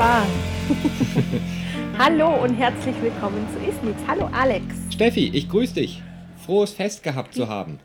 Wunderbar. 0.00 0.26
Hallo 1.98 2.42
und 2.42 2.54
herzlich 2.54 2.96
willkommen 3.02 3.46
zu 3.52 3.58
Isnitz. 3.68 3.98
Hallo 4.08 4.30
Alex. 4.32 4.64
Steffi, 4.90 5.28
ich 5.34 5.46
grüße 5.46 5.74
dich. 5.74 6.02
Frohes 6.38 6.72
Fest 6.72 7.02
gehabt 7.02 7.34
zu 7.34 7.48
haben. 7.48 7.78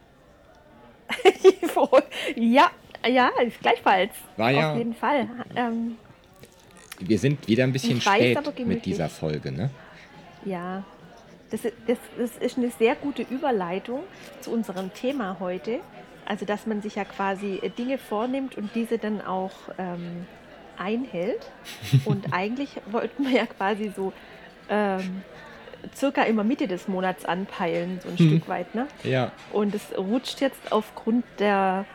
ja, 2.37 2.71
ja, 3.05 3.31
gleichfalls. 3.61 4.13
War 4.37 4.49
ja. 4.49 4.71
Auf 4.71 4.77
jeden 4.77 4.93
Fall. 4.93 5.27
Ähm, 5.57 5.97
wir 6.99 7.19
sind 7.19 7.49
wieder 7.49 7.65
ein 7.65 7.73
bisschen 7.73 7.99
spät 7.99 8.65
mit 8.65 8.85
dieser 8.85 9.09
Folge, 9.09 9.51
ne? 9.51 9.69
Ja, 10.45 10.85
das, 11.51 11.63
das, 11.63 11.97
das 12.17 12.37
ist 12.37 12.57
eine 12.57 12.69
sehr 12.69 12.95
gute 12.95 13.23
Überleitung 13.23 14.03
zu 14.39 14.51
unserem 14.51 14.93
Thema 14.93 15.35
heute. 15.41 15.81
Also, 16.25 16.45
dass 16.45 16.65
man 16.65 16.81
sich 16.81 16.95
ja 16.95 17.03
quasi 17.03 17.59
äh, 17.61 17.69
Dinge 17.69 17.97
vornimmt 17.97 18.57
und 18.57 18.69
diese 18.73 18.99
dann 18.99 19.19
auch 19.19 19.51
ähm, 19.77 20.25
einhält. 20.77 21.51
Und 22.05 22.27
eigentlich 22.31 22.69
wollten 22.91 23.25
wir 23.25 23.31
ja 23.31 23.45
quasi 23.45 23.91
so 23.95 24.13
ähm, 24.69 25.23
circa 25.95 26.23
immer 26.23 26.43
Mitte 26.43 26.67
des 26.67 26.87
Monats 26.87 27.25
anpeilen, 27.25 27.99
so 28.01 28.09
ein 28.09 28.17
hm. 28.17 28.27
Stück 28.27 28.47
weit. 28.47 28.73
Ne? 28.75 28.87
Ja. 29.03 29.31
Und 29.51 29.75
es 29.75 29.97
rutscht 29.97 30.41
jetzt 30.41 30.71
aufgrund 30.71 31.25
der, 31.39 31.85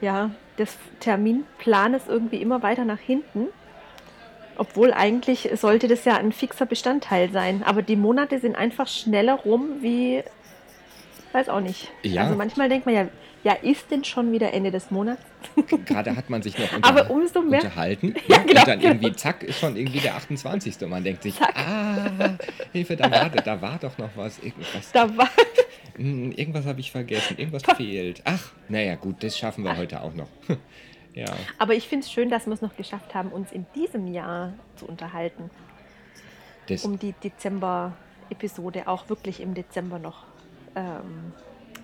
ja, 0.00 0.30
des 0.58 0.76
Terminplanes 1.00 2.08
irgendwie 2.08 2.40
immer 2.40 2.62
weiter 2.62 2.84
nach 2.84 2.98
hinten. 2.98 3.48
Obwohl 4.58 4.92
eigentlich 4.94 5.50
sollte 5.54 5.86
das 5.86 6.06
ja 6.06 6.16
ein 6.16 6.32
fixer 6.32 6.64
Bestandteil 6.64 7.30
sein. 7.30 7.62
Aber 7.62 7.82
die 7.82 7.96
Monate 7.96 8.38
sind 8.38 8.56
einfach 8.56 8.88
schneller 8.88 9.34
rum 9.34 9.82
wie, 9.82 10.22
weiß 11.32 11.50
auch 11.50 11.60
nicht. 11.60 11.92
Ja. 12.02 12.22
Also 12.22 12.36
manchmal 12.36 12.70
denkt 12.70 12.86
man 12.86 12.94
ja, 12.94 13.08
ja, 13.46 13.52
ist 13.52 13.92
denn 13.92 14.02
schon 14.02 14.32
wieder 14.32 14.52
Ende 14.52 14.72
des 14.72 14.90
Monats? 14.90 15.22
Gerade 15.84 16.16
hat 16.16 16.28
man 16.28 16.42
sich 16.42 16.58
noch 16.58 16.72
unter 16.72 16.88
Aber 16.88 17.08
umso 17.12 17.42
mehr, 17.42 17.60
unterhalten. 17.60 18.16
Ja, 18.28 18.38
genau, 18.38 18.60
und 18.60 18.66
dann 18.66 18.80
genau. 18.80 18.94
irgendwie, 18.94 19.12
zack, 19.12 19.44
ist 19.44 19.60
schon 19.60 19.76
irgendwie 19.76 20.00
der 20.00 20.16
28. 20.16 20.82
Und 20.82 20.90
man 20.90 21.04
denkt 21.04 21.22
sich, 21.22 21.36
zack. 21.36 21.54
ah, 21.56 22.36
Hilfe, 22.72 22.96
da 22.96 23.08
war, 23.08 23.30
da 23.30 23.62
war 23.62 23.78
doch 23.78 23.96
noch 23.98 24.10
was. 24.16 24.40
Irgendwas, 24.40 24.90
da 24.92 25.16
war... 25.16 25.30
Hm, 25.96 26.32
irgendwas 26.32 26.66
habe 26.66 26.78
ich 26.80 26.90
vergessen, 26.90 27.38
irgendwas 27.38 27.62
fehlt. 27.74 28.20
Ach, 28.24 28.52
naja, 28.68 28.96
gut, 28.96 29.22
das 29.22 29.38
schaffen 29.38 29.64
wir 29.64 29.70
Ach. 29.70 29.78
heute 29.78 30.02
auch 30.02 30.12
noch. 30.12 30.28
ja. 31.14 31.24
Aber 31.56 31.72
ich 31.72 31.88
finde 31.88 32.04
es 32.04 32.12
schön, 32.12 32.28
dass 32.28 32.44
wir 32.44 32.52
es 32.52 32.60
noch 32.60 32.76
geschafft 32.76 33.14
haben, 33.14 33.30
uns 33.30 33.50
in 33.50 33.64
diesem 33.74 34.06
Jahr 34.06 34.52
zu 34.74 34.86
unterhalten. 34.86 35.48
Das 36.66 36.84
um 36.84 36.98
die 36.98 37.12
Dezember-Episode 37.12 38.88
auch 38.88 39.08
wirklich 39.08 39.40
im 39.40 39.54
Dezember 39.54 39.98
noch 39.98 40.24
ähm, 40.74 41.32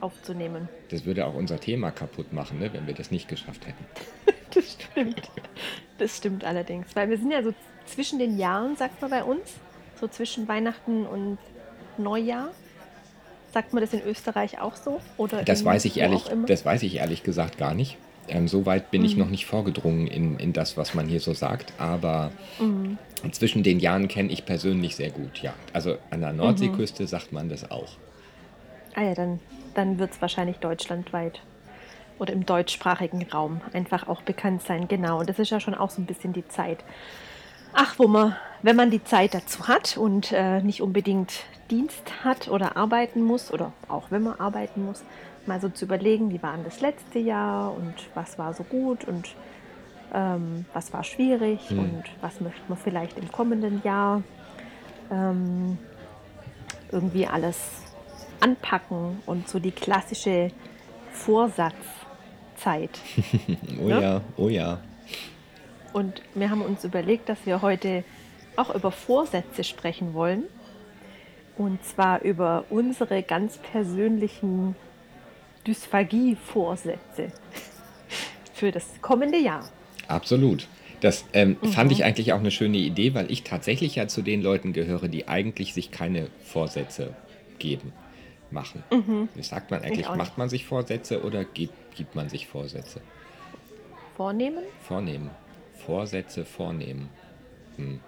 aufzunehmen. 0.03 0.69
Das 0.91 1.05
würde 1.05 1.27
auch 1.27 1.34
unser 1.34 1.61
Thema 1.61 1.91
kaputt 1.91 2.33
machen, 2.33 2.58
ne, 2.58 2.72
wenn 2.72 2.86
wir 2.86 2.95
das 2.95 3.11
nicht 3.11 3.28
geschafft 3.28 3.67
hätten. 3.67 3.84
das 4.55 4.72
stimmt. 4.72 5.31
Das 5.98 6.17
stimmt 6.17 6.45
allerdings. 6.45 6.95
Weil 6.95 7.11
wir 7.11 7.19
sind 7.19 7.31
ja 7.31 7.42
so 7.42 7.55
zwischen 7.86 8.19
den 8.19 8.39
Jahren, 8.39 8.77
sagt 8.77 9.00
man 9.00 9.11
bei 9.11 9.25
uns. 9.25 9.55
So 10.00 10.08
zwischen 10.08 10.48
Weihnachten 10.48 11.06
und 11.06 11.39
Neujahr. 11.97 12.50
Sagt 13.53 13.73
man 13.73 13.83
das 13.83 13.92
in 13.92 14.03
Österreich 14.03 14.61
auch 14.61 14.77
so? 14.77 15.00
Oder 15.19 15.45
das, 15.45 15.64
weiß 15.64 15.84
ich 15.84 15.98
ehrlich, 15.98 16.25
das 16.47 16.64
weiß 16.64 16.83
ich 16.83 16.97
ehrlich 16.97 17.23
gesagt 17.23 17.58
gar 17.58 17.75
nicht. 17.75 17.98
Ähm, 18.28 18.48
so 18.48 18.67
weit 18.67 18.91
bin 18.91 19.03
mhm. 19.03 19.06
ich 19.06 19.17
noch 19.17 19.28
nicht 19.28 19.47
vorgedrungen 19.47 20.06
in, 20.06 20.39
in 20.39 20.53
das, 20.53 20.77
was 20.77 20.95
man 20.95 21.06
hier 21.06 21.20
so 21.20 21.34
sagt. 21.34 21.73
Aber 21.78 22.33
mhm. 22.58 22.98
zwischen 23.33 23.62
den 23.62 23.78
Jahren 23.78 24.08
kenne 24.08 24.33
ich 24.33 24.47
persönlich 24.47 24.97
sehr 24.97 25.11
gut, 25.11 25.42
ja. 25.42 25.55
Also 25.73 25.98
an 26.11 26.20
der 26.20 26.33
Nordseeküste 26.33 27.03
mhm. 27.03 27.08
sagt 27.08 27.33
man 27.33 27.48
das 27.48 27.70
auch. 27.70 27.98
Ah 28.95 29.03
ja, 29.03 29.14
dann 29.14 29.41
dann 29.74 29.98
wird 29.98 30.12
es 30.12 30.20
wahrscheinlich 30.20 30.58
deutschlandweit 30.58 31.40
oder 32.18 32.33
im 32.33 32.46
deutschsprachigen 32.46 33.27
Raum 33.30 33.60
einfach 33.72 34.08
auch 34.08 34.22
bekannt 34.22 34.62
sein. 34.62 34.88
Genau, 34.88 35.20
und 35.20 35.28
das 35.28 35.38
ist 35.38 35.50
ja 35.50 35.60
schon 35.60 35.74
auch 35.74 35.90
so 35.90 36.00
ein 36.00 36.06
bisschen 36.06 36.33
die 36.33 36.46
Zeit. 36.46 36.84
Ach, 37.72 37.98
wo 37.98 38.06
man, 38.06 38.36
wenn 38.62 38.77
man 38.77 38.90
die 38.90 39.02
Zeit 39.02 39.34
dazu 39.34 39.66
hat 39.66 39.96
und 39.96 40.30
äh, 40.32 40.61
nicht 40.61 40.82
unbedingt 40.82 41.44
Dienst 41.70 42.24
hat 42.24 42.48
oder 42.48 42.77
arbeiten 42.77 43.22
muss, 43.22 43.50
oder 43.50 43.72
auch 43.88 44.11
wenn 44.11 44.22
man 44.22 44.38
arbeiten 44.38 44.84
muss, 44.84 45.02
mal 45.46 45.61
so 45.61 45.68
zu 45.68 45.86
überlegen, 45.86 46.30
wie 46.30 46.42
war 46.42 46.52
denn 46.55 46.64
das 46.64 46.80
letzte 46.80 47.18
Jahr 47.18 47.72
und 47.74 47.94
was 48.14 48.38
war 48.38 48.52
so 48.55 48.62
gut 48.62 49.05
und 49.05 49.34
ähm, 50.14 50.66
was 50.74 50.92
war 50.92 51.02
schwierig 51.02 51.70
hm. 51.70 51.78
und 51.78 52.05
was 52.20 52.40
möchte 52.40 52.61
man 52.68 52.78
vielleicht 52.78 53.18
im 53.18 53.32
kommenden 53.32 53.82
Jahr 53.82 54.22
ähm, 55.11 55.78
irgendwie 56.90 57.27
alles 57.27 57.81
anpacken 58.42 59.19
und 59.27 59.48
so 59.48 59.58
die 59.58 59.70
klassische 59.70 60.51
Vorsatzzeit. 61.13 62.91
oh 63.80 63.89
ne? 63.89 64.03
ja, 64.03 64.20
oh 64.36 64.48
ja. 64.48 64.80
Und 65.92 66.23
wir 66.35 66.51
haben 66.51 66.63
uns 66.63 66.85
überlegt, 66.85 67.29
dass 67.29 67.39
wir 67.45 67.63
heute 67.63 68.05
auch 68.57 68.75
über 68.75 68.91
Vorsätze 68.91 69.63
sprechen 69.64 70.14
wollen. 70.14 70.45
Und 71.57 71.85
zwar 71.85 72.23
über 72.23 72.64
unsere 72.70 73.23
ganz 73.23 73.58
persönlichen 73.58 74.74
Dysphagie-Vorsätze 75.67 77.29
für 78.55 78.73
das 78.73 78.86
kommende 79.03 79.39
Jahr. 79.39 79.69
Absolut. 80.09 80.67
Das 81.01 81.24
ähm, 81.35 81.57
mhm. 81.61 81.69
fand 81.69 81.92
ich 81.92 82.05
eigentlich 82.05 82.33
auch 82.33 82.39
eine 82.39 82.51
schöne 82.51 82.79
Idee, 82.79 83.13
weil 83.14 83.30
ich 83.30 83.45
tatsächlich 83.45 83.97
ja 83.97 84.09
zu 84.09 84.23
den 84.23 84.41
Leuten 84.41 84.73
gehöre, 84.73 85.09
die 85.09 85.29
eigentlich 85.29 85.74
sich 85.74 85.91
keine 85.91 86.29
Vorsätze 86.45 87.14
geben 87.59 87.92
machen. 88.52 88.83
Mhm. 88.90 89.29
Wie 89.35 89.42
sagt 89.42 89.70
man 89.70 89.83
eigentlich? 89.83 90.08
Macht 90.08 90.39
man 90.39 90.48
sich 90.48 90.64
Vorsätze 90.64 91.23
oder 91.23 91.45
gibt, 91.45 91.74
gibt 91.95 92.14
man 92.14 92.29
sich 92.29 92.46
Vorsätze? 92.46 93.01
Vornehmen? 94.17 94.63
Vornehmen. 94.83 95.30
Vorsätze 95.85 96.45
vornehmen. 96.45 97.08
Hm. 97.77 98.01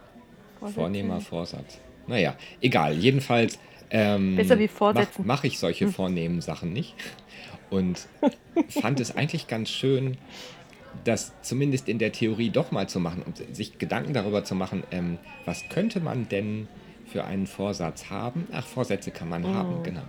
Vornehmer 0.72 1.21
Vorsatz. 1.21 1.78
Naja, 2.06 2.37
egal. 2.60 2.94
Jedenfalls 2.94 3.59
ähm, 3.91 4.37
Besser 4.37 4.59
wie 4.59 4.69
Vorsätzen. 4.69 5.27
mache 5.27 5.38
mach 5.38 5.44
ich 5.44 5.59
solche 5.59 5.87
hm. 5.87 5.93
vornehmen 5.93 6.41
Sachen 6.41 6.72
nicht. 6.72 6.94
Und 7.71 8.06
fand 8.69 9.00
es 9.00 9.16
eigentlich 9.16 9.47
ganz 9.49 9.71
schön, 9.71 10.16
das 11.04 11.33
zumindest 11.43 11.88
in 11.88 11.99
der 11.99 12.12
Theorie 12.12 12.50
doch 12.50 12.71
mal 12.71 12.88
zu 12.88 13.00
machen 13.00 13.22
und 13.22 13.43
sich 13.56 13.78
Gedanken 13.78 14.12
darüber 14.12 14.44
zu 14.44 14.54
machen, 14.54 14.84
ähm, 14.93 15.19
was 15.44 15.69
könnte 15.69 15.99
man 15.99 16.28
denn 16.28 16.69
für 17.14 17.25
einen 17.25 17.47
Vorsatz 17.47 18.10
haben? 18.10 18.48
Ach, 18.52 18.66
Vorsätze 18.66 19.12
kann 19.12 19.28
man 19.28 19.44
oh. 19.44 19.54
haben, 19.54 19.82
genau 19.84 20.02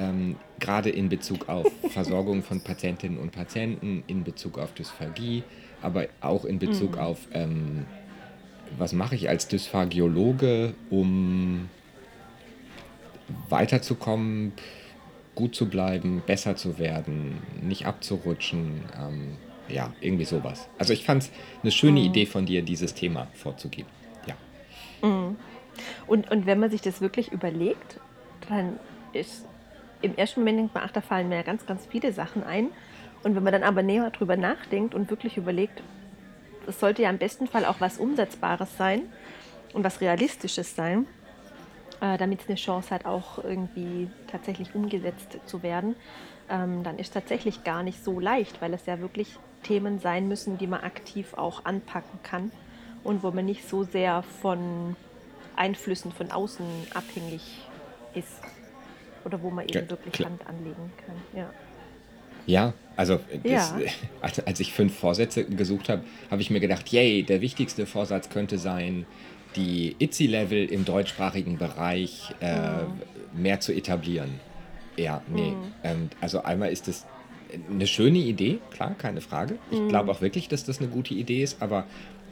ähm, 0.00 0.36
gerade 0.58 0.90
in 0.90 1.08
Bezug 1.08 1.48
auf 1.48 1.70
Versorgung 1.90 2.42
von 2.42 2.60
Patientinnen 2.60 3.18
und 3.18 3.32
Patienten, 3.32 4.02
in 4.06 4.24
Bezug 4.24 4.58
auf 4.58 4.72
Dysphagie, 4.72 5.42
aber 5.82 6.06
auch 6.20 6.44
in 6.44 6.58
Bezug 6.58 6.92
mhm. 6.92 6.98
auf, 6.98 7.18
ähm, 7.32 7.86
was 8.78 8.92
mache 8.92 9.14
ich 9.14 9.28
als 9.28 9.48
Dysphagiologe, 9.48 10.74
um 10.90 11.68
weiterzukommen, 13.48 14.52
gut 15.34 15.54
zu 15.54 15.68
bleiben, 15.68 16.22
besser 16.26 16.56
zu 16.56 16.78
werden, 16.78 17.38
nicht 17.62 17.86
abzurutschen. 17.86 18.82
Ähm, 18.98 19.36
ja, 19.68 19.92
irgendwie 20.00 20.24
sowas. 20.24 20.68
Also 20.78 20.92
ich 20.92 21.04
fand 21.04 21.22
es 21.22 21.30
eine 21.62 21.70
schöne 21.70 22.00
mhm. 22.00 22.06
Idee 22.06 22.26
von 22.26 22.44
dir, 22.44 22.62
dieses 22.62 22.92
Thema 22.92 23.28
vorzugeben. 23.34 23.88
Ja. 24.26 25.08
Mhm. 25.08 25.36
Und, 26.06 26.30
und 26.30 26.46
wenn 26.46 26.58
man 26.58 26.70
sich 26.70 26.80
das 26.80 27.00
wirklich 27.00 27.32
überlegt, 27.32 28.00
dann 28.48 28.78
ist 29.12 29.46
im 30.02 30.16
ersten 30.16 30.40
Moment 30.40 30.58
denkt 30.58 30.74
man, 30.74 30.84
ach, 30.86 30.92
da 30.92 31.00
fallen 31.00 31.28
mir 31.28 31.36
ja 31.36 31.42
ganz, 31.42 31.66
ganz 31.66 31.86
viele 31.86 32.12
Sachen 32.12 32.42
ein. 32.42 32.68
Und 33.22 33.36
wenn 33.36 33.42
man 33.42 33.52
dann 33.52 33.62
aber 33.62 33.82
näher 33.82 34.10
drüber 34.10 34.36
nachdenkt 34.36 34.94
und 34.94 35.10
wirklich 35.10 35.36
überlegt, 35.36 35.82
das 36.66 36.80
sollte 36.80 37.02
ja 37.02 37.10
im 37.10 37.18
besten 37.18 37.46
Fall 37.46 37.64
auch 37.64 37.80
was 37.80 37.98
Umsetzbares 37.98 38.76
sein 38.76 39.02
und 39.72 39.84
was 39.84 40.00
Realistisches 40.00 40.74
sein, 40.74 41.06
äh, 42.00 42.16
damit 42.16 42.40
es 42.40 42.48
eine 42.48 42.56
Chance 42.56 42.94
hat, 42.94 43.04
auch 43.04 43.42
irgendwie 43.42 44.08
tatsächlich 44.30 44.74
umgesetzt 44.74 45.38
zu 45.44 45.62
werden, 45.62 45.96
ähm, 46.48 46.82
dann 46.82 46.98
ist 46.98 47.12
tatsächlich 47.12 47.62
gar 47.62 47.82
nicht 47.82 48.02
so 48.02 48.20
leicht, 48.20 48.60
weil 48.62 48.72
es 48.72 48.86
ja 48.86 49.00
wirklich 49.00 49.36
Themen 49.62 49.98
sein 49.98 50.28
müssen, 50.28 50.56
die 50.56 50.66
man 50.66 50.80
aktiv 50.80 51.34
auch 51.34 51.64
anpacken 51.64 52.18
kann 52.22 52.50
und 53.04 53.22
wo 53.22 53.30
man 53.30 53.44
nicht 53.44 53.68
so 53.68 53.84
sehr 53.84 54.22
von 54.22 54.96
Einflüssen 55.60 56.10
von 56.10 56.30
außen 56.30 56.64
abhängig 56.94 57.42
ist 58.14 58.40
oder 59.24 59.42
wo 59.42 59.50
man 59.50 59.66
eben 59.68 59.80
ja, 59.80 59.90
wirklich 59.90 60.14
klar. 60.14 60.30
Hand 60.30 60.46
anlegen 60.46 60.90
kann. 61.06 61.16
Ja. 61.36 61.50
Ja, 62.46 62.72
also 62.96 63.20
das, 63.44 63.74
ja. 63.78 63.78
als 64.46 64.58
ich 64.60 64.72
fünf 64.72 64.98
Vorsätze 64.98 65.44
gesucht 65.44 65.90
habe, 65.90 66.02
habe 66.30 66.40
ich 66.40 66.50
mir 66.50 66.60
gedacht, 66.60 66.90
yay, 66.90 67.22
der 67.22 67.42
wichtigste 67.42 67.84
Vorsatz 67.84 68.30
könnte 68.30 68.58
sein, 68.58 69.04
die 69.56 69.96
ITSI-Level 69.98 70.64
im 70.64 70.86
deutschsprachigen 70.86 71.58
Bereich 71.58 72.34
äh, 72.40 72.82
mhm. 72.82 73.42
mehr 73.42 73.60
zu 73.60 73.72
etablieren. 73.72 74.40
Ja, 74.96 75.22
nee. 75.28 75.50
Mhm. 75.50 75.72
Ähm, 75.84 76.10
also 76.22 76.42
einmal 76.42 76.72
ist 76.72 76.88
es 76.88 77.06
eine 77.68 77.86
schöne 77.86 78.18
Idee, 78.18 78.58
klar, 78.70 78.94
keine 78.96 79.20
Frage. 79.20 79.58
Ich 79.70 79.78
mhm. 79.78 79.88
glaube 79.88 80.10
auch 80.10 80.22
wirklich, 80.22 80.48
dass 80.48 80.64
das 80.64 80.78
eine 80.78 80.88
gute 80.88 81.14
Idee 81.14 81.42
ist, 81.42 81.60
aber 81.60 81.84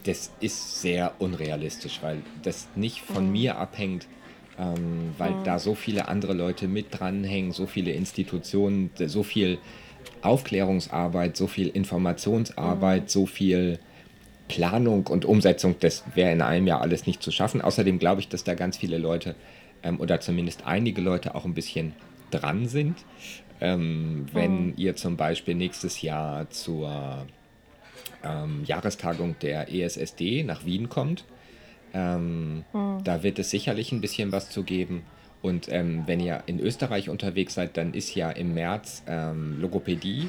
das 0.04 0.30
ist 0.40 0.80
sehr 0.80 1.12
unrealistisch, 1.18 2.00
weil 2.02 2.22
das 2.42 2.68
nicht 2.74 3.00
von 3.00 3.26
mhm. 3.26 3.32
mir 3.32 3.58
abhängt, 3.58 4.06
ähm, 4.58 5.14
weil 5.18 5.32
mhm. 5.32 5.44
da 5.44 5.58
so 5.58 5.74
viele 5.74 6.08
andere 6.08 6.32
Leute 6.32 6.68
mit 6.68 6.86
dranhängen, 6.90 7.52
so 7.52 7.66
viele 7.66 7.92
Institutionen, 7.92 8.90
so 9.06 9.22
viel 9.22 9.58
Aufklärungsarbeit, 10.22 11.36
so 11.36 11.46
viel 11.46 11.68
Informationsarbeit, 11.68 13.04
mhm. 13.04 13.08
so 13.08 13.26
viel 13.26 13.78
Planung 14.48 15.06
und 15.06 15.24
Umsetzung, 15.24 15.76
das 15.80 16.04
wäre 16.14 16.32
in 16.32 16.42
einem 16.42 16.66
Jahr 16.66 16.80
alles 16.80 17.06
nicht 17.06 17.22
zu 17.22 17.30
schaffen. 17.30 17.60
Außerdem 17.60 17.98
glaube 17.98 18.20
ich, 18.20 18.28
dass 18.28 18.44
da 18.44 18.54
ganz 18.54 18.78
viele 18.78 18.98
Leute 18.98 19.34
ähm, 19.82 20.00
oder 20.00 20.20
zumindest 20.20 20.66
einige 20.66 21.00
Leute 21.00 21.34
auch 21.34 21.44
ein 21.44 21.54
bisschen 21.54 21.92
dran 22.30 22.66
sind. 22.66 22.96
Ähm, 23.60 24.26
wenn 24.32 24.74
ihr 24.76 24.96
zum 24.96 25.16
Beispiel 25.16 25.54
nächstes 25.54 26.00
Jahr 26.00 26.48
zur 26.50 27.26
ähm, 28.24 28.62
Jahrestagung 28.64 29.36
der 29.40 29.72
ESSD 29.72 30.44
nach 30.44 30.64
Wien 30.64 30.88
kommt, 30.88 31.24
ähm, 31.94 32.64
oh. 32.72 32.98
da 33.02 33.22
wird 33.22 33.38
es 33.38 33.50
sicherlich 33.50 33.92
ein 33.92 34.00
bisschen 34.00 34.32
was 34.32 34.50
zu 34.50 34.62
geben. 34.62 35.02
Und 35.40 35.70
ähm, 35.70 36.02
wenn 36.06 36.20
ihr 36.20 36.42
in 36.46 36.58
Österreich 36.58 37.08
unterwegs 37.08 37.54
seid, 37.54 37.76
dann 37.76 37.94
ist 37.94 38.14
ja 38.14 38.30
im 38.30 38.54
März 38.54 39.04
ähm, 39.06 39.60
Logopädie 39.60 40.28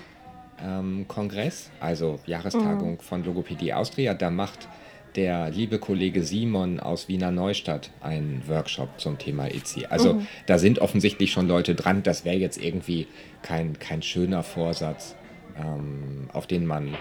ähm, 0.64 1.06
Kongress, 1.08 1.72
also 1.80 2.20
Jahrestagung 2.26 2.94
mhm. 2.94 3.00
von 3.00 3.24
Logopädie 3.24 3.74
Austria. 3.74 4.14
Da 4.14 4.30
macht 4.30 4.68
der 5.16 5.50
liebe 5.50 5.80
Kollege 5.80 6.24
Simon 6.24 6.80
aus 6.80 7.08
Wiener 7.08 7.32
Neustadt 7.32 7.90
einen 8.02 8.44
Workshop 8.48 9.00
zum 9.00 9.18
Thema 9.18 9.48
EZI. 9.48 9.88
Also 9.88 10.16
mhm. 10.16 10.28
da 10.46 10.60
sind 10.60 10.80
offensichtlich 10.80 11.32
schon 11.32 11.48
Leute 11.48 11.76
dran. 11.76 12.04
Das 12.04 12.26
wäre 12.26 12.38
jetzt 12.38 12.62
irgendwie 12.62 13.08
kein, 13.42 13.80
kein 13.80 14.02
schöner 14.02 14.44
Vorsatz, 14.44 15.16
ähm, 15.58 16.30
auf 16.32 16.46
den 16.46 16.66
man 16.66 16.96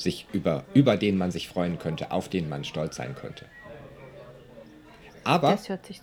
sich 0.00 0.26
über, 0.32 0.64
über 0.72 0.96
den 0.96 1.18
man 1.18 1.30
sich 1.30 1.48
freuen 1.48 1.78
könnte, 1.78 2.10
auf 2.10 2.28
den 2.28 2.48
man 2.48 2.64
stolz 2.64 2.96
sein 2.96 3.14
könnte. 3.14 3.44
Aber 5.22 5.58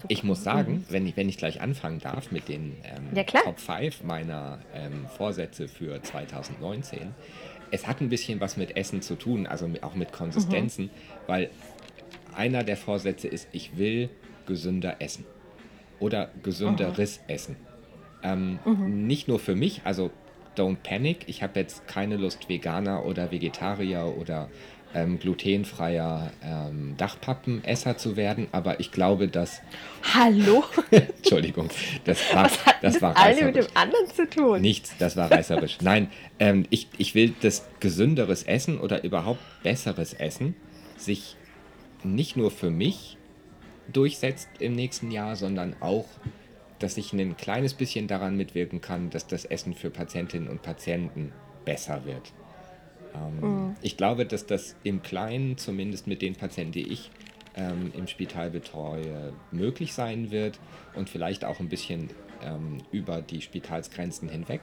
ich 0.08 0.24
muss 0.24 0.44
sagen, 0.44 0.74
mhm. 0.74 0.86
wenn, 0.90 1.08
ich, 1.08 1.18
wenn 1.18 1.28
ich 1.28 1.38
gleich 1.38 1.60
anfangen 1.60 2.00
darf 2.00 2.32
mit 2.32 2.48
den 2.48 2.76
ähm, 2.84 3.10
ja, 3.16 3.24
Top 3.24 3.60
5 3.60 4.04
meiner 4.04 4.60
ähm, 4.76 5.08
Vorsätze 5.18 5.68
für 5.68 6.02
2019, 6.02 7.16
es 7.72 7.88
hat 7.88 8.00
ein 8.00 8.10
bisschen 8.10 8.40
was 8.40 8.56
mit 8.56 8.78
Essen 8.78 9.02
zu 9.02 9.16
tun, 9.16 9.48
also 9.48 9.68
auch 9.82 9.96
mit 9.96 10.12
Konsistenzen, 10.12 10.86
mhm. 10.86 10.90
weil 11.26 11.50
einer 12.36 12.64
der 12.64 12.78
Vorsätze 12.78 13.28
ist, 13.28 13.48
ich 13.52 13.78
will 13.78 14.10
gesünder 14.46 14.98
essen 15.00 15.26
oder 16.00 16.30
gesünderes 16.44 17.20
mhm. 17.22 17.34
Essen. 17.34 17.56
Ähm, 18.22 18.60
mhm. 18.64 19.08
Nicht 19.08 19.28
nur 19.28 19.40
für 19.40 19.56
mich, 19.56 19.82
also 19.84 20.12
don't 20.58 20.78
panic, 20.84 21.20
ich 21.28 21.44
habe 21.44 21.60
jetzt 21.60 21.88
keine 21.88 22.18
Lust, 22.18 22.50
Veganer 22.50 23.06
oder 23.06 23.32
Vegetarier 23.32 24.14
oder 24.18 24.50
ähm, 24.94 25.20
glutenfreier 25.20 26.32
ähm, 26.44 26.96
Dachpappenesser 26.98 27.98
zu 27.98 28.16
werden, 28.16 28.48
aber 28.52 28.80
ich 28.80 28.92
glaube, 28.92 29.28
dass. 29.28 29.62
Hallo? 30.14 30.64
Entschuldigung, 30.92 31.70
das 32.06 32.34
war, 32.34 32.46
Was 32.46 32.66
hat 32.66 32.76
das, 32.82 32.94
das 32.94 33.02
war 33.02 33.18
eine 33.18 33.44
mit 33.44 33.56
dem 33.56 33.68
anderen 33.74 34.08
zu 34.08 34.30
tun? 34.30 34.62
Nichts, 34.62 34.96
das 34.98 35.16
war 35.16 35.32
reißerisch. 35.32 35.78
Nein, 35.82 36.10
ähm, 36.40 36.66
ich, 36.70 36.88
ich 36.98 37.16
will, 37.16 37.34
dass 37.42 37.68
gesünderes 37.80 38.44
Essen 38.44 38.80
oder 38.80 39.04
überhaupt 39.04 39.42
besseres 39.64 40.14
Essen 40.14 40.56
sich 40.96 41.36
nicht 42.04 42.38
nur 42.38 42.52
für 42.52 42.70
mich 42.70 43.18
durchsetzt 43.92 44.50
im 44.60 44.74
nächsten 44.74 45.12
Jahr, 45.12 45.36
sondern 45.36 45.76
auch, 45.80 46.06
dass 46.80 46.98
ich 46.98 47.14
ein 47.14 47.38
kleines 47.38 47.74
bisschen 47.74 48.08
daran 48.08 48.36
mitwirken 48.38 48.82
kann, 48.82 49.10
dass 49.10 49.28
das 49.28 49.46
Essen 49.46 49.74
für 49.74 49.90
Patientinnen 49.90 50.48
und 50.48 50.62
Patienten 50.62 51.32
besser 51.66 52.06
wird. 52.06 52.32
Ähm, 53.16 53.40
mhm. 53.40 53.76
Ich 53.82 53.98
glaube, 53.98 54.26
dass 54.26 54.46
das 54.46 54.76
im 54.84 55.02
Kleinen, 55.02 55.58
zumindest 55.58 56.08
mit 56.08 56.22
den 56.22 56.36
Patienten, 56.36 56.74
die 56.74 56.92
ich 56.92 57.12
ähm, 57.56 57.92
im 57.96 58.08
Spital 58.08 58.50
betreue, 58.52 59.34
möglich 59.52 59.94
sein 59.94 60.32
wird 60.32 60.60
und 60.94 61.10
vielleicht 61.10 61.44
auch 61.44 61.60
ein 61.60 61.70
bisschen 61.70 62.10
ähm, 62.44 62.78
über 62.92 63.22
die 63.22 63.42
Spitalsgrenzen 63.42 64.30
hinweg. 64.30 64.62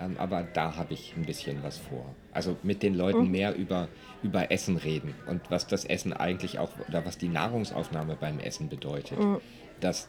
Ähm, 0.00 0.16
aber 0.18 0.42
da 0.42 0.76
habe 0.76 0.94
ich 0.94 1.14
ein 1.16 1.24
bisschen 1.24 1.62
was 1.62 1.76
vor. 1.76 2.14
Also 2.32 2.56
mit 2.62 2.82
den 2.82 2.94
Leuten 2.94 3.24
mhm. 3.24 3.30
mehr 3.30 3.54
über, 3.54 3.88
über 4.22 4.50
Essen 4.50 4.76
reden 4.76 5.14
und 5.26 5.42
was 5.50 5.66
das 5.66 5.84
Essen 5.84 6.14
eigentlich 6.14 6.58
auch 6.58 6.70
oder 6.88 7.04
was 7.04 7.18
die 7.18 7.28
Nahrungsaufnahme 7.28 8.16
beim 8.18 8.38
Essen 8.38 8.68
bedeutet. 8.68 9.18
Mhm. 9.18 9.40
Dass 9.80 10.08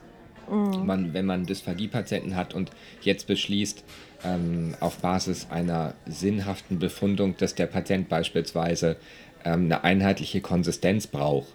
mhm. 0.51 0.85
man, 0.85 1.13
wenn 1.13 1.25
man 1.25 1.45
Dysphagie-Patienten 1.45 2.35
hat 2.35 2.53
und 2.53 2.71
jetzt 3.01 3.27
beschließt, 3.27 3.83
ähm, 4.23 4.75
auf 4.79 4.97
Basis 4.97 5.47
einer 5.49 5.93
sinnhaften 6.05 6.79
Befundung, 6.79 7.35
dass 7.37 7.55
der 7.55 7.65
Patient 7.65 8.09
beispielsweise 8.09 8.97
ähm, 9.43 9.65
eine 9.65 9.83
einheitliche 9.83 10.41
Konsistenz 10.41 11.07
braucht 11.07 11.47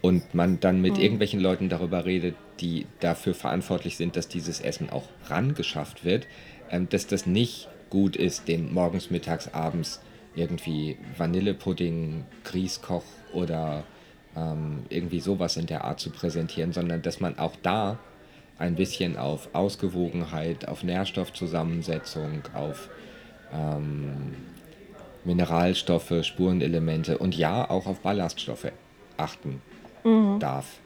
und 0.00 0.34
man 0.34 0.60
dann 0.60 0.80
mit 0.80 0.94
mhm. 0.94 1.00
irgendwelchen 1.00 1.40
Leuten 1.40 1.68
darüber 1.68 2.04
redet, 2.04 2.36
die 2.60 2.86
dafür 3.00 3.34
verantwortlich 3.34 3.96
sind, 3.96 4.16
dass 4.16 4.28
dieses 4.28 4.60
Essen 4.60 4.90
auch 4.90 5.08
rangeschafft 5.28 6.04
wird, 6.04 6.26
ähm, 6.70 6.88
dass 6.88 7.06
das 7.06 7.26
nicht 7.26 7.68
gut 7.90 8.16
ist, 8.16 8.48
den 8.48 8.72
morgens, 8.72 9.10
mittags, 9.10 9.48
abends 9.52 10.00
irgendwie 10.34 10.96
Vanillepudding, 11.18 12.24
Grießkoch 12.44 13.04
oder 13.32 13.84
ähm, 14.36 14.84
irgendwie 14.88 15.20
sowas 15.20 15.56
in 15.56 15.66
der 15.66 15.84
Art 15.84 16.00
zu 16.00 16.10
präsentieren, 16.10 16.72
sondern 16.72 17.02
dass 17.02 17.20
man 17.20 17.38
auch 17.38 17.54
da 17.62 17.98
ein 18.62 18.76
bisschen 18.76 19.16
auf 19.16 19.48
Ausgewogenheit, 19.54 20.68
auf 20.68 20.84
Nährstoffzusammensetzung, 20.84 22.42
auf 22.54 22.88
ähm, 23.52 24.36
Mineralstoffe, 25.24 26.14
Spurenelemente 26.22 27.18
und 27.18 27.36
ja, 27.36 27.68
auch 27.68 27.86
auf 27.86 28.00
Ballaststoffe 28.00 28.70
achten 29.16 29.60
mhm. 30.04 30.38
darf. 30.38 30.78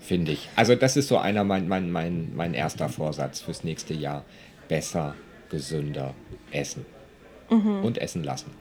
Finde 0.00 0.32
ich. 0.32 0.48
Also 0.54 0.76
das 0.76 0.96
ist 0.96 1.08
so 1.08 1.18
einer 1.18 1.42
mein, 1.42 1.66
mein, 1.66 1.90
mein, 1.90 2.30
mein 2.36 2.54
erster 2.54 2.88
Vorsatz 2.88 3.40
fürs 3.40 3.64
nächste 3.64 3.92
Jahr. 3.92 4.24
Besser, 4.68 5.16
gesünder 5.50 6.14
essen. 6.52 6.86
Mhm. 7.50 7.84
Und 7.84 7.98
essen 7.98 8.22
lassen. 8.22 8.52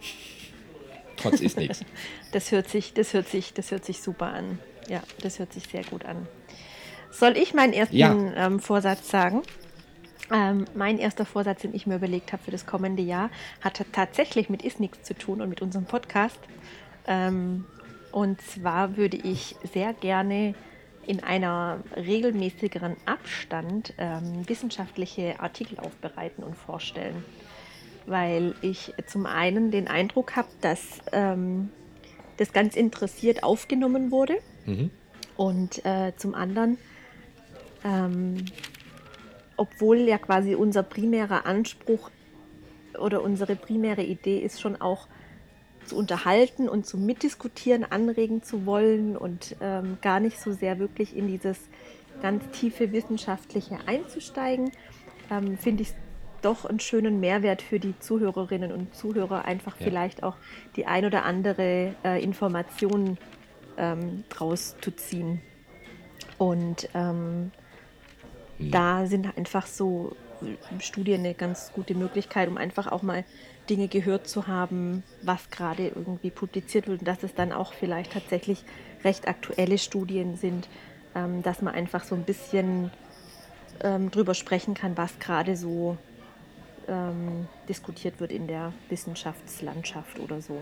Trotz 1.18 1.42
ist 1.42 1.58
nichts. 1.58 1.82
Das 2.32 2.52
hört 2.52 2.68
sich, 2.68 2.94
das 2.94 3.14
hört 3.14 3.30
sich, 3.30 3.54
das 3.54 3.72
hört 3.72 3.86
sich 3.86 4.02
super 4.02 4.26
an. 4.26 4.60
Ja, 4.90 5.02
das 5.22 5.40
hört 5.40 5.54
sich 5.54 5.64
sehr 5.70 5.86
gut 5.86 6.04
an. 6.04 6.28
Soll 7.16 7.38
ich 7.38 7.54
meinen 7.54 7.72
ersten 7.72 7.96
ja. 7.96 8.14
ähm, 8.36 8.60
Vorsatz 8.60 9.10
sagen? 9.10 9.42
Ähm, 10.34 10.66
mein 10.76 10.98
erster 10.98 11.26
Vorsatz, 11.26 11.62
den 11.62 11.74
ich 11.74 11.88
mir 11.88 11.96
überlegt 11.96 12.34
habe 12.34 12.44
für 12.44 12.52
das 12.52 12.66
kommende 12.66 13.04
Jahr, 13.04 13.30
hat 13.62 13.82
tatsächlich 13.94 14.50
mit 14.50 14.64
Ist 14.64 14.82
nichts 14.82 15.04
zu 15.04 15.14
tun 15.14 15.40
und 15.40 15.48
mit 15.48 15.62
unserem 15.62 15.86
Podcast. 15.86 16.40
Ähm, 17.08 17.66
und 18.12 18.42
zwar 18.42 18.98
würde 18.98 19.16
ich 19.16 19.56
sehr 19.72 19.94
gerne 19.94 20.56
in 21.06 21.24
einer 21.24 21.80
regelmäßigeren 21.96 22.98
Abstand 23.06 23.94
ähm, 23.98 24.48
wissenschaftliche 24.50 25.40
Artikel 25.40 25.80
aufbereiten 25.80 26.44
und 26.44 26.58
vorstellen. 26.58 27.24
Weil 28.08 28.56
ich 28.62 28.94
zum 29.08 29.26
einen 29.26 29.72
den 29.72 29.88
Eindruck 29.88 30.36
habe, 30.36 30.50
dass 30.60 31.00
ähm, 31.14 31.70
das 32.36 32.52
ganz 32.52 32.76
interessiert 32.76 33.44
aufgenommen 33.44 34.12
wurde. 34.12 34.36
Mhm. 34.66 34.92
Und 35.38 35.86
äh, 35.86 36.14
zum 36.18 36.36
anderen 36.36 36.78
ähm, 37.86 38.44
obwohl 39.56 40.00
ja 40.00 40.18
quasi 40.18 40.56
unser 40.56 40.84
primärer 40.84 41.46
Anspruch 41.46 42.10
oder 43.00 43.22
unsere 43.22 43.56
primäre 43.56 44.04
Idee 44.04 44.40
ist 44.40 44.60
schon 44.60 44.82
auch 44.82 45.08
zu 45.86 45.96
unterhalten 45.96 46.68
und 46.68 46.86
zu 46.86 46.98
mitdiskutieren, 46.98 47.86
anregen 47.90 48.42
zu 48.42 48.66
wollen 48.66 49.16
und 49.16 49.56
ähm, 49.62 49.98
gar 50.02 50.20
nicht 50.20 50.40
so 50.40 50.52
sehr 50.52 50.80
wirklich 50.80 51.16
in 51.16 51.28
dieses 51.28 51.60
ganz 52.22 52.44
tiefe 52.52 52.92
wissenschaftliche 52.92 53.78
einzusteigen, 53.86 54.72
ähm, 55.30 55.58
finde 55.58 55.84
ich 55.84 55.94
doch 56.42 56.66
einen 56.66 56.80
schönen 56.80 57.20
Mehrwert 57.20 57.62
für 57.62 57.80
die 57.80 57.98
Zuhörerinnen 58.00 58.72
und 58.72 58.96
Zuhörer, 58.96 59.46
einfach 59.46 59.80
ja. 59.80 59.86
vielleicht 59.86 60.24
auch 60.24 60.36
die 60.76 60.86
ein 60.86 61.06
oder 61.06 61.24
andere 61.26 61.96
äh, 62.04 62.24
Information 62.24 63.18
ähm, 63.78 64.24
draus 64.30 64.76
zu 64.82 64.92
ziehen. 64.92 65.42
Und 66.38 66.90
ähm, 66.94 67.52
hm. 68.58 68.72
Da 68.72 69.06
sind 69.06 69.38
einfach 69.38 69.68
so 69.68 70.16
Studien 70.80 71.22
eine 71.22 71.34
ganz 71.34 71.72
gute 71.74 71.96
Möglichkeit, 71.96 72.48
um 72.48 72.58
einfach 72.58 72.92
auch 72.92 73.02
mal 73.02 73.24
Dinge 73.70 73.88
gehört 73.88 74.28
zu 74.28 74.48
haben, 74.48 75.04
was 75.22 75.50
gerade 75.50 75.88
irgendwie 75.88 76.30
publiziert 76.30 76.88
wird 76.88 77.00
und 77.00 77.08
dass 77.08 77.24
es 77.24 77.34
dann 77.34 77.52
auch 77.52 77.74
vielleicht 77.74 78.14
tatsächlich 78.14 78.64
recht 79.04 79.28
aktuelle 79.28 79.78
Studien 79.78 80.36
sind, 80.38 80.68
ähm, 81.16 81.42
dass 81.42 81.62
man 81.62 81.74
einfach 81.74 82.04
so 82.04 82.16
ein 82.16 82.24
bisschen 82.24 82.92
ähm, 83.82 84.12
drüber 84.12 84.34
sprechen 84.34 84.74
kann, 84.74 84.98
was 84.98 85.18
gerade 85.20 85.56
so 85.56 85.98
ähm, 86.88 87.48
diskutiert 87.68 88.20
wird 88.20 88.32
in 88.32 88.48
der 88.48 88.74
Wissenschaftslandschaft 88.90 90.20
oder 90.20 90.42
so. 90.42 90.58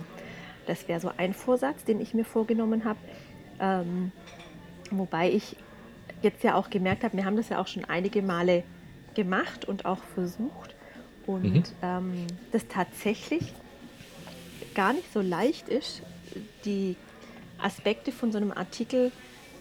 Das 0.65 0.87
wäre 0.87 0.99
so 0.99 1.11
ein 1.17 1.33
Vorsatz, 1.33 1.83
den 1.83 1.99
ich 1.99 2.13
mir 2.13 2.25
vorgenommen 2.25 2.85
habe. 2.85 2.99
Ähm, 3.59 4.11
wobei 4.91 5.29
ich 5.29 5.57
jetzt 6.23 6.43
ja 6.43 6.55
auch 6.55 6.69
gemerkt 6.69 7.03
habe, 7.03 7.17
wir 7.17 7.25
haben 7.25 7.37
das 7.37 7.49
ja 7.49 7.59
auch 7.59 7.67
schon 7.67 7.85
einige 7.85 8.21
Male 8.21 8.63
gemacht 9.13 9.65
und 9.65 9.85
auch 9.85 10.03
versucht. 10.15 10.75
Und 11.25 11.43
mhm. 11.43 11.63
ähm, 11.81 12.27
das 12.51 12.67
tatsächlich 12.67 13.53
gar 14.73 14.93
nicht 14.93 15.11
so 15.13 15.21
leicht 15.21 15.69
ist, 15.69 16.01
die 16.65 16.95
Aspekte 17.61 18.11
von 18.11 18.31
so 18.31 18.37
einem 18.37 18.51
Artikel 18.51 19.11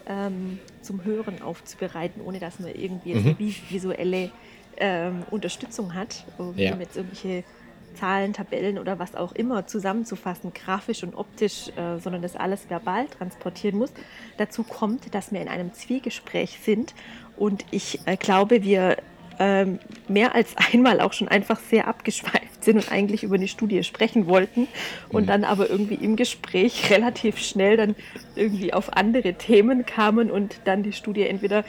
ähm, 0.07 0.59
zum 0.81 1.05
Hören 1.05 1.43
aufzubereiten, 1.43 2.23
ohne 2.23 2.41
dass 2.41 2.59
man 2.59 2.75
irgendwie 2.75 3.15
mhm. 3.15 3.37
visuelle 3.39 4.31
ähm, 4.77 5.23
Unterstützung 5.31 5.95
hat, 5.95 6.25
wenn 6.39 6.59
ja. 6.59 6.77
jetzt 6.77 6.97
irgendwelche 6.97 7.45
Zahlen, 7.95 8.33
Tabellen 8.33 8.79
oder 8.79 8.99
was 8.99 9.15
auch 9.15 9.33
immer 9.33 9.67
zusammenzufassen, 9.67 10.53
grafisch 10.53 11.03
und 11.03 11.15
optisch, 11.15 11.69
äh, 11.77 11.99
sondern 11.99 12.23
das 12.23 12.37
alles 12.37 12.69
verbal 12.69 13.07
transportieren 13.07 13.79
muss. 13.79 13.93
Dazu 14.37 14.63
kommt, 14.63 15.15
dass 15.15 15.33
wir 15.33 15.41
in 15.41 15.49
einem 15.49 15.73
Zwiegespräch 15.73 16.59
sind 16.63 16.95
und 17.37 17.65
ich 17.71 18.01
äh, 18.07 18.17
glaube, 18.17 18.63
wir 18.63 18.97
ähm, 19.39 19.79
mehr 20.09 20.35
als 20.35 20.55
einmal 20.73 21.01
auch 21.01 21.13
schon 21.13 21.29
einfach 21.29 21.59
sehr 21.59 21.89
abgeschweift 21.89 22.65
sind 22.65 22.77
und 22.77 22.93
eigentlich 22.93 23.25
über 23.25 23.35
eine 23.35 23.49
Studie 23.49 23.83
sprechen 23.83 24.27
wollten 24.27 24.69
und 25.09 25.23
mhm. 25.25 25.27
dann 25.27 25.45
aber 25.45 25.69
irgendwie 25.69 25.95
im 25.95 26.17
Gespräch 26.17 26.91
relativ 26.91 27.39
schnell 27.39 27.77
dann 27.77 27.97
irgendwie 28.37 28.73
auf 28.73 28.97
andere 28.97 29.35
Themen 29.35 29.85
kamen 29.87 30.31
und 30.31 30.61
dann 30.65 30.83
die 30.83 30.93
Studie 30.93 31.27
entweder 31.27 31.65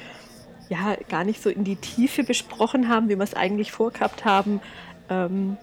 ja 0.70 0.96
gar 1.10 1.24
nicht 1.24 1.42
so 1.42 1.50
in 1.50 1.63
die 1.63 1.75
Tiefe 1.75 2.24
besprochen 2.24 2.89
haben, 2.89 3.10
wie 3.10 3.15
wir 3.15 3.24
es 3.24 3.34
eigentlich 3.34 3.72
vorgehabt 3.72 4.25
haben, 4.25 4.62
ähm, 5.10 5.58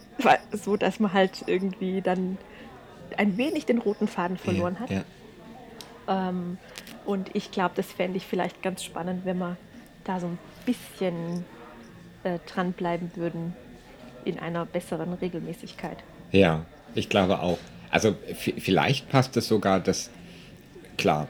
so 0.53 0.77
dass 0.77 1.01
man 1.01 1.13
halt 1.13 1.45
irgendwie 1.47 2.01
dann 2.01 2.39
ein 3.17 3.37
wenig 3.37 3.67
den 3.67 3.79
roten 3.79 4.09
Faden 4.09 4.37
verloren 4.37 4.75
ja, 4.75 4.81
hat. 4.81 4.91
Ja. 4.91 6.29
Ähm, 6.29 6.59
und 7.05 7.35
ich 7.35 7.51
glaube, 7.51 7.73
das 7.77 7.93
fände 7.93 8.17
ich 8.17 8.27
vielleicht 8.27 8.63
ganz 8.63 8.85
spannend, 8.85 9.25
wenn 9.25 9.39
man 9.39 9.57
da 10.05 10.21
so 10.21 10.27
ein 10.27 10.39
bisschen 10.67 11.45
äh, 12.25 12.39
dranbleiben 12.47 13.13
würden 13.17 13.55
in 14.25 14.39
einer 14.39 14.67
besseren 14.67 15.15
Regelmäßigkeit. 15.15 15.99
Ja, 16.31 16.65
ich 16.95 17.09
glaube 17.09 17.41
auch. 17.41 17.59
Also 17.91 18.15
vielleicht 18.35 19.09
passt 19.09 19.37
es 19.37 19.49
sogar, 19.49 19.81
dass, 19.81 20.11
klar, 20.97 21.27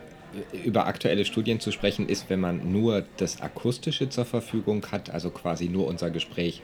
über 0.65 0.87
aktuelle 0.87 1.25
Studien 1.25 1.61
zu 1.61 1.73
sprechen 1.73 2.09
ist, 2.09 2.29
wenn 2.29 2.41
man 2.41 2.71
nur 2.73 3.05
das 3.17 3.41
Akustische 3.41 4.09
zur 4.09 4.25
Verfügung 4.25 4.85
hat, 4.93 5.11
also 5.11 5.31
quasi 5.31 5.69
nur 5.69 5.87
unser 5.87 6.11
Gespräch, 6.11 6.63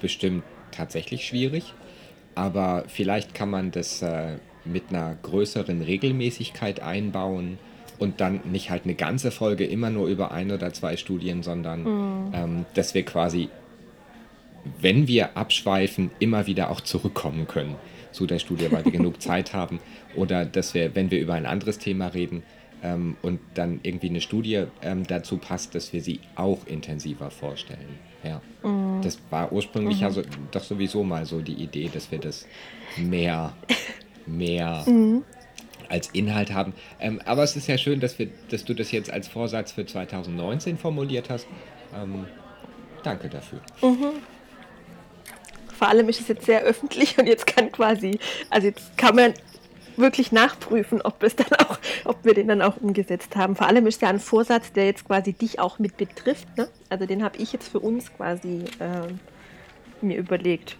bestimmt 0.00 0.42
tatsächlich 0.70 1.26
schwierig. 1.26 1.74
Aber 2.34 2.84
vielleicht 2.88 3.34
kann 3.34 3.50
man 3.50 3.70
das 3.70 4.02
äh, 4.02 4.36
mit 4.64 4.84
einer 4.90 5.16
größeren 5.22 5.82
Regelmäßigkeit 5.82 6.80
einbauen 6.80 7.58
und 7.98 8.20
dann 8.20 8.40
nicht 8.44 8.70
halt 8.70 8.84
eine 8.84 8.94
ganze 8.94 9.30
Folge 9.30 9.64
immer 9.64 9.90
nur 9.90 10.08
über 10.08 10.32
ein 10.32 10.50
oder 10.50 10.72
zwei 10.72 10.96
Studien, 10.96 11.42
sondern 11.42 11.82
mhm. 11.82 12.32
ähm, 12.34 12.66
dass 12.74 12.94
wir 12.94 13.04
quasi, 13.04 13.48
wenn 14.80 15.08
wir 15.08 15.36
abschweifen, 15.36 16.10
immer 16.18 16.46
wieder 16.46 16.70
auch 16.70 16.82
zurückkommen 16.82 17.46
können 17.46 17.76
zu 18.12 18.26
der 18.26 18.38
Studie, 18.38 18.70
weil 18.70 18.84
wir 18.84 18.92
genug 18.92 19.22
Zeit 19.22 19.54
haben. 19.54 19.80
Oder 20.14 20.44
dass 20.44 20.74
wir, 20.74 20.94
wenn 20.94 21.10
wir 21.10 21.20
über 21.20 21.34
ein 21.34 21.46
anderes 21.46 21.78
Thema 21.78 22.08
reden, 22.08 22.42
ähm, 22.82 23.16
und 23.22 23.40
dann 23.54 23.80
irgendwie 23.82 24.08
eine 24.08 24.20
Studie 24.20 24.64
ähm, 24.82 25.06
dazu 25.06 25.38
passt, 25.38 25.74
dass 25.74 25.92
wir 25.92 26.02
sie 26.02 26.20
auch 26.34 26.66
intensiver 26.66 27.30
vorstellen. 27.30 27.98
Ja. 28.26 28.40
Mhm. 28.62 29.02
Das 29.02 29.18
war 29.30 29.52
ursprünglich 29.52 29.96
mhm. 29.96 30.02
ja 30.02 30.10
so, 30.10 30.22
doch 30.50 30.62
sowieso 30.62 31.04
mal 31.04 31.26
so 31.26 31.40
die 31.40 31.54
Idee, 31.54 31.90
dass 31.92 32.10
wir 32.10 32.18
das 32.18 32.46
mehr, 32.96 33.52
mehr 34.26 34.84
mhm. 34.86 35.24
als 35.88 36.08
Inhalt 36.10 36.52
haben. 36.52 36.72
Ähm, 37.00 37.20
aber 37.24 37.42
es 37.42 37.56
ist 37.56 37.68
ja 37.68 37.78
schön, 37.78 38.00
dass, 38.00 38.18
wir, 38.18 38.28
dass 38.50 38.64
du 38.64 38.74
das 38.74 38.90
jetzt 38.92 39.10
als 39.10 39.28
Vorsatz 39.28 39.72
für 39.72 39.86
2019 39.86 40.78
formuliert 40.78 41.30
hast. 41.30 41.46
Ähm, 41.94 42.26
danke 43.02 43.28
dafür. 43.28 43.60
Mhm. 43.82 44.22
Vor 45.78 45.88
allem 45.88 46.08
ist 46.08 46.20
es 46.20 46.28
jetzt 46.28 46.46
sehr 46.46 46.62
öffentlich 46.62 47.18
und 47.18 47.26
jetzt 47.26 47.46
kann 47.46 47.70
quasi, 47.70 48.18
also 48.48 48.66
jetzt 48.66 48.96
kann 48.96 49.14
man 49.14 49.34
wirklich 49.98 50.32
nachprüfen, 50.32 51.00
ob, 51.02 51.22
es 51.22 51.36
dann 51.36 51.52
auch, 51.58 51.78
ob 52.04 52.24
wir 52.24 52.34
den 52.34 52.48
dann 52.48 52.62
auch 52.62 52.76
umgesetzt 52.76 53.36
haben. 53.36 53.56
Vor 53.56 53.66
allem 53.66 53.86
ist 53.86 54.02
ja 54.02 54.08
ein 54.08 54.20
Vorsatz, 54.20 54.72
der 54.72 54.86
jetzt 54.86 55.06
quasi 55.06 55.32
dich 55.32 55.58
auch 55.58 55.78
mit 55.78 55.96
betrifft. 55.96 56.56
Ne? 56.56 56.68
Also 56.88 57.06
den 57.06 57.22
habe 57.22 57.38
ich 57.38 57.52
jetzt 57.52 57.68
für 57.68 57.80
uns 57.80 58.12
quasi 58.14 58.64
äh, 58.78 59.12
mir 60.00 60.18
überlegt. 60.18 60.76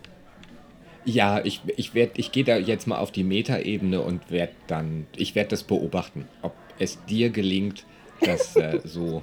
Ja, 1.05 1.41
ich, 1.45 1.63
ich, 1.77 1.95
ich 1.95 2.33
gehe 2.33 2.45
da 2.45 2.57
jetzt 2.57 2.87
mal 2.87 2.99
auf 2.99 3.13
die 3.13 3.23
Metaebene 3.23 4.01
und 4.01 4.31
werde 4.31 4.55
dann, 4.67 5.07
ich 5.17 5.35
werde 5.37 5.51
das 5.51 5.63
beobachten, 5.63 6.27
ob 6.43 6.53
es 6.79 7.05
dir 7.07 7.31
gelingt, 7.31 7.85
das 8.21 8.57
äh, 8.57 8.81
so, 8.85 9.23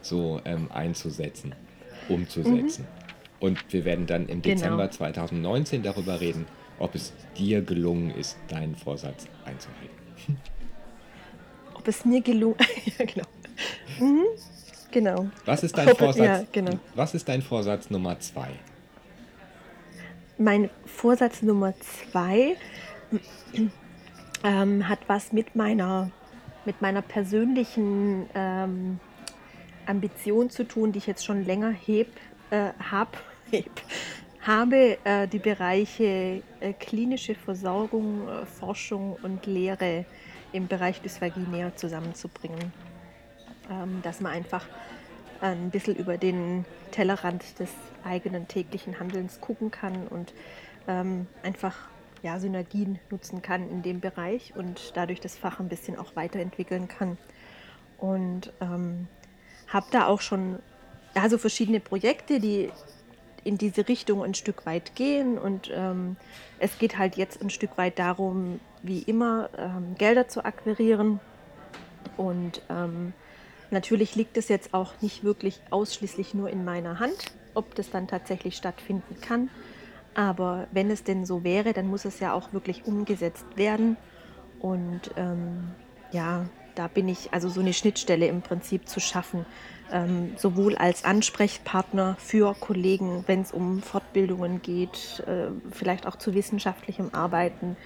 so 0.00 0.40
ähm, 0.44 0.70
einzusetzen, 0.72 1.54
umzusetzen. 2.08 2.82
Mhm. 2.82 3.08
Und 3.40 3.72
wir 3.72 3.84
werden 3.84 4.06
dann 4.06 4.28
im. 4.28 4.42
Dezember 4.42 4.88
genau. 4.88 4.90
2019 4.90 5.82
darüber 5.82 6.20
reden, 6.20 6.46
ob 6.78 6.94
es 6.94 7.12
dir 7.36 7.62
gelungen 7.62 8.10
ist, 8.10 8.36
deinen 8.48 8.76
Vorsatz 8.76 9.26
einzuhalten. 9.44 10.38
Ob 11.74 11.86
es 11.86 12.04
mir 12.04 12.20
gelungen 12.20 12.56
ja, 12.98 13.04
genau. 13.04 13.26
Mhm. 13.98 14.24
genau. 14.90 15.28
Was 15.44 15.62
ist 15.62 15.76
dein 15.76 15.94
Vorsatz? 15.94 16.16
Ja, 16.24 16.44
genau. 16.52 16.78
Was 16.94 17.14
ist 17.14 17.28
dein 17.28 17.42
Vorsatz 17.42 17.90
Nummer 17.90 18.18
zwei? 18.20 18.50
Mein 20.38 20.70
Vorsatz 20.86 21.42
Nummer 21.42 21.74
zwei 21.80 22.56
ähm, 24.44 24.88
hat 24.88 25.00
was 25.08 25.32
mit 25.32 25.56
meiner, 25.56 26.10
mit 26.64 26.80
meiner 26.80 27.02
persönlichen 27.02 28.26
ähm, 28.34 29.00
Ambition 29.86 30.50
zu 30.50 30.64
tun, 30.64 30.92
die 30.92 30.98
ich 30.98 31.06
jetzt 31.06 31.24
schon 31.24 31.44
länger 31.44 31.70
heb, 31.70 32.08
äh, 32.50 32.70
hab, 32.90 33.16
heb, 33.50 33.70
habe 34.48 34.96
äh, 35.04 35.28
die 35.28 35.38
Bereiche 35.38 36.42
äh, 36.60 36.72
klinische 36.72 37.34
Versorgung, 37.34 38.26
äh, 38.26 38.46
Forschung 38.46 39.18
und 39.22 39.44
Lehre 39.44 40.06
im 40.52 40.68
Bereich 40.68 41.02
Dysphagie 41.02 41.46
näher 41.50 41.76
zusammenzubringen. 41.76 42.72
Ähm, 43.70 44.00
dass 44.02 44.22
man 44.22 44.32
einfach 44.32 44.64
ein 45.42 45.68
bisschen 45.70 45.96
über 45.96 46.16
den 46.16 46.64
Tellerrand 46.92 47.58
des 47.58 47.68
eigenen 48.02 48.48
täglichen 48.48 48.98
Handelns 48.98 49.38
gucken 49.42 49.70
kann 49.70 50.08
und 50.08 50.32
ähm, 50.88 51.26
einfach 51.42 51.76
ja, 52.22 52.40
Synergien 52.40 52.98
nutzen 53.10 53.42
kann 53.42 53.68
in 53.68 53.82
dem 53.82 54.00
Bereich 54.00 54.54
und 54.56 54.92
dadurch 54.94 55.20
das 55.20 55.36
Fach 55.36 55.60
ein 55.60 55.68
bisschen 55.68 55.98
auch 55.98 56.16
weiterentwickeln 56.16 56.88
kann. 56.88 57.18
Und 57.98 58.50
ähm, 58.62 59.08
habe 59.68 59.86
da 59.92 60.06
auch 60.06 60.22
schon 60.22 60.58
also 61.12 61.36
verschiedene 61.36 61.80
Projekte, 61.80 62.40
die 62.40 62.70
in 63.44 63.58
diese 63.58 63.88
Richtung 63.88 64.22
ein 64.22 64.34
Stück 64.34 64.66
weit 64.66 64.94
gehen. 64.94 65.38
Und 65.38 65.70
ähm, 65.72 66.16
es 66.58 66.78
geht 66.78 66.98
halt 66.98 67.16
jetzt 67.16 67.42
ein 67.42 67.50
Stück 67.50 67.76
weit 67.78 67.98
darum, 67.98 68.60
wie 68.82 69.00
immer, 69.00 69.50
ähm, 69.56 69.94
Gelder 69.96 70.28
zu 70.28 70.44
akquirieren. 70.44 71.20
Und 72.16 72.62
ähm, 72.68 73.12
natürlich 73.70 74.14
liegt 74.16 74.36
es 74.36 74.48
jetzt 74.48 74.74
auch 74.74 74.92
nicht 75.00 75.24
wirklich 75.24 75.60
ausschließlich 75.70 76.34
nur 76.34 76.50
in 76.50 76.64
meiner 76.64 76.98
Hand, 76.98 77.32
ob 77.54 77.74
das 77.74 77.90
dann 77.90 78.08
tatsächlich 78.08 78.56
stattfinden 78.56 79.20
kann. 79.20 79.50
Aber 80.14 80.66
wenn 80.72 80.90
es 80.90 81.04
denn 81.04 81.24
so 81.24 81.44
wäre, 81.44 81.72
dann 81.72 81.86
muss 81.86 82.04
es 82.04 82.18
ja 82.20 82.32
auch 82.32 82.52
wirklich 82.52 82.86
umgesetzt 82.86 83.46
werden. 83.56 83.96
Und 84.58 85.12
ähm, 85.16 85.70
ja, 86.10 86.46
da 86.74 86.88
bin 86.88 87.08
ich 87.08 87.32
also 87.32 87.48
so 87.48 87.60
eine 87.60 87.72
Schnittstelle 87.72 88.26
im 88.26 88.42
Prinzip 88.42 88.88
zu 88.88 89.00
schaffen 89.00 89.46
ähm, 89.92 90.32
sowohl 90.36 90.76
als 90.76 91.04
Ansprechpartner 91.04 92.16
für 92.18 92.54
Kollegen, 92.54 93.24
wenn 93.26 93.42
es 93.42 93.52
um 93.52 93.82
Fortbildungen 93.82 94.62
geht, 94.62 95.22
äh, 95.26 95.48
vielleicht 95.70 96.06
auch 96.06 96.16
zu 96.16 96.34
wissenschaftlichem 96.34 97.10
Arbeiten, 97.12 97.76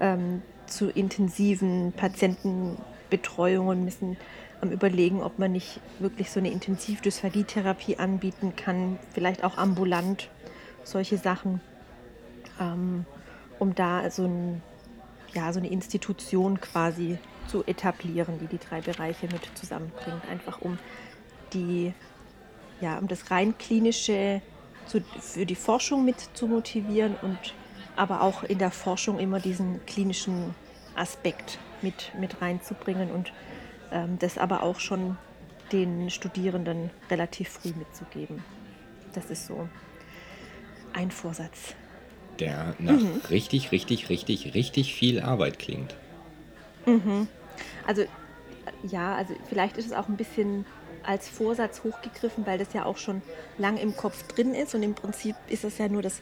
ähm, 0.00 0.42
zu 0.66 0.88
intensiven 0.88 1.92
Patientenbetreuungen 1.92 3.84
müssen 3.84 4.16
am 4.60 4.70
Überlegen, 4.70 5.22
ob 5.22 5.38
man 5.38 5.52
nicht 5.52 5.80
wirklich 5.98 6.30
so 6.30 6.38
eine 6.38 6.50
Intensivdysphagie-Therapie 6.50 7.98
anbieten 7.98 8.54
kann, 8.56 8.98
vielleicht 9.12 9.44
auch 9.44 9.58
ambulant, 9.58 10.30
solche 10.84 11.18
Sachen, 11.18 11.60
ähm, 12.60 13.04
um 13.58 13.74
da 13.74 14.08
so, 14.10 14.24
ein, 14.24 14.62
ja, 15.34 15.52
so 15.52 15.58
eine 15.58 15.68
Institution 15.68 16.60
quasi 16.60 17.18
zu 17.48 17.64
etablieren, 17.64 18.38
die 18.38 18.46
die 18.46 18.58
drei 18.58 18.80
Bereiche 18.80 19.26
mit 19.26 19.42
zusammenbringt, 19.54 20.22
einfach 20.30 20.60
um 20.60 20.78
die, 21.52 21.92
ja, 22.80 22.98
um 22.98 23.08
das 23.08 23.30
rein 23.30 23.56
klinische 23.58 24.42
zu, 24.86 25.02
für 25.20 25.46
die 25.46 25.54
Forschung 25.54 26.04
mit 26.04 26.20
zu 26.34 26.46
motivieren 26.46 27.14
und 27.22 27.54
aber 27.96 28.22
auch 28.22 28.42
in 28.42 28.58
der 28.58 28.70
Forschung 28.70 29.18
immer 29.18 29.38
diesen 29.38 29.84
klinischen 29.86 30.54
Aspekt 30.94 31.58
mit, 31.82 32.12
mit 32.18 32.40
reinzubringen 32.40 33.10
und 33.10 33.32
ähm, 33.90 34.18
das 34.18 34.38
aber 34.38 34.62
auch 34.62 34.80
schon 34.80 35.18
den 35.72 36.10
Studierenden 36.10 36.90
relativ 37.10 37.48
früh 37.48 37.72
mitzugeben. 37.76 38.42
Das 39.14 39.26
ist 39.26 39.46
so 39.46 39.68
ein 40.92 41.10
Vorsatz. 41.10 41.74
Der 42.38 42.74
nach 42.78 42.92
mhm. 42.92 43.20
richtig, 43.30 43.72
richtig, 43.72 44.08
richtig, 44.08 44.54
richtig 44.54 44.94
viel 44.94 45.20
Arbeit 45.20 45.58
klingt. 45.58 45.94
Mhm. 46.86 47.28
Also 47.86 48.04
ja, 48.82 49.14
also 49.14 49.34
vielleicht 49.48 49.76
ist 49.76 49.86
es 49.86 49.92
auch 49.92 50.08
ein 50.08 50.16
bisschen 50.16 50.64
als 51.04 51.28
Vorsatz 51.28 51.82
hochgegriffen, 51.84 52.46
weil 52.46 52.58
das 52.58 52.72
ja 52.72 52.84
auch 52.84 52.98
schon 52.98 53.22
lang 53.58 53.76
im 53.76 53.96
Kopf 53.96 54.22
drin 54.28 54.54
ist 54.54 54.74
und 54.74 54.82
im 54.82 54.94
Prinzip 54.94 55.36
ist 55.48 55.64
es 55.64 55.78
ja 55.78 55.88
nur 55.88 56.02
das 56.02 56.20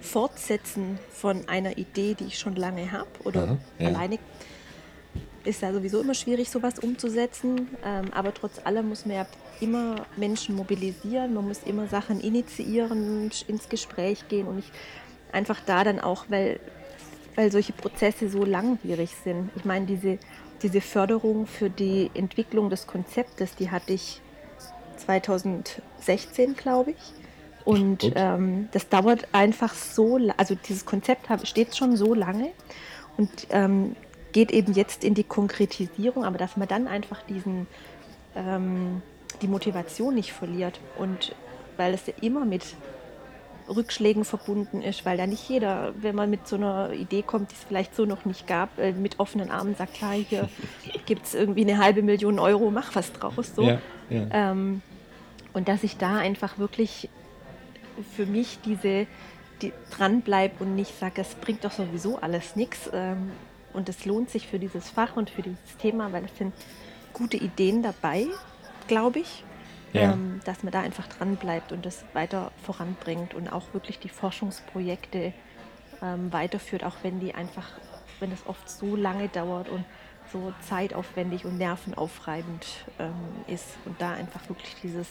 Fortsetzen 0.00 0.98
von 1.10 1.48
einer 1.48 1.78
Idee, 1.78 2.14
die 2.14 2.24
ich 2.24 2.38
schon 2.38 2.56
lange 2.56 2.90
habe 2.92 3.08
oder 3.24 3.42
Aha, 3.44 3.58
ja. 3.78 3.88
alleine 3.88 4.18
ist 5.44 5.62
ja 5.62 5.72
sowieso 5.72 6.00
immer 6.00 6.14
schwierig, 6.14 6.50
sowas 6.50 6.78
umzusetzen. 6.78 7.68
Ähm, 7.84 8.12
aber 8.12 8.32
trotz 8.34 8.64
allem 8.64 8.88
muss 8.88 9.06
man 9.06 9.16
ja 9.16 9.26
immer 9.60 10.06
Menschen 10.16 10.56
mobilisieren, 10.56 11.34
man 11.34 11.46
muss 11.48 11.62
immer 11.64 11.86
Sachen 11.86 12.20
initiieren, 12.20 13.30
ins 13.46 13.68
Gespräch 13.68 14.28
gehen 14.28 14.46
und 14.46 14.58
ich 14.58 14.70
einfach 15.32 15.60
da 15.64 15.84
dann 15.84 16.00
auch, 16.00 16.26
weil, 16.28 16.60
weil 17.34 17.50
solche 17.50 17.72
Prozesse 17.72 18.28
so 18.28 18.44
langwierig 18.44 19.14
sind. 19.24 19.50
Ich 19.56 19.64
meine, 19.64 19.86
diese, 19.86 20.18
diese 20.62 20.80
Förderung 20.80 21.46
für 21.46 21.70
die 21.70 22.10
Entwicklung 22.14 22.70
des 22.70 22.86
Konzeptes, 22.86 23.54
die 23.56 23.70
hatte 23.70 23.92
ich 23.92 24.20
2016, 24.98 26.54
glaube 26.54 26.92
ich. 26.92 27.12
Und 27.64 28.12
ähm, 28.16 28.68
das 28.72 28.88
dauert 28.88 29.28
einfach 29.32 29.74
so, 29.74 30.18
also 30.36 30.54
dieses 30.54 30.84
Konzept 30.84 31.28
steht 31.46 31.76
schon 31.76 31.96
so 31.96 32.14
lange 32.14 32.50
und 33.16 33.46
ähm, 33.50 33.94
geht 34.32 34.50
eben 34.50 34.72
jetzt 34.72 35.04
in 35.04 35.14
die 35.14 35.24
Konkretisierung, 35.24 36.24
aber 36.24 36.38
dass 36.38 36.56
man 36.56 36.66
dann 36.66 36.88
einfach 36.88 37.22
diesen, 37.22 37.68
ähm, 38.34 39.02
die 39.42 39.48
Motivation 39.48 40.14
nicht 40.14 40.32
verliert 40.32 40.80
und 40.98 41.36
weil 41.76 41.94
es 41.94 42.06
ja 42.06 42.14
immer 42.20 42.44
mit 42.44 42.64
Rückschlägen 43.68 44.24
verbunden 44.24 44.82
ist, 44.82 45.04
weil 45.04 45.16
da 45.16 45.26
nicht 45.26 45.48
jeder, 45.48 45.94
wenn 45.96 46.14
man 46.14 46.30
mit 46.30 46.46
so 46.46 46.56
einer 46.56 46.92
Idee 46.92 47.22
kommt, 47.22 47.50
die 47.50 47.54
es 47.54 47.64
vielleicht 47.64 47.94
so 47.94 48.04
noch 48.04 48.24
nicht 48.24 48.46
gab, 48.46 48.78
äh, 48.78 48.92
mit 48.92 49.20
offenen 49.20 49.50
Armen 49.50 49.74
sagt, 49.74 49.94
klar, 49.94 50.12
hier 50.12 50.48
gibt 51.06 51.26
es 51.26 51.34
irgendwie 51.34 51.62
eine 51.62 51.78
halbe 51.78 52.02
Million 52.02 52.38
Euro, 52.38 52.70
mach 52.70 52.94
was 52.94 53.12
draus. 53.12 53.54
So. 53.54 53.62
Ja, 53.62 53.78
ja. 54.10 54.26
Ähm, 54.30 54.82
und 55.52 55.68
dass 55.68 55.82
ich 55.82 55.96
da 55.96 56.16
einfach 56.16 56.58
wirklich 56.58 57.08
für 58.16 58.26
mich 58.26 58.58
diese 58.64 59.06
die 59.60 59.72
dranbleibe 59.96 60.64
und 60.64 60.74
nicht 60.74 60.98
sage, 60.98 61.20
es 61.20 61.34
bringt 61.36 61.64
doch 61.64 61.70
sowieso 61.70 62.18
alles 62.18 62.56
nichts. 62.56 62.90
Ähm, 62.92 63.30
und 63.72 63.88
es 63.88 64.04
lohnt 64.04 64.28
sich 64.28 64.48
für 64.48 64.58
dieses 64.58 64.90
Fach 64.90 65.16
und 65.16 65.30
für 65.30 65.42
dieses 65.42 65.76
Thema, 65.78 66.12
weil 66.12 66.24
es 66.24 66.36
sind 66.36 66.52
gute 67.12 67.36
Ideen 67.36 67.82
dabei, 67.82 68.26
glaube 68.88 69.20
ich 69.20 69.44
ja. 69.92 70.12
ähm, 70.12 70.40
dass 70.44 70.62
man 70.62 70.72
da 70.72 70.80
einfach 70.80 71.06
dran 71.06 71.36
bleibt 71.36 71.72
und 71.72 71.84
das 71.84 72.04
weiter 72.12 72.52
voranbringt 72.62 73.34
und 73.34 73.48
auch 73.48 73.72
wirklich 73.72 73.98
die 73.98 74.08
Forschungsprojekte 74.08 75.32
ähm, 76.02 76.32
weiterführt, 76.32 76.84
auch 76.84 76.96
wenn 77.02 77.20
die 77.20 77.34
einfach, 77.34 77.68
wenn 78.20 78.32
es 78.32 78.46
oft 78.46 78.68
so 78.68 78.96
lange 78.96 79.28
dauert 79.28 79.68
und 79.68 79.84
so 80.32 80.52
zeitaufwendig 80.60 81.44
und 81.44 81.58
nervenaufreibend 81.58 82.66
ähm, 82.98 83.44
ist 83.46 83.76
und 83.84 84.00
da 84.00 84.12
einfach 84.12 84.48
wirklich 84.48 84.74
dieses 84.82 85.08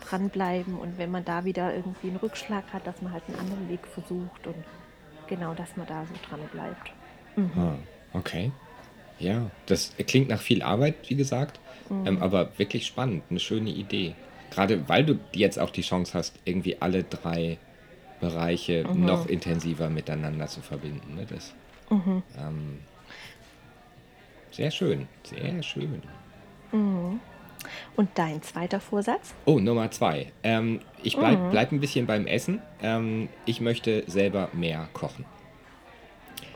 dranbleiben 0.00 0.78
und 0.78 0.98
wenn 0.98 1.10
man 1.10 1.24
da 1.24 1.44
wieder 1.44 1.74
irgendwie 1.74 2.08
einen 2.08 2.16
Rückschlag 2.16 2.64
hat, 2.72 2.86
dass 2.86 3.00
man 3.02 3.12
halt 3.12 3.22
einen 3.28 3.38
anderen 3.38 3.68
Weg 3.68 3.86
versucht 3.86 4.46
und 4.46 4.64
genau, 5.28 5.54
dass 5.54 5.76
man 5.76 5.86
da 5.86 6.04
so 6.06 6.14
dran 6.28 6.40
bleibt. 6.50 6.90
Mhm. 7.36 7.52
Ah, 7.56 7.78
okay. 8.12 8.52
Ja, 9.22 9.50
das 9.66 9.92
klingt 10.06 10.28
nach 10.28 10.40
viel 10.40 10.62
Arbeit, 10.62 10.96
wie 11.08 11.14
gesagt. 11.14 11.60
Mhm. 11.88 12.06
Ähm, 12.06 12.22
aber 12.22 12.50
wirklich 12.58 12.86
spannend, 12.86 13.22
eine 13.30 13.38
schöne 13.38 13.70
Idee. 13.70 14.14
Gerade 14.50 14.88
weil 14.88 15.04
du 15.04 15.18
jetzt 15.32 15.58
auch 15.58 15.70
die 15.70 15.82
Chance 15.82 16.12
hast, 16.14 16.38
irgendwie 16.44 16.80
alle 16.80 17.04
drei 17.04 17.58
Bereiche 18.20 18.84
mhm. 18.86 19.04
noch 19.04 19.26
intensiver 19.26 19.88
miteinander 19.88 20.46
zu 20.48 20.60
verbinden. 20.60 21.14
Ne? 21.14 21.26
Das, 21.28 21.54
mhm. 21.88 22.22
ähm, 22.38 22.78
sehr 24.50 24.70
schön, 24.70 25.08
sehr 25.22 25.62
schön. 25.62 26.02
Mhm. 26.72 27.20
Und 27.96 28.10
dein 28.16 28.42
zweiter 28.42 28.80
Vorsatz? 28.80 29.34
Oh, 29.44 29.60
Nummer 29.60 29.90
zwei. 29.92 30.32
Ähm, 30.42 30.80
ich 31.02 31.16
bleib, 31.16 31.38
mhm. 31.38 31.50
bleib 31.50 31.72
ein 31.72 31.80
bisschen 31.80 32.06
beim 32.06 32.26
Essen. 32.26 32.60
Ähm, 32.82 33.28
ich 33.46 33.60
möchte 33.60 34.02
selber 34.08 34.48
mehr 34.52 34.88
kochen. 34.92 35.24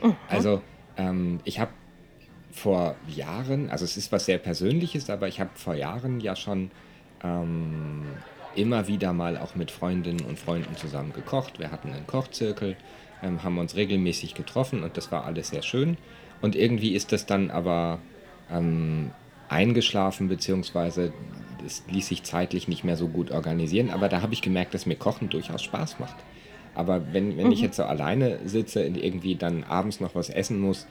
Mhm. 0.03 0.15
Also, 0.27 0.61
ähm, 0.97 1.39
ich 1.45 1.59
habe 1.59 1.71
vor 2.57 2.95
Jahren, 3.07 3.69
also 3.69 3.85
es 3.85 3.97
ist 3.97 4.11
was 4.11 4.25
sehr 4.25 4.39
Persönliches, 4.39 5.09
aber 5.09 5.27
ich 5.27 5.39
habe 5.39 5.51
vor 5.53 5.75
Jahren 5.75 6.19
ja 6.19 6.35
schon 6.35 6.71
ähm, 7.23 8.03
immer 8.55 8.87
wieder 8.87 9.13
mal 9.13 9.37
auch 9.37 9.55
mit 9.55 9.69
Freundinnen 9.69 10.25
und 10.25 10.39
Freunden 10.39 10.75
zusammen 10.75 11.13
gekocht. 11.13 11.59
Wir 11.59 11.71
hatten 11.71 11.93
einen 11.93 12.07
Kochzirkel, 12.07 12.75
ähm, 13.21 13.43
haben 13.43 13.59
uns 13.59 13.75
regelmäßig 13.75 14.33
getroffen 14.33 14.83
und 14.83 14.97
das 14.97 15.11
war 15.11 15.25
alles 15.25 15.49
sehr 15.49 15.61
schön. 15.61 15.97
Und 16.41 16.55
irgendwie 16.55 16.95
ist 16.95 17.11
das 17.11 17.27
dann 17.27 17.51
aber 17.51 17.99
ähm, 18.51 19.11
eingeschlafen, 19.49 20.27
beziehungsweise 20.27 21.13
es 21.65 21.83
ließ 21.89 22.07
sich 22.07 22.23
zeitlich 22.23 22.67
nicht 22.67 22.83
mehr 22.83 22.97
so 22.97 23.07
gut 23.07 23.31
organisieren. 23.31 23.91
Aber 23.91 24.09
da 24.09 24.21
habe 24.21 24.33
ich 24.33 24.41
gemerkt, 24.41 24.73
dass 24.73 24.85
mir 24.85 24.95
Kochen 24.95 25.29
durchaus 25.29 25.61
Spaß 25.63 25.99
macht. 25.99 26.15
Aber 26.73 27.13
wenn, 27.13 27.37
wenn 27.37 27.47
mhm. 27.47 27.53
ich 27.53 27.61
jetzt 27.61 27.77
so 27.77 27.83
alleine 27.83 28.39
sitze 28.45 28.85
und 28.85 28.97
irgendwie 28.97 29.35
dann 29.35 29.63
abends 29.63 29.99
noch 29.99 30.15
was 30.15 30.29
essen 30.29 30.59
muss, 30.59 30.87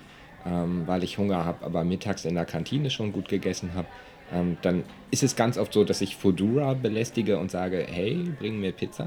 ähm, 0.47 0.87
weil 0.87 1.03
ich 1.03 1.19
Hunger 1.19 1.45
habe, 1.45 1.65
aber 1.65 1.85
mittags 1.85 2.25
in 2.25 2.35
der 2.35 2.47
Kantine 2.47 2.91
schon 2.91 3.13
gut 3.13 3.29
gegessen 3.29 3.73
habe, 3.75 3.89
ähm, 4.33 4.57
dann 4.63 4.85
ist 5.11 5.23
es 5.23 5.37
ganz 5.37 5.59
oft 5.59 5.73
so, 5.73 5.85
dass 5.85 6.01
ich 6.01 6.17
Fodura 6.17 6.75
belästige 6.75 7.39
und 7.39 7.51
sage, 7.51 7.87
hey, 7.89 8.25
bring 8.39 8.61
mir 8.61 8.73
Pizza. 8.73 9.07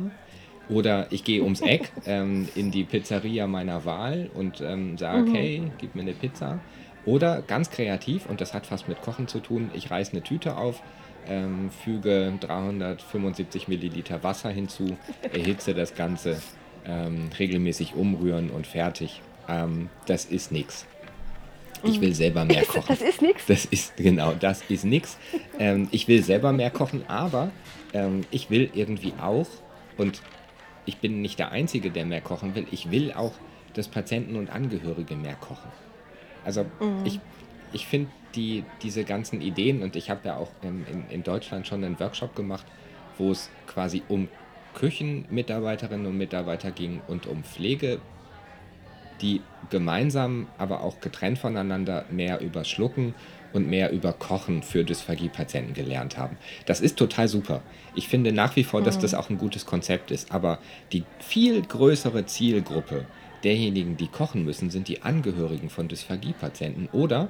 Oder 0.69 1.07
ich 1.11 1.23
gehe 1.23 1.41
ums 1.41 1.61
Eck 1.61 1.91
ähm, 2.05 2.47
in 2.55 2.71
die 2.71 2.83
Pizzeria 2.83 3.47
meiner 3.47 3.85
Wahl 3.85 4.29
und 4.33 4.61
ähm, 4.61 4.97
sage, 4.97 5.29
mhm. 5.29 5.35
hey, 5.35 5.71
gib 5.77 5.95
mir 5.95 6.01
eine 6.01 6.13
Pizza. 6.13 6.59
Oder 7.05 7.41
ganz 7.41 7.71
kreativ, 7.71 8.29
und 8.29 8.41
das 8.41 8.53
hat 8.53 8.65
fast 8.65 8.87
mit 8.87 9.01
Kochen 9.01 9.27
zu 9.27 9.39
tun, 9.39 9.71
ich 9.73 9.89
reiße 9.89 10.11
eine 10.11 10.21
Tüte 10.21 10.57
auf, 10.57 10.83
ähm, 11.27 11.69
füge 11.71 12.33
375 12.39 13.67
Milliliter 13.67 14.23
Wasser 14.23 14.49
hinzu, 14.49 14.97
erhitze 15.33 15.73
das 15.73 15.95
Ganze, 15.95 16.41
ähm, 16.85 17.29
regelmäßig 17.37 17.95
umrühren 17.95 18.49
und 18.49 18.67
fertig. 18.67 19.21
Ähm, 19.47 19.89
das 20.05 20.25
ist 20.25 20.51
nichts. 20.51 20.85
Ich 21.83 22.01
will 22.01 22.13
selber 22.13 22.45
mehr 22.45 22.63
kochen. 22.65 22.85
Das 22.87 23.01
ist 23.01 23.21
nichts? 23.21 23.45
Das 23.45 23.65
ist, 23.65 23.97
genau, 23.97 24.33
das 24.33 24.63
ist 24.69 24.85
nichts. 24.85 25.17
Ähm, 25.57 25.87
ich 25.91 26.07
will 26.07 26.23
selber 26.23 26.51
mehr 26.51 26.69
kochen, 26.69 27.03
aber 27.07 27.51
ähm, 27.93 28.21
ich 28.31 28.49
will 28.49 28.69
irgendwie 28.73 29.13
auch, 29.21 29.47
und 29.97 30.21
ich 30.85 30.97
bin 30.97 31.21
nicht 31.21 31.39
der 31.39 31.51
Einzige, 31.51 31.91
der 31.91 32.05
mehr 32.05 32.21
kochen 32.21 32.55
will, 32.55 32.65
ich 32.71 32.91
will 32.91 33.13
auch, 33.13 33.33
dass 33.73 33.87
Patienten 33.87 34.35
und 34.35 34.49
Angehörige 34.49 35.15
mehr 35.15 35.35
kochen. 35.35 35.71
Also 36.43 36.65
mhm. 36.79 37.05
ich, 37.05 37.19
ich 37.73 37.85
finde 37.85 38.09
die, 38.35 38.63
diese 38.81 39.03
ganzen 39.03 39.41
Ideen, 39.41 39.83
und 39.83 39.95
ich 39.95 40.09
habe 40.09 40.21
ja 40.27 40.37
auch 40.37 40.51
in, 40.61 40.85
in, 40.87 41.09
in 41.09 41.23
Deutschland 41.23 41.67
schon 41.67 41.83
einen 41.83 41.99
Workshop 41.99 42.35
gemacht, 42.35 42.65
wo 43.17 43.31
es 43.31 43.49
quasi 43.67 44.01
um 44.07 44.27
Küchenmitarbeiterinnen 44.75 46.05
und 46.05 46.17
Mitarbeiter 46.17 46.71
ging 46.71 47.01
und 47.07 47.27
um 47.27 47.43
Pflege 47.43 47.99
die 49.21 49.41
gemeinsam, 49.69 50.47
aber 50.57 50.83
auch 50.83 50.99
getrennt 50.99 51.39
voneinander 51.39 52.05
mehr 52.09 52.41
über 52.41 52.63
Schlucken 52.63 53.13
und 53.53 53.67
mehr 53.67 53.91
über 53.91 54.13
Kochen 54.13 54.63
für 54.63 54.83
Dysphagie-Patienten 54.83 55.73
gelernt 55.73 56.17
haben. 56.17 56.37
Das 56.65 56.81
ist 56.81 56.97
total 56.97 57.27
super. 57.27 57.61
Ich 57.95 58.07
finde 58.07 58.31
nach 58.31 58.55
wie 58.55 58.63
vor, 58.63 58.81
dass 58.81 58.97
mhm. 58.97 59.01
das 59.01 59.13
auch 59.13 59.29
ein 59.29 59.37
gutes 59.37 59.65
Konzept 59.65 60.11
ist. 60.11 60.31
Aber 60.31 60.59
die 60.91 61.03
viel 61.19 61.61
größere 61.61 62.25
Zielgruppe 62.25 63.05
derjenigen, 63.43 63.97
die 63.97 64.07
kochen 64.07 64.43
müssen, 64.43 64.69
sind 64.69 64.87
die 64.87 65.01
Angehörigen 65.01 65.69
von 65.69 65.87
Dysphagie-Patienten 65.87 66.89
oder 66.91 67.29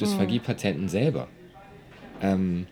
Dysphagie-Patienten 0.00 0.88
selber. 0.88 1.28
Ähm, 2.22 2.66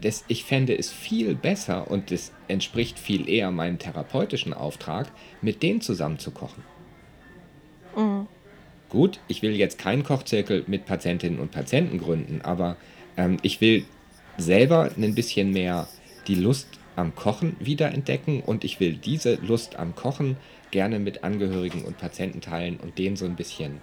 das, 0.00 0.24
ich 0.28 0.44
fände 0.44 0.76
es 0.76 0.90
viel 0.90 1.34
besser 1.34 1.90
und 1.90 2.12
es 2.12 2.32
entspricht 2.48 2.98
viel 2.98 3.28
eher 3.28 3.50
meinem 3.50 3.78
therapeutischen 3.78 4.52
Auftrag, 4.52 5.10
mit 5.40 5.62
denen 5.62 5.80
zusammen 5.80 6.18
zu 6.18 6.30
kochen. 6.30 6.62
Gut, 8.88 9.20
ich 9.28 9.42
will 9.42 9.56
jetzt 9.56 9.78
keinen 9.78 10.04
Kochzirkel 10.04 10.64
mit 10.66 10.86
Patientinnen 10.86 11.40
und 11.40 11.50
Patienten 11.50 11.98
gründen, 11.98 12.40
aber 12.42 12.76
ähm, 13.16 13.38
ich 13.42 13.60
will 13.60 13.84
selber 14.38 14.90
ein 14.96 15.14
bisschen 15.14 15.50
mehr 15.50 15.88
die 16.28 16.34
Lust 16.34 16.68
am 16.94 17.14
Kochen 17.14 17.56
wiederentdecken 17.58 18.40
und 18.42 18.64
ich 18.64 18.80
will 18.80 18.94
diese 18.94 19.34
Lust 19.36 19.76
am 19.76 19.94
Kochen 19.94 20.36
gerne 20.70 20.98
mit 20.98 21.24
Angehörigen 21.24 21.84
und 21.84 21.98
Patienten 21.98 22.40
teilen 22.40 22.78
und 22.78 22.98
denen 22.98 23.16
so 23.16 23.24
ein 23.24 23.36
bisschen 23.36 23.80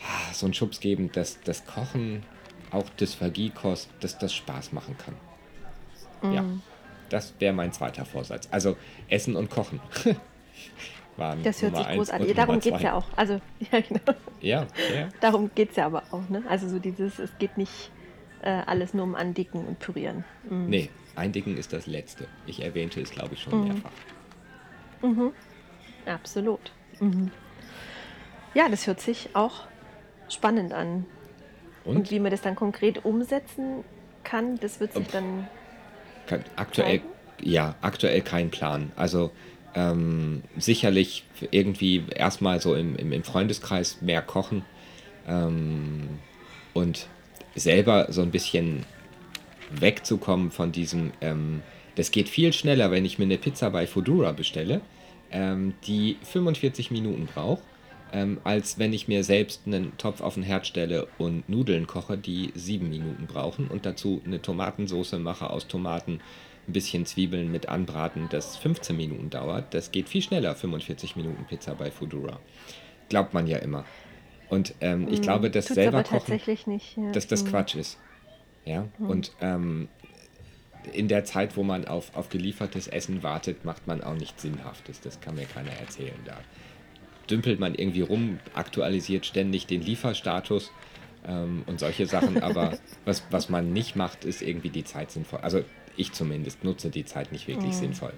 ah, 0.00 0.32
so 0.32 0.46
einen 0.46 0.54
Schubs 0.54 0.80
geben, 0.80 1.10
dass 1.12 1.40
das 1.40 1.64
Kochen 1.66 2.22
auch 2.70 2.88
Dysphagie 2.90 3.50
kostet, 3.50 3.92
dass 4.02 4.18
das 4.18 4.34
Spaß 4.34 4.72
machen 4.72 4.96
kann. 4.98 5.14
Mhm. 6.22 6.34
Ja, 6.34 6.44
das 7.08 7.34
wäre 7.38 7.52
mein 7.52 7.72
zweiter 7.72 8.04
Vorsatz. 8.04 8.48
Also 8.50 8.76
Essen 9.08 9.36
und 9.36 9.50
Kochen. 9.50 9.80
waren. 11.20 11.42
Das 11.44 11.62
hört 11.62 11.72
Nummer 11.72 11.84
sich 11.84 11.96
großartig 11.96 12.30
an. 12.30 12.36
Darum 12.36 12.60
geht 12.60 12.74
es 12.74 12.82
ja 12.82 12.94
auch. 12.94 13.06
Also, 13.14 13.34
ja, 13.72 13.80
genau. 13.80 14.18
Ja, 14.40 14.66
ja. 14.94 15.08
Darum 15.20 15.50
geht 15.54 15.70
es 15.70 15.76
ja 15.76 15.86
aber 15.86 16.02
auch. 16.10 16.28
Ne? 16.28 16.42
Also, 16.48 16.68
so 16.68 16.78
dieses, 16.78 17.18
es 17.18 17.30
geht 17.38 17.56
nicht 17.56 17.92
äh, 18.42 18.50
alles 18.66 18.94
nur 18.94 19.04
um 19.04 19.14
Andicken 19.14 19.66
und 19.66 19.78
Pürieren. 19.78 20.24
Mhm. 20.48 20.68
Nee, 20.68 20.90
Eindicken 21.14 21.56
ist 21.56 21.72
das 21.72 21.86
Letzte. 21.86 22.26
Ich 22.46 22.62
erwähnte 22.62 23.00
es, 23.00 23.10
glaube 23.10 23.34
ich, 23.34 23.42
schon 23.42 23.60
mhm. 23.60 23.68
mehrfach. 23.68 23.90
Mhm. 25.02 25.32
Absolut. 26.06 26.72
Mhm. 26.98 27.30
Ja, 28.54 28.68
das 28.68 28.86
hört 28.86 29.00
sich 29.00 29.30
auch 29.34 29.66
spannend 30.28 30.72
an. 30.72 31.06
Und? 31.84 31.96
und? 31.96 32.10
wie 32.10 32.20
man 32.20 32.30
das 32.30 32.42
dann 32.42 32.56
konkret 32.56 33.04
umsetzen 33.04 33.84
kann, 34.24 34.58
das 34.58 34.80
wird 34.80 34.92
sich 34.92 35.06
dann. 35.08 35.48
Aktuell, 36.56 37.00
zeigen? 37.00 37.04
ja, 37.42 37.74
aktuell 37.80 38.20
kein 38.20 38.50
Plan. 38.50 38.92
Also 38.94 39.32
ähm, 39.74 40.42
sicherlich 40.56 41.24
irgendwie 41.50 42.04
erstmal 42.14 42.60
so 42.60 42.74
im, 42.74 42.96
im, 42.96 43.12
im 43.12 43.24
Freundeskreis 43.24 44.00
mehr 44.00 44.22
kochen 44.22 44.64
ähm, 45.26 46.08
und 46.74 47.06
selber 47.54 48.06
so 48.10 48.22
ein 48.22 48.30
bisschen 48.30 48.84
wegzukommen 49.70 50.50
von 50.50 50.72
diesem, 50.72 51.12
ähm, 51.20 51.62
das 51.94 52.10
geht 52.10 52.28
viel 52.28 52.52
schneller, 52.52 52.90
wenn 52.90 53.04
ich 53.04 53.18
mir 53.18 53.24
eine 53.24 53.38
Pizza 53.38 53.70
bei 53.70 53.86
Fodura 53.86 54.32
bestelle, 54.32 54.80
ähm, 55.30 55.74
die 55.86 56.16
45 56.22 56.90
Minuten 56.90 57.26
braucht, 57.26 57.62
ähm, 58.12 58.40
als 58.42 58.78
wenn 58.78 58.92
ich 58.92 59.06
mir 59.06 59.22
selbst 59.22 59.62
einen 59.66 59.96
Topf 59.96 60.20
auf 60.20 60.34
den 60.34 60.42
Herd 60.42 60.66
stelle 60.66 61.06
und 61.18 61.48
Nudeln 61.48 61.86
koche, 61.86 62.18
die 62.18 62.50
7 62.54 62.88
Minuten 62.88 63.26
brauchen 63.26 63.68
und 63.68 63.86
dazu 63.86 64.20
eine 64.24 64.42
Tomatensauce 64.42 65.12
mache 65.12 65.50
aus 65.50 65.68
Tomaten, 65.68 66.20
ein 66.70 66.72
bisschen 66.72 67.04
Zwiebeln 67.04 67.50
mit 67.50 67.68
anbraten, 67.68 68.28
das 68.30 68.56
15 68.56 68.96
Minuten 68.96 69.28
dauert. 69.28 69.74
Das 69.74 69.90
geht 69.90 70.08
viel 70.08 70.22
schneller, 70.22 70.54
45 70.54 71.16
Minuten 71.16 71.44
Pizza 71.44 71.74
bei 71.74 71.90
Foodora. 71.90 72.40
Glaubt 73.08 73.34
man 73.34 73.46
ja 73.46 73.58
immer. 73.58 73.84
Und 74.48 74.74
ähm, 74.80 75.08
ich 75.10 75.20
mm, 75.20 75.22
glaube, 75.22 75.50
dass 75.50 75.66
selber 75.66 76.02
kochen, 76.02 76.40
nicht, 76.66 76.96
ja. 76.96 77.12
dass 77.12 77.26
das 77.26 77.44
mm. 77.44 77.48
Quatsch 77.48 77.74
ist. 77.74 77.98
Ja, 78.64 78.88
mm. 78.98 79.06
und 79.10 79.32
ähm, 79.40 79.88
in 80.92 81.08
der 81.08 81.24
Zeit, 81.24 81.56
wo 81.56 81.62
man 81.62 81.86
auf, 81.86 82.14
auf 82.16 82.28
geliefertes 82.28 82.88
Essen 82.88 83.22
wartet, 83.22 83.64
macht 83.64 83.86
man 83.86 84.02
auch 84.02 84.14
nichts 84.14 84.42
Sinnhaftes. 84.42 85.00
Das 85.00 85.20
kann 85.20 85.34
mir 85.34 85.44
keiner 85.44 85.72
erzählen. 85.72 86.18
Da 86.24 86.38
dümpelt 87.28 87.60
man 87.60 87.74
irgendwie 87.74 88.00
rum, 88.00 88.38
aktualisiert 88.54 89.26
ständig 89.26 89.66
den 89.66 89.82
Lieferstatus 89.82 90.72
ähm, 91.26 91.62
und 91.66 91.80
solche 91.80 92.06
Sachen. 92.06 92.42
Aber 92.42 92.78
was, 93.04 93.24
was 93.30 93.48
man 93.48 93.72
nicht 93.72 93.94
macht, 93.94 94.24
ist 94.24 94.42
irgendwie 94.42 94.70
die 94.70 94.84
Zeit 94.84 95.10
sinnvoll. 95.10 95.40
Also 95.40 95.62
ich 96.00 96.12
zumindest 96.12 96.64
nutze 96.64 96.90
die 96.90 97.04
Zeit 97.04 97.32
nicht 97.32 97.46
wirklich 97.46 97.74
oh. 97.74 97.78
sinnvoll. 97.78 98.12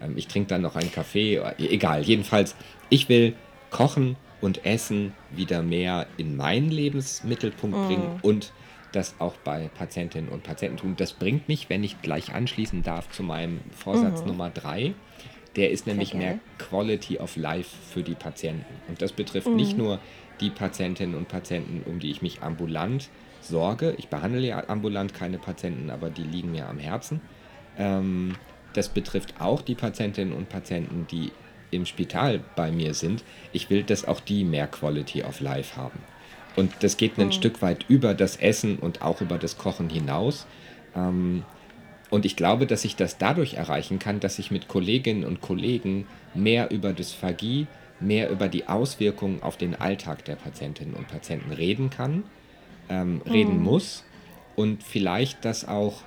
Ähm, 0.00 0.16
ich 0.16 0.26
trinke 0.28 0.48
dann 0.48 0.62
noch 0.62 0.76
einen 0.76 0.92
Kaffee, 0.92 1.40
egal. 1.58 2.02
Jedenfalls, 2.02 2.56
ich 2.88 3.08
will 3.08 3.34
kochen 3.70 4.16
und 4.40 4.64
Essen 4.64 5.12
wieder 5.30 5.62
mehr 5.62 6.06
in 6.16 6.36
meinen 6.36 6.70
Lebensmittelpunkt 6.70 7.76
oh. 7.76 7.86
bringen 7.86 8.20
und 8.22 8.52
das 8.92 9.14
auch 9.20 9.34
bei 9.44 9.70
Patientinnen 9.74 10.28
und 10.30 10.42
Patienten 10.42 10.78
tun. 10.78 10.94
Das 10.96 11.12
bringt 11.12 11.48
mich, 11.48 11.70
wenn 11.70 11.84
ich 11.84 12.02
gleich 12.02 12.34
anschließen 12.34 12.82
darf, 12.82 13.08
zu 13.10 13.22
meinem 13.22 13.60
Vorsatz 13.70 14.22
mhm. 14.22 14.28
Nummer 14.28 14.50
drei. 14.50 14.94
Der 15.56 15.70
ist 15.70 15.86
nämlich 15.86 16.14
mehr 16.14 16.38
Quality 16.58 17.18
of 17.18 17.36
Life 17.36 17.76
für 17.92 18.02
die 18.02 18.14
Patienten. 18.14 18.64
Und 18.88 19.02
das 19.02 19.12
betrifft 19.12 19.48
mhm. 19.48 19.56
nicht 19.56 19.76
nur 19.76 19.98
die 20.40 20.50
Patientinnen 20.50 21.14
und 21.14 21.28
Patienten, 21.28 21.82
um 21.86 21.98
die 21.98 22.10
ich 22.10 22.22
mich 22.22 22.42
ambulant 22.42 23.10
sorge. 23.42 23.94
Ich 23.98 24.08
behandle 24.08 24.46
ja 24.46 24.68
ambulant 24.68 25.14
keine 25.14 25.38
Patienten, 25.38 25.90
aber 25.90 26.10
die 26.10 26.22
liegen 26.22 26.52
mir 26.52 26.68
am 26.68 26.78
Herzen. 26.78 27.20
Ähm, 27.78 28.36
das 28.72 28.88
betrifft 28.88 29.40
auch 29.40 29.62
die 29.62 29.74
Patientinnen 29.74 30.32
und 30.32 30.48
Patienten, 30.48 31.06
die 31.10 31.32
im 31.70 31.86
Spital 31.86 32.40
bei 32.56 32.70
mir 32.70 32.94
sind. 32.94 33.24
Ich 33.52 33.70
will, 33.70 33.82
dass 33.82 34.06
auch 34.06 34.20
die 34.20 34.44
mehr 34.44 34.66
Quality 34.66 35.22
of 35.22 35.40
Life 35.40 35.76
haben. 35.76 36.00
Und 36.56 36.72
das 36.80 36.96
geht 36.96 37.18
ein 37.18 37.26
mhm. 37.26 37.32
Stück 37.32 37.62
weit 37.62 37.84
über 37.88 38.14
das 38.14 38.36
Essen 38.36 38.78
und 38.78 39.02
auch 39.02 39.20
über 39.20 39.38
das 39.38 39.56
Kochen 39.56 39.88
hinaus. 39.88 40.46
Ähm, 40.96 41.44
und 42.10 42.26
ich 42.26 42.34
glaube, 42.34 42.66
dass 42.66 42.84
ich 42.84 42.96
das 42.96 43.18
dadurch 43.18 43.54
erreichen 43.54 44.00
kann, 44.00 44.18
dass 44.18 44.38
ich 44.40 44.50
mit 44.50 44.66
Kolleginnen 44.66 45.24
und 45.24 45.40
Kollegen 45.40 46.06
mehr 46.34 46.70
über 46.70 46.92
Dysphagie, 46.92 47.68
mehr 48.00 48.30
über 48.30 48.48
die 48.48 48.66
Auswirkungen 48.66 49.42
auf 49.42 49.56
den 49.56 49.76
Alltag 49.76 50.24
der 50.24 50.34
Patientinnen 50.34 50.94
und 50.94 51.06
Patienten 51.06 51.52
reden 51.52 51.90
kann, 51.90 52.24
ähm, 52.90 53.22
reden 53.28 53.58
mhm. 53.58 53.64
muss 53.64 54.04
und 54.56 54.82
vielleicht 54.82 55.44
das 55.44 55.66
auch 55.66 56.02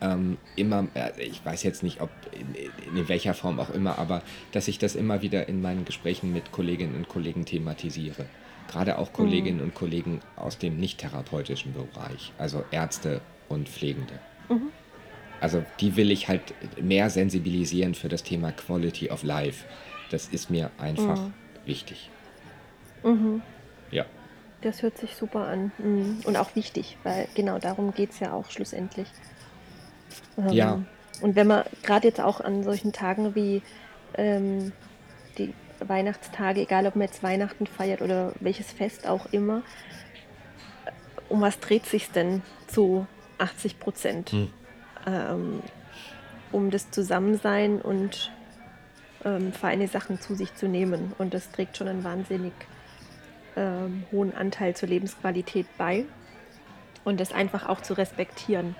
ähm, 0.00 0.38
immer, 0.56 0.88
äh, 0.94 1.10
ich 1.22 1.44
weiß 1.44 1.62
jetzt 1.62 1.82
nicht, 1.82 2.00
ob 2.00 2.10
in, 2.32 2.96
in, 2.96 3.08
welcher 3.08 3.34
Form 3.34 3.60
auch 3.60 3.70
immer, 3.70 3.98
aber 3.98 4.22
dass 4.52 4.68
ich 4.68 4.78
das 4.78 4.96
immer 4.96 5.22
wieder 5.22 5.48
in 5.48 5.62
meinen 5.62 5.84
Gesprächen 5.84 6.32
mit 6.32 6.50
Kolleginnen 6.50 6.94
und 6.96 7.08
Kollegen 7.08 7.44
thematisiere 7.44 8.26
gerade 8.68 8.98
auch 8.98 9.12
Kolleginnen 9.12 9.58
mhm. 9.58 9.64
und 9.64 9.74
Kollegen 9.74 10.20
aus 10.36 10.58
dem 10.58 10.78
nicht-therapeutischen 10.78 11.72
Bereich, 11.72 12.32
also 12.38 12.64
Ärzte 12.70 13.20
und 13.48 13.68
Pflegende. 13.68 14.14
Mhm. 14.48 14.68
Also 15.40 15.64
die 15.80 15.96
will 15.96 16.10
ich 16.10 16.28
halt 16.28 16.54
mehr 16.80 17.10
sensibilisieren 17.10 17.94
für 17.94 18.08
das 18.08 18.22
Thema 18.22 18.52
Quality 18.52 19.10
of 19.10 19.22
Life. 19.22 19.64
Das 20.10 20.28
ist 20.28 20.50
mir 20.50 20.70
einfach 20.78 21.20
mhm. 21.20 21.32
wichtig. 21.64 22.10
Mhm. 23.02 23.42
Das 24.60 24.82
hört 24.82 24.98
sich 24.98 25.14
super 25.14 25.46
an. 25.46 25.72
Mhm. 25.78 26.20
Und 26.24 26.36
auch 26.36 26.54
wichtig, 26.56 26.96
weil 27.04 27.28
genau 27.34 27.58
darum 27.58 27.94
geht 27.94 28.10
es 28.10 28.20
ja 28.20 28.32
auch 28.32 28.50
schlussendlich. 28.50 29.08
Ähm, 30.36 30.48
ja. 30.50 30.82
Und 31.20 31.36
wenn 31.36 31.46
man 31.46 31.64
gerade 31.82 32.08
jetzt 32.08 32.20
auch 32.20 32.40
an 32.40 32.62
solchen 32.62 32.92
Tagen 32.92 33.34
wie 33.34 33.62
ähm, 34.14 34.72
die 35.36 35.54
Weihnachtstage, 35.80 36.60
egal 36.60 36.86
ob 36.86 36.96
man 36.96 37.06
jetzt 37.06 37.22
Weihnachten 37.22 37.66
feiert 37.66 38.02
oder 38.02 38.32
welches 38.40 38.72
Fest 38.72 39.06
auch 39.06 39.26
immer, 39.32 39.62
um 41.28 41.40
was 41.40 41.60
dreht 41.60 41.86
sich 41.86 42.10
denn 42.10 42.42
zu 42.66 43.06
80 43.38 43.78
Prozent? 43.78 44.30
Hm. 44.30 44.50
Ähm, 45.06 45.62
um 46.50 46.70
das 46.70 46.90
Zusammensein 46.90 47.80
und 47.80 48.32
ähm, 49.24 49.52
feine 49.52 49.88
Sachen 49.88 50.20
zu 50.20 50.34
sich 50.34 50.54
zu 50.54 50.66
nehmen. 50.66 51.12
Und 51.18 51.34
das 51.34 51.50
trägt 51.50 51.76
schon 51.76 51.88
einen 51.88 52.04
wahnsinnig 52.04 52.52
ähm, 53.58 54.04
hohen 54.12 54.34
Anteil 54.34 54.76
zur 54.76 54.88
Lebensqualität 54.88 55.66
bei. 55.76 56.04
Und 57.04 57.20
das 57.20 57.32
einfach 57.32 57.68
auch 57.68 57.80
zu 57.80 57.94
respektieren 57.94 58.76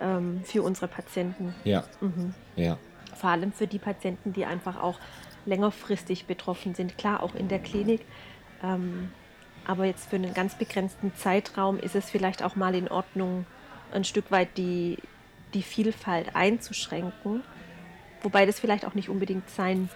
ähm, 0.00 0.42
für 0.44 0.62
unsere 0.62 0.88
Patienten. 0.88 1.54
Ja. 1.64 1.84
Mhm. 2.00 2.34
ja. 2.56 2.78
Vor 3.14 3.30
allem 3.30 3.52
für 3.52 3.66
die 3.66 3.78
Patienten, 3.78 4.32
die 4.32 4.44
einfach 4.44 4.80
auch 4.80 4.98
längerfristig 5.44 6.26
betroffen 6.26 6.74
sind. 6.74 6.96
Klar, 6.98 7.22
auch 7.22 7.34
in 7.34 7.48
der 7.48 7.58
Klinik. 7.58 8.02
Ähm, 8.62 9.10
aber 9.66 9.84
jetzt 9.84 10.08
für 10.08 10.16
einen 10.16 10.34
ganz 10.34 10.54
begrenzten 10.54 11.14
Zeitraum 11.14 11.78
ist 11.78 11.94
es 11.94 12.10
vielleicht 12.10 12.42
auch 12.42 12.56
mal 12.56 12.74
in 12.74 12.88
Ordnung, 12.88 13.44
ein 13.92 14.04
Stück 14.04 14.30
weit 14.30 14.56
die, 14.56 14.98
die 15.52 15.62
Vielfalt 15.62 16.34
einzuschränken. 16.34 17.42
Wobei 18.22 18.46
das 18.46 18.60
vielleicht 18.60 18.86
auch 18.86 18.94
nicht 18.94 19.08
unbedingt 19.08 19.48
sein 19.50 19.88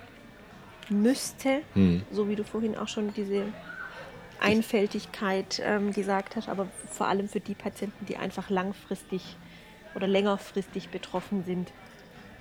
müsste, 0.88 1.62
hm. 1.74 2.02
so 2.10 2.28
wie 2.28 2.36
du 2.36 2.44
vorhin 2.44 2.76
auch 2.76 2.88
schon 2.88 3.12
diese 3.14 3.44
Einfältigkeit 4.42 5.62
ähm, 5.64 5.92
gesagt 5.92 6.36
hast, 6.36 6.48
aber 6.48 6.68
vor 6.90 7.06
allem 7.06 7.28
für 7.28 7.40
die 7.40 7.54
Patienten, 7.54 8.06
die 8.06 8.16
einfach 8.16 8.50
langfristig 8.50 9.36
oder 9.94 10.06
längerfristig 10.06 10.88
betroffen 10.88 11.44
sind, 11.44 11.72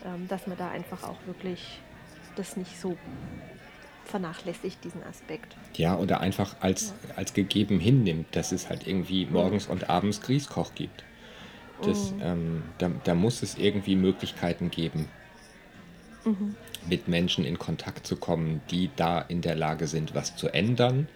ähm, 0.06 0.28
dass 0.28 0.48
man 0.48 0.58
da 0.58 0.70
einfach 0.70 1.04
auch 1.04 1.18
wirklich 1.26 1.80
das 2.36 2.58
nicht 2.58 2.80
so 2.80 2.98
vernachlässigt, 4.06 4.84
diesen 4.84 5.04
Aspekt. 5.04 5.56
Ja, 5.76 5.98
oder 5.98 6.20
einfach 6.20 6.56
als, 6.60 6.94
ja. 7.08 7.16
als 7.16 7.34
gegeben 7.34 7.80
hinnimmt, 7.80 8.36
dass 8.36 8.52
es 8.52 8.70
halt 8.70 8.88
irgendwie 8.88 9.26
morgens 9.26 9.68
und 9.68 9.90
abends 9.90 10.22
Grießkoch 10.22 10.76
gibt. 10.76 11.04
Das, 11.84 12.12
mhm. 12.12 12.22
ähm, 12.22 12.64
da, 12.78 12.92
da, 13.04 13.16
muss 13.16 13.42
es 13.42 13.58
irgendwie 13.58 13.96
Möglichkeiten 13.96 14.70
geben, 14.70 15.08
mhm. 16.26 16.56
mit 16.88 17.08
Menschen 17.08 17.44
in 17.44 17.58
Kontakt 17.58 18.06
zu 18.06 18.18
kommen, 18.18 18.62
die 18.70 18.92
da 18.96 19.20
in 19.20 19.42
der 19.42 19.56
Lage 19.56 19.88
sind, 19.88 20.14
was 20.14 20.36
zu 20.36 20.50
ändern 20.50 21.08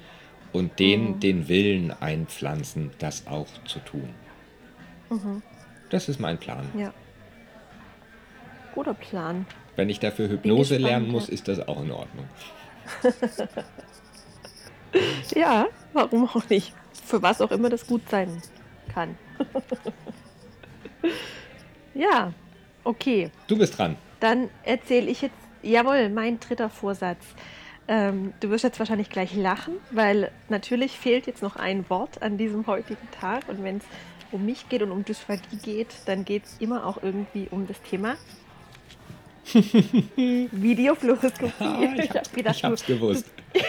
und 0.56 0.80
denen 0.80 1.16
mhm. 1.16 1.20
den 1.20 1.48
Willen 1.50 1.92
einpflanzen, 1.92 2.92
das 3.00 3.28
auch 3.28 3.48
zu 3.66 3.80
tun. 3.80 4.10
Mhm. 5.10 5.42
Das 5.90 6.08
ist 6.08 6.20
mein 6.20 6.38
Plan. 6.38 6.66
Ja. 6.78 6.94
Guter 8.74 8.94
Plan. 8.94 9.46
Wenn 9.76 9.90
ich 9.90 10.00
dafür 10.00 10.30
Hypnose 10.30 10.78
lernen 10.78 11.12
muss, 11.12 11.28
ist 11.28 11.48
das 11.48 11.68
auch 11.68 11.82
in 11.82 11.92
Ordnung. 11.92 12.26
ja, 15.36 15.68
warum 15.94 16.30
auch 16.30 16.50
nicht? 16.50 16.74
Für 17.04 17.22
was 17.22 17.42
auch 17.42 17.52
immer 17.52 17.70
das 17.70 17.86
gut 17.86 18.08
sein 18.10 18.42
kann. 18.94 19.18
ja, 21.94 22.34
okay. 22.86 23.30
Du 23.48 23.58
bist 23.58 23.78
dran. 23.78 23.98
Dann 24.22 24.50
erzähle 24.64 25.12
ich 25.12 25.22
jetzt, 25.22 25.36
jawohl, 25.62 26.10
mein 26.10 26.40
dritter 26.40 26.70
Vorsatz. 26.70 27.26
Ähm, 27.88 28.34
du 28.40 28.50
wirst 28.50 28.64
jetzt 28.64 28.80
wahrscheinlich 28.80 29.10
gleich 29.10 29.36
lachen, 29.36 29.76
weil 29.92 30.32
natürlich 30.50 30.98
fehlt 30.98 31.28
jetzt 31.28 31.44
noch 31.44 31.56
ein 31.56 31.88
Wort 31.90 32.22
an 32.22 32.38
diesem 32.38 32.66
heutigen 32.68 33.08
Tag. 33.20 33.48
Und 33.48 33.64
wenn 33.64 33.78
es 33.78 33.84
um 34.32 34.46
mich 34.46 34.68
geht 34.70 34.82
und 34.82 34.92
um 34.92 35.06
Dysphagie 35.06 35.58
geht, 35.62 35.96
dann 36.06 36.26
geht 36.26 36.46
es 36.46 36.58
immer 36.60 36.86
auch 36.86 37.04
irgendwie 37.04 37.48
um 37.52 37.68
das 37.68 37.82
Thema 37.82 38.16
Videofluoroskopie. 40.16 41.64
Ja, 41.64 42.04
ich, 42.04 42.10
hab, 42.10 42.36
ich, 42.36 42.46
ich 42.46 42.64
hab's 42.64 42.86
gewusst. 42.86 43.26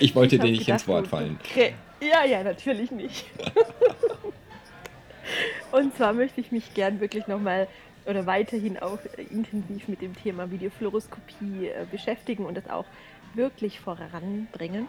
ich 0.00 0.14
wollte 0.14 0.38
dir 0.38 0.50
nicht 0.50 0.68
ins 0.68 0.88
Wort 0.88 1.06
fallen. 1.06 1.38
Ja, 2.00 2.24
ja, 2.24 2.42
natürlich 2.42 2.90
nicht. 2.90 3.26
Und 5.70 5.96
zwar 5.96 6.12
möchte 6.12 6.40
ich 6.40 6.50
mich 6.50 6.74
gern 6.74 7.00
wirklich 7.00 7.28
nochmal 7.28 7.68
oder 8.06 8.26
weiterhin 8.26 8.78
auch 8.78 8.98
intensiv 9.30 9.88
mit 9.88 10.02
dem 10.02 10.16
Thema 10.16 10.50
Videofluoroskopie 10.50 11.68
äh, 11.68 11.86
beschäftigen 11.90 12.44
und 12.46 12.56
das 12.56 12.68
auch 12.68 12.86
wirklich 13.34 13.80
voranbringen. 13.80 14.88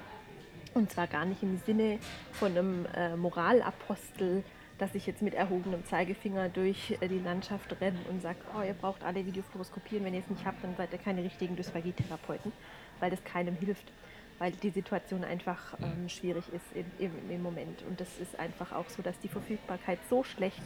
Und 0.73 0.91
zwar 0.91 1.07
gar 1.07 1.25
nicht 1.25 1.43
im 1.43 1.59
Sinne 1.65 1.99
von 2.31 2.51
einem 2.51 2.87
äh, 2.95 3.15
Moralapostel, 3.15 4.43
dass 4.79 4.95
ich 4.95 5.05
jetzt 5.05 5.21
mit 5.21 5.35
erhobenem 5.35 5.85
Zeigefinger 5.85 6.49
durch 6.49 6.97
äh, 6.99 7.07
die 7.07 7.19
Landschaft 7.19 7.79
renne 7.79 7.99
und 8.09 8.21
sage, 8.21 8.39
oh, 8.57 8.63
ihr 8.63 8.73
braucht 8.73 9.03
alle 9.03 9.25
Videofluoroskopieren, 9.25 10.05
wenn 10.05 10.13
ihr 10.15 10.21
es 10.21 10.29
nicht 10.29 10.45
habt, 10.45 10.63
dann 10.63 10.75
seid 10.75 10.91
ihr 10.91 10.99
keine 10.99 11.23
richtigen 11.23 11.55
Dysphagie-Therapeuten, 11.55 12.51
weil 12.99 13.11
das 13.11 13.23
keinem 13.23 13.55
hilft, 13.55 13.91
weil 14.39 14.51
die 14.51 14.71
Situation 14.71 15.23
einfach 15.23 15.77
ähm, 15.81 16.09
schwierig 16.09 16.45
ist 16.51 16.65
im, 16.73 16.85
im, 16.97 17.31
im, 17.31 17.43
Moment. 17.43 17.83
Und 17.87 18.01
das 18.01 18.17
ist 18.19 18.39
einfach 18.39 18.71
auch 18.71 18.89
so, 18.89 19.03
dass 19.03 19.19
die 19.19 19.27
Verfügbarkeit 19.27 19.99
so 20.09 20.23
schlecht 20.23 20.63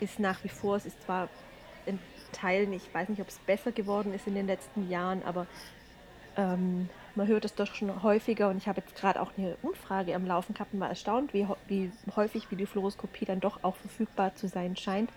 ist 0.00 0.18
nach 0.18 0.44
wie 0.44 0.48
vor. 0.48 0.76
Es 0.76 0.84
ist 0.84 1.02
zwar 1.02 1.30
in 1.86 1.98
Teilen, 2.32 2.72
ich 2.72 2.92
weiß 2.92 3.08
nicht, 3.08 3.20
ob 3.20 3.28
es 3.28 3.38
besser 3.40 3.72
geworden 3.72 4.14
ist 4.14 4.26
in 4.26 4.34
den 4.34 4.46
letzten 4.46 4.88
Jahren, 4.88 5.22
aber 5.24 5.46
ähm, 6.36 6.88
man 7.16 7.26
hört 7.26 7.44
es 7.44 7.54
doch 7.54 7.74
schon 7.74 8.02
häufiger 8.02 8.48
und 8.48 8.58
ich 8.58 8.68
habe 8.68 8.80
jetzt 8.80 8.94
gerade 8.94 9.20
auch 9.20 9.32
eine 9.36 9.56
Umfrage 9.62 10.14
am 10.14 10.26
Laufen 10.26 10.54
gehabt 10.54 10.72
und 10.72 10.80
war 10.80 10.88
erstaunt, 10.88 11.34
wie, 11.34 11.46
wie 11.66 11.90
häufig 12.14 12.50
Videofluoroskopie 12.50 13.24
dann 13.24 13.40
doch 13.40 13.64
auch 13.64 13.76
verfügbar 13.76 14.34
zu 14.36 14.46
sein 14.46 14.76
scheint. 14.76 15.10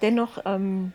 Dennoch 0.00 0.38
ähm, 0.46 0.92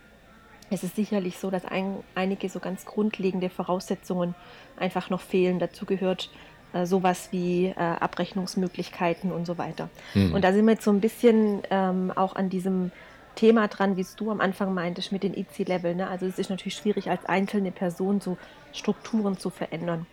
es 0.71 0.83
ist 0.83 0.95
sicherlich 0.95 1.37
so, 1.37 1.51
dass 1.51 1.65
ein, 1.65 1.97
einige 2.15 2.47
so 2.49 2.59
ganz 2.59 2.85
grundlegende 2.85 3.49
Voraussetzungen 3.49 4.35
einfach 4.77 5.09
noch 5.09 5.19
fehlen. 5.19 5.59
Dazu 5.59 5.85
gehört 5.85 6.31
äh, 6.71 6.85
sowas 6.85 7.27
wie 7.31 7.67
äh, 7.67 7.73
Abrechnungsmöglichkeiten 7.75 9.33
und 9.33 9.45
so 9.45 9.57
weiter. 9.57 9.89
Mhm. 10.13 10.33
Und 10.33 10.43
da 10.43 10.53
sind 10.53 10.65
wir 10.65 10.71
jetzt 10.73 10.85
so 10.85 10.91
ein 10.91 11.01
bisschen 11.01 11.61
ähm, 11.69 12.11
auch 12.15 12.35
an 12.35 12.49
diesem 12.49 12.91
Thema 13.35 13.67
dran, 13.67 13.97
wie 13.97 14.01
es 14.01 14.15
du 14.15 14.31
am 14.31 14.41
Anfang 14.41 14.73
meintest 14.73 15.11
mit 15.11 15.23
den 15.23 15.33
IC-Level. 15.33 15.95
Ne? 15.95 16.07
Also 16.07 16.25
es 16.25 16.39
ist 16.39 16.49
natürlich 16.49 16.75
schwierig, 16.75 17.09
als 17.09 17.25
einzelne 17.25 17.71
Person 17.71 18.21
so 18.21 18.37
Strukturen 18.73 19.37
zu 19.37 19.49
verändern. 19.49 20.05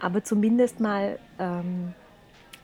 Aber 0.00 0.24
zumindest 0.24 0.80
mal 0.80 1.18
ähm, 1.38 1.94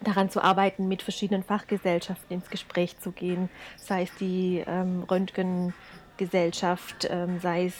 daran 0.02 0.30
zu 0.30 0.42
arbeiten, 0.42 0.88
mit 0.88 1.02
verschiedenen 1.02 1.42
Fachgesellschaften 1.42 2.34
ins 2.34 2.50
Gespräch 2.50 2.98
zu 2.98 3.12
gehen, 3.12 3.48
sei 3.76 4.02
es 4.02 4.14
die 4.16 4.64
ähm, 4.66 5.04
Röntgen- 5.08 5.72
Gesellschaft, 6.18 7.08
ähm, 7.10 7.40
sei 7.40 7.66
es 7.66 7.74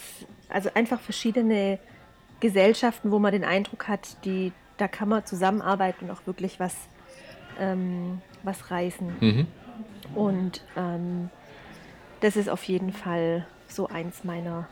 also 0.48 0.70
einfach 0.72 1.00
verschiedene 1.00 1.78
Gesellschaften, 2.40 3.10
wo 3.10 3.18
man 3.18 3.32
den 3.32 3.44
Eindruck 3.44 3.88
hat, 3.88 4.24
die, 4.24 4.52
da 4.78 4.88
kann 4.88 5.10
man 5.10 5.26
zusammenarbeiten 5.26 6.06
und 6.06 6.12
auch 6.12 6.26
wirklich 6.26 6.58
was, 6.58 6.74
ähm, 7.60 8.22
was 8.44 8.70
reißen. 8.70 9.16
Mhm. 9.20 9.46
Und 10.14 10.62
ähm, 10.76 11.28
das 12.20 12.36
ist 12.36 12.48
auf 12.48 12.64
jeden 12.64 12.92
Fall 12.92 13.46
so 13.68 13.88
eins 13.88 14.24
meiner, 14.24 14.68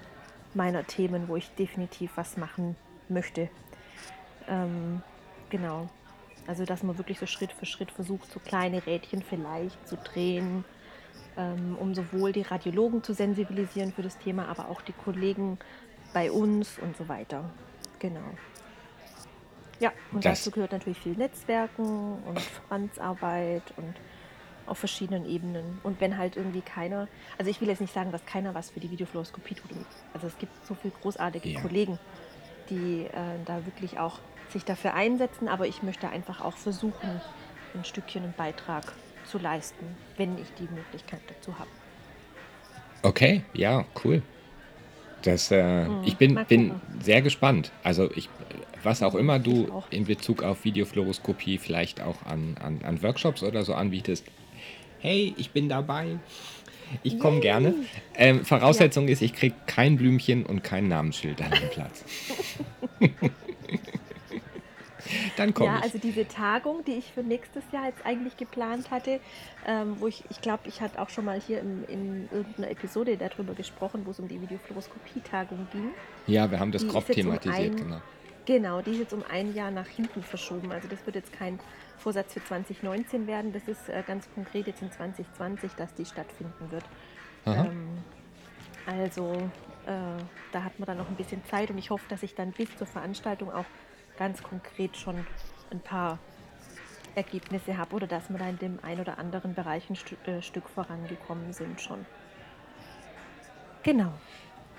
meiner 0.54 0.86
Themen, 0.86 1.28
wo 1.28 1.36
ich 1.36 1.50
definitiv 1.50 2.12
was 2.16 2.36
machen 2.36 2.76
möchte. 3.08 3.48
Ähm, 4.48 5.02
genau. 5.50 5.88
Also, 6.46 6.64
dass 6.64 6.82
man 6.82 6.96
wirklich 6.96 7.18
so 7.18 7.26
Schritt 7.26 7.52
für 7.52 7.66
Schritt 7.66 7.90
versucht, 7.90 8.30
so 8.30 8.38
kleine 8.40 8.86
Rädchen 8.86 9.22
vielleicht 9.22 9.86
zu 9.86 9.96
drehen, 9.96 10.64
ähm, 11.36 11.76
um 11.78 11.94
sowohl 11.94 12.32
die 12.32 12.42
Radiologen 12.42 13.02
zu 13.02 13.14
sensibilisieren 13.14 13.92
für 13.92 14.02
das 14.02 14.18
Thema, 14.18 14.48
aber 14.48 14.68
auch 14.68 14.80
die 14.80 14.92
Kollegen 14.92 15.58
bei 16.14 16.30
uns 16.30 16.78
und 16.78 16.96
so 16.96 17.08
weiter. 17.08 17.50
Genau. 17.98 18.20
Ja, 19.80 19.92
und 20.12 20.24
das 20.24 20.40
dazu 20.40 20.52
gehört 20.52 20.72
natürlich 20.72 20.98
viel 20.98 21.16
Netzwerken 21.16 22.22
und 22.24 22.40
Verbandsarbeit 22.40 23.74
und 23.76 23.94
auf 24.66 24.78
verschiedenen 24.78 25.28
Ebenen. 25.28 25.78
Und 25.82 26.00
wenn 26.00 26.18
halt 26.18 26.36
irgendwie 26.36 26.60
keiner, 26.60 27.08
also 27.38 27.50
ich 27.50 27.60
will 27.60 27.68
jetzt 27.68 27.80
nicht 27.80 27.94
sagen, 27.94 28.12
dass 28.12 28.24
keiner 28.26 28.54
was 28.54 28.70
für 28.70 28.80
die 28.80 28.90
Videofluoroskopie 28.90 29.54
tut. 29.54 29.70
Also 30.14 30.26
es 30.26 30.38
gibt 30.38 30.52
so 30.66 30.74
viele 30.74 30.92
großartige 31.00 31.48
ja. 31.48 31.60
Kollegen, 31.60 31.98
die 32.70 33.04
äh, 33.04 33.10
da 33.44 33.64
wirklich 33.66 33.98
auch 33.98 34.18
sich 34.50 34.64
dafür 34.64 34.94
einsetzen, 34.94 35.48
aber 35.48 35.66
ich 35.66 35.82
möchte 35.82 36.08
einfach 36.08 36.40
auch 36.40 36.56
versuchen, 36.56 37.20
ein 37.74 37.84
Stückchen 37.84 38.24
einen 38.24 38.32
Beitrag 38.32 38.92
zu 39.26 39.38
leisten, 39.38 39.84
wenn 40.16 40.38
ich 40.38 40.48
die 40.58 40.68
Möglichkeit 40.72 41.20
dazu 41.28 41.58
habe. 41.58 41.68
Okay, 43.02 43.42
ja, 43.52 43.84
cool. 44.04 44.22
Das, 45.22 45.50
äh, 45.50 45.88
mhm, 45.88 46.02
ich 46.04 46.16
bin, 46.16 46.38
bin 46.48 46.80
sehr 47.00 47.22
gespannt. 47.22 47.72
Also 47.82 48.10
ich, 48.14 48.28
was 48.82 49.02
auch 49.02 49.14
immer 49.14 49.38
du 49.38 49.72
auch. 49.72 49.86
in 49.90 50.04
Bezug 50.04 50.42
auf 50.42 50.64
Videofluoroskopie 50.64 51.58
vielleicht 51.58 52.00
auch 52.00 52.24
an, 52.24 52.56
an, 52.62 52.80
an 52.84 53.02
Workshops 53.02 53.42
oder 53.42 53.64
so 53.64 53.74
anbietest, 53.74 54.24
hey, 55.00 55.34
ich 55.36 55.50
bin 55.50 55.68
dabei. 55.68 56.18
Ich 57.02 57.18
komme 57.18 57.40
gerne. 57.40 57.74
Ähm, 58.14 58.44
Voraussetzung 58.44 59.06
ja. 59.06 59.12
ist, 59.12 59.22
ich 59.22 59.34
kriege 59.34 59.56
kein 59.66 59.96
Blümchen 59.96 60.46
und 60.46 60.62
kein 60.62 60.88
Namensschild 60.88 61.42
an 61.42 61.50
den 61.50 61.68
Platz. 61.70 62.04
Dann 65.36 65.54
komme 65.54 65.70
ja, 65.70 65.78
ich. 65.78 65.84
also 65.84 65.98
diese 65.98 66.26
Tagung, 66.26 66.84
die 66.84 66.92
ich 66.92 67.12
für 67.12 67.22
nächstes 67.22 67.62
Jahr 67.72 67.86
jetzt 67.86 68.04
eigentlich 68.04 68.36
geplant 68.36 68.90
hatte, 68.90 69.20
ähm, 69.66 69.96
wo 69.98 70.06
ich, 70.08 70.24
ich 70.30 70.40
glaube, 70.40 70.62
ich 70.66 70.80
hatte 70.80 71.00
auch 71.00 71.10
schon 71.10 71.24
mal 71.24 71.40
hier 71.40 71.60
in, 71.60 71.84
in 71.84 72.28
irgendeiner 72.32 72.70
Episode 72.70 73.16
darüber 73.16 73.54
gesprochen, 73.54 74.02
wo 74.04 74.10
es 74.10 74.18
um 74.18 74.28
die 74.28 74.40
Videofluoroskopie-Tagung 74.40 75.68
ging. 75.72 75.90
Ja, 76.26 76.50
wir 76.50 76.58
haben 76.58 76.72
das 76.72 76.86
grob 76.86 77.06
thematisiert, 77.06 77.74
um 77.74 77.76
ein, 77.76 77.76
genau. 77.76 78.00
Genau, 78.46 78.80
die 78.80 78.92
ist 78.92 78.98
jetzt 78.98 79.12
um 79.12 79.24
ein 79.28 79.54
Jahr 79.54 79.70
nach 79.72 79.88
hinten 79.88 80.22
verschoben. 80.22 80.70
Also 80.70 80.86
das 80.88 81.04
wird 81.04 81.16
jetzt 81.16 81.32
kein 81.32 81.58
Vorsatz 81.98 82.32
für 82.32 82.44
2019 82.44 83.26
werden. 83.26 83.52
Das 83.52 83.66
ist 83.68 83.88
äh, 83.88 84.02
ganz 84.06 84.28
konkret 84.34 84.66
jetzt 84.66 84.82
in 84.82 84.90
2020, 84.90 85.72
dass 85.72 85.94
die 85.94 86.04
stattfinden 86.04 86.70
wird. 86.70 86.84
Ähm, 87.46 87.98
also 88.86 89.32
äh, 89.86 90.22
da 90.52 90.62
hat 90.64 90.78
man 90.78 90.86
dann 90.86 90.98
noch 90.98 91.08
ein 91.08 91.16
bisschen 91.16 91.44
Zeit 91.44 91.70
und 91.70 91.78
ich 91.78 91.90
hoffe, 91.90 92.04
dass 92.08 92.22
ich 92.22 92.34
dann 92.34 92.52
bis 92.52 92.74
zur 92.76 92.86
Veranstaltung 92.86 93.52
auch 93.52 93.64
ganz 94.18 94.42
konkret 94.42 94.96
schon 94.96 95.26
ein 95.70 95.80
paar 95.80 96.18
Ergebnisse 97.14 97.76
habe 97.76 97.96
oder 97.96 98.06
dass 98.06 98.28
wir 98.30 98.38
da 98.38 98.48
in 98.48 98.58
dem 98.58 98.78
ein 98.82 99.00
oder 99.00 99.18
anderen 99.18 99.54
Bereich 99.54 99.88
ein 99.88 99.96
Stück, 99.96 100.26
äh, 100.28 100.42
Stück 100.42 100.68
vorangekommen 100.68 101.52
sind 101.52 101.80
schon. 101.80 102.04
Genau. 103.82 104.12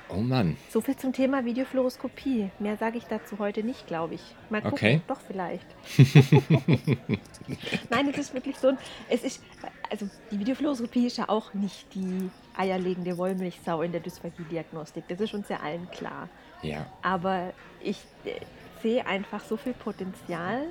Oh 0.10 0.22
Mann. 0.22 0.58
So 0.70 0.82
viel 0.82 0.96
zum 0.96 1.13
Thema 1.13 1.43
Videofluoroskopie. 1.43 2.50
Mehr 2.60 2.78
sage 2.78 2.98
ich 2.98 3.06
dazu 3.06 3.39
heute 3.39 3.63
nicht, 3.63 3.88
glaube 3.88 4.15
ich. 4.15 4.22
Mal 4.50 4.62
gucken, 4.62 4.74
okay. 4.74 5.02
doch 5.08 5.20
vielleicht. 5.20 5.65
Nein, 7.89 8.10
es 8.10 8.17
ist 8.17 8.34
wirklich 8.34 8.58
so 8.58 8.70
ein, 8.70 8.78
es 9.10 9.24
ist, 9.24 9.43
also 9.89 10.10
die 10.32 10.39
Videofluoroskopie 10.39 11.08
ist 11.08 11.17
ja 11.17 11.28
auch 11.28 11.54
nicht 11.54 11.93
die 11.93 12.30
eierlegende 12.56 13.17
Wollmilchsau 13.17 13.82
in 13.82 13.91
der 13.91 14.02
Dysphagie-Diagnostik. 14.02 15.04
Das 15.10 15.20
ist 15.20 15.34
uns 15.34 15.50
ja 15.50 15.60
allen 15.60 15.89
klar. 15.91 16.30
Ja. 16.62 16.86
Aber 17.02 17.54
ich, 17.82 17.98
äh, 18.24 18.39
sehe 18.82 19.06
einfach 19.06 19.43
so 19.43 19.58
viel 19.58 19.74
Potenzial 19.74 20.67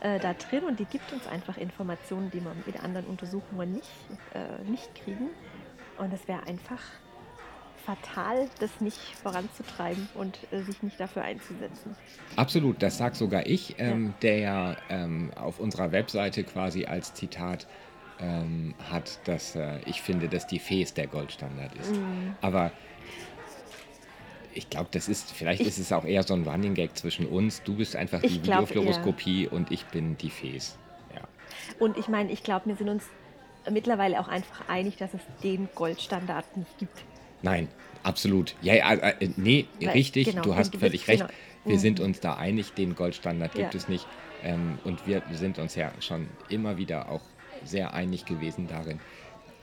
äh, 0.00 0.18
da 0.20 0.34
drin 0.34 0.64
und 0.64 0.78
die 0.78 0.84
gibt 0.84 1.12
uns 1.12 1.26
einfach 1.26 1.56
Informationen, 1.56 2.30
die 2.30 2.42
wir 2.42 2.52
mit 2.66 2.82
anderen 2.82 3.06
Untersuchungen 3.06 3.72
nicht, 3.72 3.90
äh, 4.34 4.70
nicht 4.70 4.94
kriegen. 4.94 5.28
Und 5.98 6.12
es 6.12 6.28
wäre 6.28 6.46
einfach 6.46 6.82
fatal, 7.88 8.48
das 8.60 8.80
nicht 8.80 8.98
voranzutreiben 9.22 10.08
und 10.14 10.38
äh, 10.50 10.60
sich 10.60 10.82
nicht 10.82 11.00
dafür 11.00 11.22
einzusetzen. 11.22 11.96
Absolut, 12.36 12.82
das 12.82 12.98
sagt 12.98 13.16
sogar 13.16 13.46
ich, 13.46 13.76
ähm, 13.78 14.08
ja. 14.08 14.14
der 14.20 14.38
ja 14.38 14.76
ähm, 14.90 15.30
auf 15.34 15.58
unserer 15.58 15.90
Webseite 15.90 16.44
quasi 16.44 16.84
als 16.84 17.14
Zitat 17.14 17.66
ähm, 18.20 18.74
hat, 18.90 19.26
dass 19.26 19.56
äh, 19.56 19.78
ich 19.86 20.02
finde, 20.02 20.28
dass 20.28 20.46
die 20.46 20.58
FES 20.58 20.92
der 20.92 21.06
Goldstandard 21.06 21.74
ist. 21.76 21.92
Mhm. 21.92 22.34
Aber 22.42 22.72
ich 24.52 24.68
glaube, 24.68 24.88
das 24.90 25.08
ist, 25.08 25.30
vielleicht 25.32 25.62
ich, 25.62 25.68
ist 25.68 25.78
es 25.78 25.90
auch 25.90 26.04
eher 26.04 26.24
so 26.24 26.34
ein 26.34 26.46
Running 26.46 26.74
Gag 26.74 26.94
zwischen 26.94 27.26
uns. 27.26 27.62
Du 27.62 27.76
bist 27.76 27.96
einfach 27.96 28.20
die 28.20 28.42
Videofluoroskopie 28.42 29.48
und 29.48 29.70
ich 29.70 29.86
bin 29.86 30.18
die 30.18 30.30
Fes. 30.30 30.76
Ja. 31.14 31.22
Und 31.78 31.96
ich 31.96 32.08
meine, 32.08 32.30
ich 32.32 32.42
glaube, 32.42 32.66
wir 32.66 32.76
sind 32.76 32.90
uns 32.90 33.04
mittlerweile 33.70 34.20
auch 34.20 34.28
einfach 34.28 34.68
einig, 34.68 34.96
dass 34.98 35.14
es 35.14 35.20
den 35.42 35.70
Goldstandard 35.74 36.54
nicht 36.56 36.78
gibt. 36.78 37.04
Nein, 37.42 37.68
absolut. 38.02 38.54
Ja, 38.62 38.74
äh, 38.74 39.14
äh, 39.20 39.30
nee, 39.36 39.66
Weil, 39.80 39.90
richtig, 39.90 40.30
genau, 40.30 40.42
du 40.42 40.56
hast 40.56 40.76
völlig 40.76 41.08
recht. 41.08 41.20
Genau. 41.20 41.32
Wir 41.64 41.76
mhm. 41.76 41.80
sind 41.80 42.00
uns 42.00 42.20
da 42.20 42.34
einig, 42.34 42.72
den 42.74 42.94
Goldstandard 42.94 43.52
gibt 43.54 43.74
ja. 43.74 43.78
es 43.78 43.88
nicht. 43.88 44.06
Ähm, 44.42 44.78
und 44.84 45.06
wir 45.06 45.22
sind 45.32 45.58
uns 45.58 45.74
ja 45.74 45.92
schon 46.00 46.28
immer 46.48 46.76
wieder 46.76 47.10
auch 47.10 47.22
sehr 47.64 47.92
einig 47.94 48.24
gewesen 48.24 48.68
darin, 48.68 49.00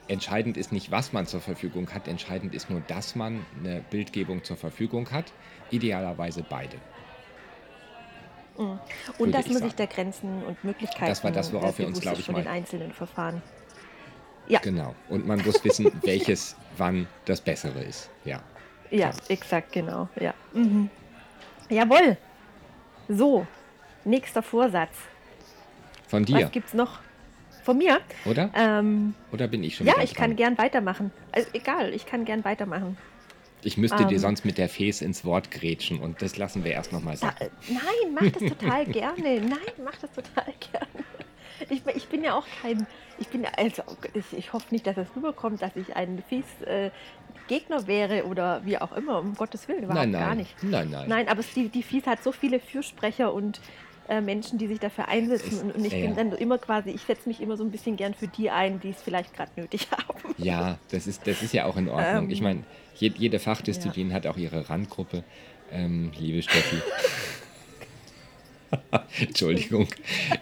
entscheidend 0.08 0.56
ist 0.56 0.72
nicht, 0.72 0.90
was 0.90 1.12
man 1.12 1.26
zur 1.26 1.40
Verfügung 1.40 1.92
hat, 1.92 2.08
entscheidend 2.08 2.54
ist 2.54 2.70
nur, 2.70 2.80
dass 2.80 3.14
man 3.14 3.44
eine 3.58 3.82
Bildgebung 3.90 4.44
zur 4.44 4.56
Verfügung 4.56 5.10
hat, 5.10 5.32
idealerweise 5.70 6.44
beide. 6.48 6.76
Mhm. 8.58 8.78
Und 9.18 9.32
dass 9.32 9.48
man 9.48 9.62
sich 9.62 9.74
der 9.74 9.86
Grenzen 9.86 10.42
und 10.44 10.62
Möglichkeiten 10.64 11.06
das 11.06 11.24
war 11.24 11.32
das, 11.32 11.52
worauf 11.52 11.78
wir 11.78 11.86
uns, 11.86 12.00
glaube 12.00 12.20
ich, 12.20 12.28
mal 12.28 12.42
den 12.42 12.48
einzelnen 12.50 12.92
Verfahren. 12.92 13.42
Ja. 14.48 14.60
Genau. 14.60 14.94
Und 15.08 15.26
man 15.26 15.42
muss 15.44 15.62
wissen, 15.64 15.90
welches 16.02 16.56
wann 16.76 17.06
das 17.24 17.40
Bessere 17.40 17.82
ist. 17.82 18.10
Ja. 18.24 18.40
Ja, 18.90 19.10
Klar. 19.10 19.22
exakt, 19.28 19.72
genau. 19.72 20.08
Ja. 20.20 20.32
Mhm. 20.52 20.88
Jawohl. 21.68 22.16
So, 23.08 23.46
nächster 24.04 24.42
Vorsatz. 24.42 24.94
Von 26.08 26.24
dir. 26.24 26.44
Was 26.44 26.52
gibt 26.52 26.68
es 26.68 26.74
noch? 26.74 27.00
Von 27.64 27.78
mir? 27.78 27.98
Oder? 28.24 28.50
Ähm, 28.54 29.14
Oder 29.32 29.48
bin 29.48 29.64
ich 29.64 29.74
schon 29.74 29.88
Ja, 29.88 29.94
ich 30.00 30.12
dran? 30.12 30.28
kann 30.28 30.36
gern 30.36 30.58
weitermachen. 30.58 31.10
Also 31.32 31.48
egal, 31.52 31.92
ich 31.92 32.06
kann 32.06 32.24
gern 32.24 32.44
weitermachen. 32.44 32.96
Ich 33.62 33.76
müsste 33.76 34.02
ähm, 34.04 34.08
dir 34.08 34.20
sonst 34.20 34.44
mit 34.44 34.58
der 34.58 34.68
Fes 34.68 35.02
ins 35.02 35.24
Wort 35.24 35.50
grätschen 35.50 35.98
und 35.98 36.22
das 36.22 36.36
lassen 36.36 36.62
wir 36.62 36.70
erst 36.70 36.92
nochmal 36.92 37.16
sagen. 37.16 37.34
Da, 37.40 37.46
nein, 37.68 38.14
mach 38.14 38.30
das 38.30 38.48
total 38.58 38.86
gerne. 38.86 39.40
Nein, 39.40 39.58
mach 39.84 39.96
das 39.96 40.12
total 40.12 40.44
gerne. 40.72 41.04
Ich, 41.70 41.82
ich, 41.94 42.08
bin 42.08 42.22
ja 42.24 42.34
auch 42.34 42.46
kein, 42.62 42.86
ich 43.18 43.28
bin 43.28 43.46
also 43.56 43.82
ich, 44.36 44.52
hoffe 44.52 44.66
nicht, 44.70 44.86
dass 44.86 44.96
es 44.96 45.08
rüberkommt, 45.14 45.62
dass 45.62 45.76
ich 45.76 45.96
ein 45.96 46.22
Fies 46.28 46.44
äh, 46.66 46.90
Gegner 47.48 47.86
wäre 47.86 48.24
oder 48.24 48.64
wie 48.64 48.78
auch 48.78 48.92
immer, 48.92 49.20
um 49.20 49.34
Gottes 49.34 49.68
Willen, 49.68 49.84
überhaupt 49.84 50.00
nein, 50.00 50.10
nein. 50.10 50.20
gar 50.20 50.34
nicht. 50.34 50.62
Nein, 50.62 50.90
nein. 50.90 51.08
Nein, 51.08 51.28
aber 51.28 51.42
die, 51.54 51.68
die 51.68 51.82
Fies 51.82 52.06
hat 52.06 52.22
so 52.22 52.32
viele 52.32 52.60
Fürsprecher 52.60 53.32
und 53.32 53.60
äh, 54.08 54.20
Menschen, 54.20 54.58
die 54.58 54.66
sich 54.68 54.78
dafür 54.78 55.08
einsetzen. 55.08 55.62
Und, 55.62 55.74
und 55.76 55.84
ich 55.84 55.92
ja, 55.92 56.06
bin 56.06 56.14
dann 56.14 56.32
immer 56.32 56.58
quasi, 56.58 56.90
ich 56.90 57.02
setze 57.02 57.28
mich 57.28 57.40
immer 57.40 57.56
so 57.56 57.64
ein 57.64 57.70
bisschen 57.70 57.96
gern 57.96 58.14
für 58.14 58.28
die 58.28 58.50
ein, 58.50 58.80
die 58.80 58.90
es 58.90 59.02
vielleicht 59.02 59.34
gerade 59.34 59.50
nötig 59.56 59.88
haben. 59.90 60.34
Ja, 60.38 60.78
das 60.90 61.06
ist, 61.06 61.26
das 61.26 61.42
ist 61.42 61.52
ja 61.52 61.64
auch 61.64 61.76
in 61.76 61.88
Ordnung. 61.88 62.24
Ähm, 62.24 62.30
ich 62.30 62.40
meine, 62.40 62.62
jede 62.94 63.38
Fachdisziplin 63.38 64.10
ja. 64.10 64.14
hat 64.14 64.26
auch 64.26 64.36
ihre 64.36 64.68
Randgruppe, 64.68 65.24
ähm, 65.72 66.12
liebe 66.18 66.42
Steffi. 66.42 66.76
Entschuldigung. 69.20 69.88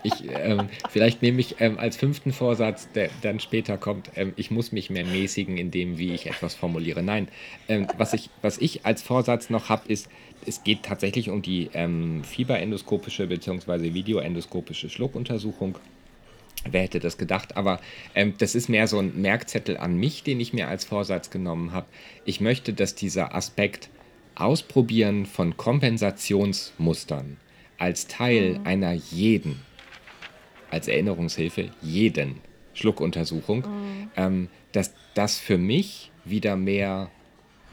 Ich, 0.02 0.12
ähm, 0.30 0.68
vielleicht 0.90 1.22
nehme 1.22 1.40
ich 1.40 1.60
ähm, 1.60 1.78
als 1.78 1.96
fünften 1.96 2.32
Vorsatz, 2.32 2.88
der 2.92 3.10
dann 3.22 3.40
später 3.40 3.76
kommt, 3.76 4.10
ähm, 4.16 4.32
ich 4.36 4.50
muss 4.50 4.72
mich 4.72 4.90
mehr 4.90 5.04
mäßigen 5.04 5.56
in 5.56 5.70
dem, 5.70 5.98
wie 5.98 6.12
ich 6.12 6.26
etwas 6.26 6.54
formuliere. 6.54 7.02
Nein, 7.02 7.28
ähm, 7.68 7.86
was, 7.96 8.14
ich, 8.14 8.30
was 8.42 8.58
ich 8.58 8.86
als 8.86 9.02
Vorsatz 9.02 9.50
noch 9.50 9.68
habe, 9.68 9.88
ist, 9.88 10.08
es 10.46 10.62
geht 10.62 10.82
tatsächlich 10.82 11.30
um 11.30 11.42
die 11.42 11.70
ähm, 11.74 12.22
fieberendoskopische 12.24 13.26
bzw. 13.26 13.94
videoendoskopische 13.94 14.90
Schluckuntersuchung. 14.90 15.78
Wer 16.70 16.82
hätte 16.82 17.00
das 17.00 17.18
gedacht? 17.18 17.56
Aber 17.56 17.80
ähm, 18.14 18.34
das 18.38 18.54
ist 18.54 18.68
mehr 18.68 18.86
so 18.88 18.98
ein 18.98 19.20
Merkzettel 19.20 19.76
an 19.76 19.96
mich, 19.96 20.22
den 20.22 20.40
ich 20.40 20.52
mir 20.52 20.68
als 20.68 20.84
Vorsatz 20.84 21.30
genommen 21.30 21.72
habe. 21.72 21.86
Ich 22.24 22.40
möchte, 22.40 22.72
dass 22.72 22.94
dieser 22.94 23.34
Aspekt 23.34 23.90
Ausprobieren 24.36 25.26
von 25.26 25.56
Kompensationsmustern 25.56 27.36
als 27.84 28.06
Teil 28.06 28.58
mhm. 28.58 28.66
einer 28.66 28.92
jeden, 28.94 29.60
als 30.70 30.88
Erinnerungshilfe, 30.88 31.68
jeden 31.82 32.40
Schluckuntersuchung, 32.72 33.58
mhm. 33.58 34.10
ähm, 34.16 34.48
dass 34.72 34.94
das 35.12 35.38
für 35.38 35.58
mich 35.58 36.10
wieder 36.24 36.56
mehr 36.56 37.10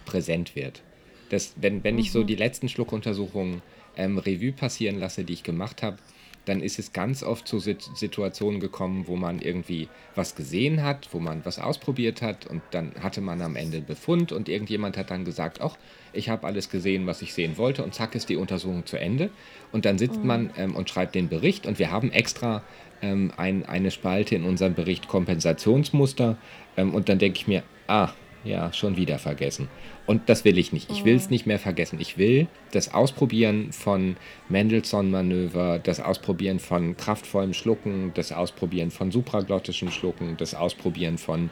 präsent 0.06 0.54
wird. 0.54 0.84
Das, 1.30 1.54
wenn, 1.56 1.86
wenn 1.86 1.96
mhm. 1.96 2.02
ich 2.02 2.12
so 2.12 2.24
mhm. 2.24 2.28
die 2.28 2.36
letzten 2.36 2.68
Schluckuntersuchungen 2.68 3.62
ähm, 3.96 4.18
Revue 4.18 4.52
passieren 4.52 5.00
lasse, 5.00 5.24
die 5.24 5.32
ich 5.32 5.44
gemacht 5.44 5.82
habe, 5.82 5.98
dann 6.46 6.62
ist 6.62 6.80
es 6.80 6.94
ganz 6.94 7.24
oft 7.24 7.48
zu 7.48 7.60
Situationen 7.60 8.60
gekommen, 8.60 9.08
wo 9.08 9.16
man 9.16 9.40
irgendwie 9.40 9.90
was 10.16 10.36
gesehen 10.36 10.84
hat, 10.84 11.10
wo 11.12 11.20
man 11.20 11.46
was 11.46 11.60
ausprobiert 11.60 12.22
hat 12.22 12.48
und 12.48 12.62
dann 12.72 12.94
hatte 13.02 13.22
man 13.22 13.42
am 13.42 13.56
Ende 13.56 13.82
Befund 13.82 14.32
und 14.32 14.50
irgendjemand 14.50 14.98
hat 14.98 15.12
dann 15.12 15.26
gesagt, 15.26 15.62
ach, 15.62 15.78
ich 16.14 16.30
habe 16.30 16.48
alles 16.48 16.70
gesehen, 16.70 17.06
was 17.06 17.22
ich 17.22 17.34
sehen 17.34 17.58
wollte 17.58 17.84
und 17.84 17.94
zack 17.94 18.16
ist 18.16 18.30
die 18.30 18.38
Untersuchung 18.38 18.86
zu 18.86 18.98
Ende 18.98 19.30
und 19.72 19.86
dann 19.86 19.98
sitzt 19.98 20.22
mhm. 20.22 20.28
man 20.28 20.50
ähm, 20.58 20.76
und 20.76 20.90
schreibt 20.90 21.16
den 21.16 21.30
Bericht 21.30 21.66
und 21.66 21.80
wir 21.80 21.92
haben 21.92 22.12
extra 22.12 22.64
ähm, 23.02 23.32
ein, 23.38 23.66
eine 23.66 23.92
Spalte 23.92 24.36
in 24.36 24.44
unserem 24.44 24.74
Bericht 24.74 25.08
Kompensationsmuster 25.08 26.38
ähm, 26.76 26.94
und 26.94 27.08
dann 27.08 27.20
denke 27.20 27.38
ich 27.38 27.48
mir, 27.48 27.64
ah, 27.88 28.10
ja, 28.44 28.74
schon 28.74 28.98
wieder 28.98 29.20
vergessen. 29.20 29.70
Und 30.12 30.28
das 30.28 30.44
will 30.44 30.58
ich 30.58 30.74
nicht. 30.74 30.92
Ich 30.92 31.06
will 31.06 31.16
es 31.16 31.28
oh. 31.28 31.30
nicht 31.30 31.48
mehr 31.48 31.58
vergessen. 31.58 31.98
Ich 32.02 32.18
will 32.18 32.48
das 32.72 32.94
Ausprobieren 32.94 33.72
von 33.72 34.18
Mendelssohn-Manöver, 34.50 35.80
das 35.80 36.02
Ausprobieren 36.02 36.60
von 36.60 36.98
kraftvollem 36.98 37.54
Schlucken, 37.54 38.12
das 38.14 38.34
Ausprobieren 38.34 38.92
von 38.92 39.10
supraglottischem 39.10 39.90
Schlucken, 39.90 40.36
das 40.36 40.54
Ausprobieren 40.54 41.18
von 41.18 41.50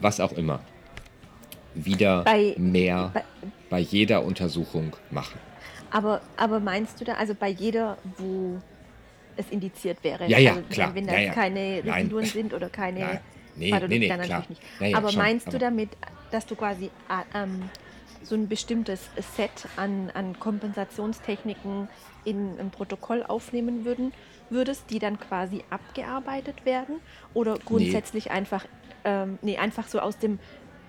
was 0.00 0.18
auch 0.18 0.32
immer. 0.32 0.58
Wieder 1.76 2.24
bei, 2.24 2.56
mehr 2.58 3.12
bei, 3.14 3.22
bei 3.70 3.78
jeder 3.78 4.24
Untersuchung 4.24 4.96
machen. 5.12 5.38
Aber, 5.92 6.22
aber 6.36 6.58
meinst 6.58 7.00
du 7.00 7.04
da, 7.04 7.12
also 7.12 7.36
bei 7.38 7.50
jeder, 7.50 7.98
wo 8.18 8.60
es 9.36 9.48
indiziert 9.50 10.02
wäre? 10.02 10.26
Ja, 10.26 10.40
ja, 10.40 10.54
also, 10.54 10.62
klar. 10.70 10.92
Wenn 10.92 11.06
da 11.06 11.12
ja, 11.12 11.20
ja. 11.20 11.32
keine 11.32 11.84
Residuen 11.84 12.24
sind 12.24 12.52
oder 12.52 12.68
keine. 12.68 12.98
Nein. 12.98 13.20
Nee, 13.54 13.70
nee, 13.70 13.98
nee, 14.00 14.08
klar. 14.08 14.44
Nicht. 14.48 14.60
Ja, 14.80 14.98
aber 14.98 15.10
schon, 15.10 15.22
meinst 15.22 15.46
aber 15.46 15.58
du 15.58 15.64
damit, 15.64 15.90
dass 16.30 16.46
du 16.46 16.56
quasi 16.56 16.86
äh, 17.08 17.38
ähm, 17.38 17.68
so 18.22 18.34
ein 18.34 18.48
bestimmtes 18.48 19.00
Set 19.36 19.68
an, 19.76 20.10
an 20.14 20.38
Kompensationstechniken 20.38 21.88
in 22.24 22.58
ein 22.58 22.70
Protokoll 22.70 23.22
aufnehmen 23.22 23.84
würden, 23.84 24.12
würdest, 24.50 24.90
die 24.90 24.98
dann 24.98 25.18
quasi 25.18 25.62
abgearbeitet 25.70 26.64
werden? 26.64 26.96
Oder 27.34 27.58
grundsätzlich 27.64 28.26
nee. 28.26 28.32
einfach, 28.32 28.64
ähm, 29.04 29.38
nee, 29.42 29.56
einfach 29.56 29.86
so 29.88 30.00
aus 30.00 30.18
dem 30.18 30.38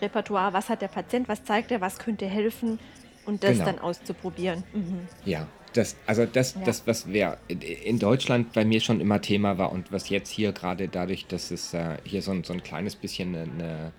Repertoire, 0.01 0.53
was 0.53 0.69
hat 0.69 0.81
der 0.81 0.87
Patient, 0.87 1.27
was 1.27 1.43
zeigt 1.43 1.71
er, 1.71 1.81
was 1.81 1.99
könnte 1.99 2.25
helfen 2.25 2.79
und 3.25 3.43
das 3.43 3.53
genau. 3.53 3.65
dann 3.65 3.79
auszuprobieren? 3.79 4.63
Mhm. 4.73 5.07
Ja, 5.25 5.47
das, 5.73 5.95
also 6.05 6.25
das, 6.25 6.55
ja. 6.55 6.61
das 6.65 6.87
was 6.87 7.07
wir 7.07 7.37
in 7.47 7.99
Deutschland 7.99 8.53
bei 8.53 8.65
mir 8.65 8.79
schon 8.79 8.99
immer 8.99 9.21
Thema 9.21 9.57
war 9.57 9.71
und 9.71 9.91
was 9.91 10.09
jetzt 10.09 10.29
hier 10.29 10.51
gerade 10.51 10.87
dadurch, 10.87 11.27
dass 11.27 11.51
es 11.51 11.73
äh, 11.73 11.97
hier 12.03 12.21
so 12.21 12.31
ein, 12.31 12.43
so 12.43 12.53
ein 12.53 12.63
kleines 12.63 12.95
bisschen 12.95 13.35
eine, 13.35 13.91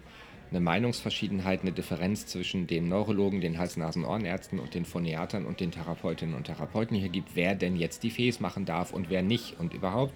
eine 0.50 0.60
Meinungsverschiedenheit, 0.60 1.62
eine 1.62 1.72
Differenz 1.72 2.26
zwischen 2.26 2.66
den 2.66 2.88
Neurologen, 2.88 3.40
den 3.40 3.58
Hals-Nasen-Ohrenärzten 3.58 4.58
und 4.58 4.74
den 4.74 4.84
Phoniatern 4.84 5.44
und 5.44 5.60
den 5.60 5.70
Therapeutinnen 5.70 6.34
und 6.34 6.44
Therapeuten 6.44 6.96
hier 6.96 7.10
gibt, 7.10 7.34
wer 7.34 7.54
denn 7.54 7.76
jetzt 7.76 8.02
die 8.02 8.10
Fes 8.10 8.40
machen 8.40 8.64
darf 8.64 8.92
und 8.92 9.10
wer 9.10 9.22
nicht 9.22 9.58
und 9.58 9.74
überhaupt. 9.74 10.14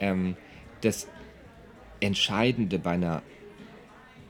Ähm, 0.00 0.36
das 0.80 1.08
Entscheidende 2.00 2.78
bei 2.78 2.92
einer 2.92 3.22